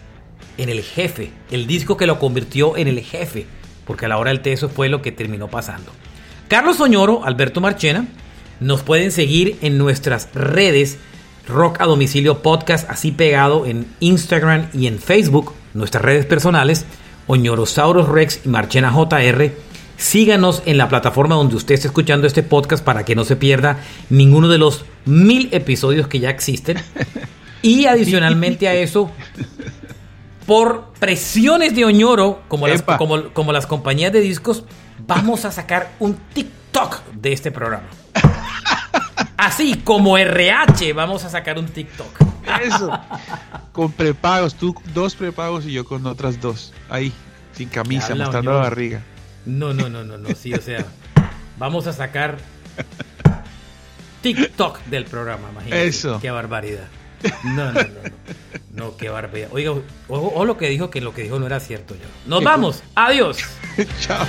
en 0.57 0.68
el 0.68 0.82
jefe. 0.82 1.32
El 1.51 1.66
disco 1.66 1.96
que 1.96 2.07
lo 2.07 2.20
convirtió 2.20 2.76
en 2.76 2.86
el 2.86 3.01
jefe. 3.01 3.46
Porque 3.84 4.07
a 4.07 4.09
la 4.09 4.18
hora 4.18 4.30
del 4.30 4.42
té 4.42 4.53
eso 4.53 4.68
fue 4.68 4.88
lo 4.88 5.03
que 5.03 5.11
terminó 5.11 5.48
pasando. 5.48 5.90
Carlos 6.46 6.76
Soñoro, 6.76 7.24
Alberto 7.24 7.61
Marchena, 7.61 8.07
nos 8.61 8.84
pueden 8.84 9.11
seguir 9.11 9.59
en 9.62 9.78
nuestras 9.78 10.32
redes 10.32 10.98
Rock 11.51 11.80
a 11.80 11.86
Domicilio 11.86 12.38
Podcast, 12.42 12.88
así 12.90 13.12
pegado 13.12 13.66
en 13.66 13.86
Instagram 14.01 14.68
y 14.72 14.86
en 14.86 14.98
Facebook, 14.98 15.53
nuestras 15.74 16.05
redes 16.05 16.26
personales, 16.26 16.86
Oñorosaurus 17.26 18.09
Rex 18.09 18.40
y 18.44 18.48
Marchena 18.48 18.92
JR. 18.92 19.53
Síganos 19.96 20.62
en 20.64 20.78
la 20.78 20.88
plataforma 20.88 21.34
donde 21.34 21.57
usted 21.57 21.74
esté 21.74 21.88
escuchando 21.88 22.26
este 22.26 22.42
podcast 22.42 22.82
para 22.82 23.05
que 23.05 23.14
no 23.14 23.24
se 23.24 23.36
pierda 23.36 23.78
ninguno 24.09 24.48
de 24.48 24.59
los 24.59 24.84
mil 25.05 25.48
episodios 25.53 26.09
que 26.09 26.20
ya 26.20 26.30
existen. 26.30 26.78
Y 27.62 27.84
adicionalmente 27.84 28.68
a 28.68 28.74
eso, 28.74 29.11
por 30.46 30.86
presiones 30.98 31.74
de 31.74 31.84
Oñoro, 31.84 32.40
como 32.48 32.66
las, 32.66 32.82
como 32.82 33.53
las 33.53 33.66
compañías 33.66 34.14
de 34.14 34.22
discos, 34.22 34.64
vamos 35.07 35.44
a 35.44 35.53
sacar 35.53 35.90
un 35.98 36.16
TikTok 36.32 37.03
de 37.12 37.34
este 37.34 37.51
programa. 37.51 37.84
Así 39.41 39.74
como 39.76 40.18
RH, 40.18 40.93
vamos 40.93 41.24
a 41.24 41.30
sacar 41.30 41.59
un 41.59 41.66
TikTok. 41.66 42.11
Eso. 42.62 42.93
con 43.72 43.91
prepagos, 43.91 44.55
tú 44.55 44.74
dos 44.93 45.14
prepagos 45.14 45.64
y 45.64 45.72
yo 45.72 45.86
con 45.86 46.05
otras 46.05 46.38
dos. 46.43 46.74
Ahí, 46.91 47.11
sin 47.55 47.70
camisa, 47.70 48.09
habla, 48.12 48.24
mostrando 48.24 48.53
la 48.53 48.59
barriga. 48.59 49.01
No, 49.47 49.72
no, 49.72 49.88
no, 49.88 50.05
no, 50.05 50.18
no, 50.18 50.28
sí, 50.34 50.53
o 50.53 50.61
sea, 50.61 50.84
vamos 51.57 51.86
a 51.86 51.95
sacar 51.95 52.36
TikTok 54.20 54.84
del 54.84 55.07
programa, 55.07 55.49
imagínate. 55.51 55.86
Eso. 55.86 56.20
Qué 56.20 56.30
barbaridad. 56.30 56.88
No, 57.43 57.72
no, 57.72 57.80
no, 57.80 57.80
no. 57.80 58.11
No, 58.74 58.97
qué 58.99 59.09
barbaridad. 59.09 59.49
Oiga, 59.53 59.70
ojo, 59.70 59.84
ojo 60.09 60.45
lo 60.45 60.59
que 60.59 60.68
dijo, 60.68 60.91
que 60.91 61.01
lo 61.01 61.14
que 61.14 61.22
dijo 61.22 61.38
no 61.38 61.47
era 61.47 61.61
cierto 61.61 61.95
yo. 61.95 62.09
Nos 62.26 62.45
vamos. 62.45 62.82
Adiós. 62.95 63.38
Chao. 64.01 64.26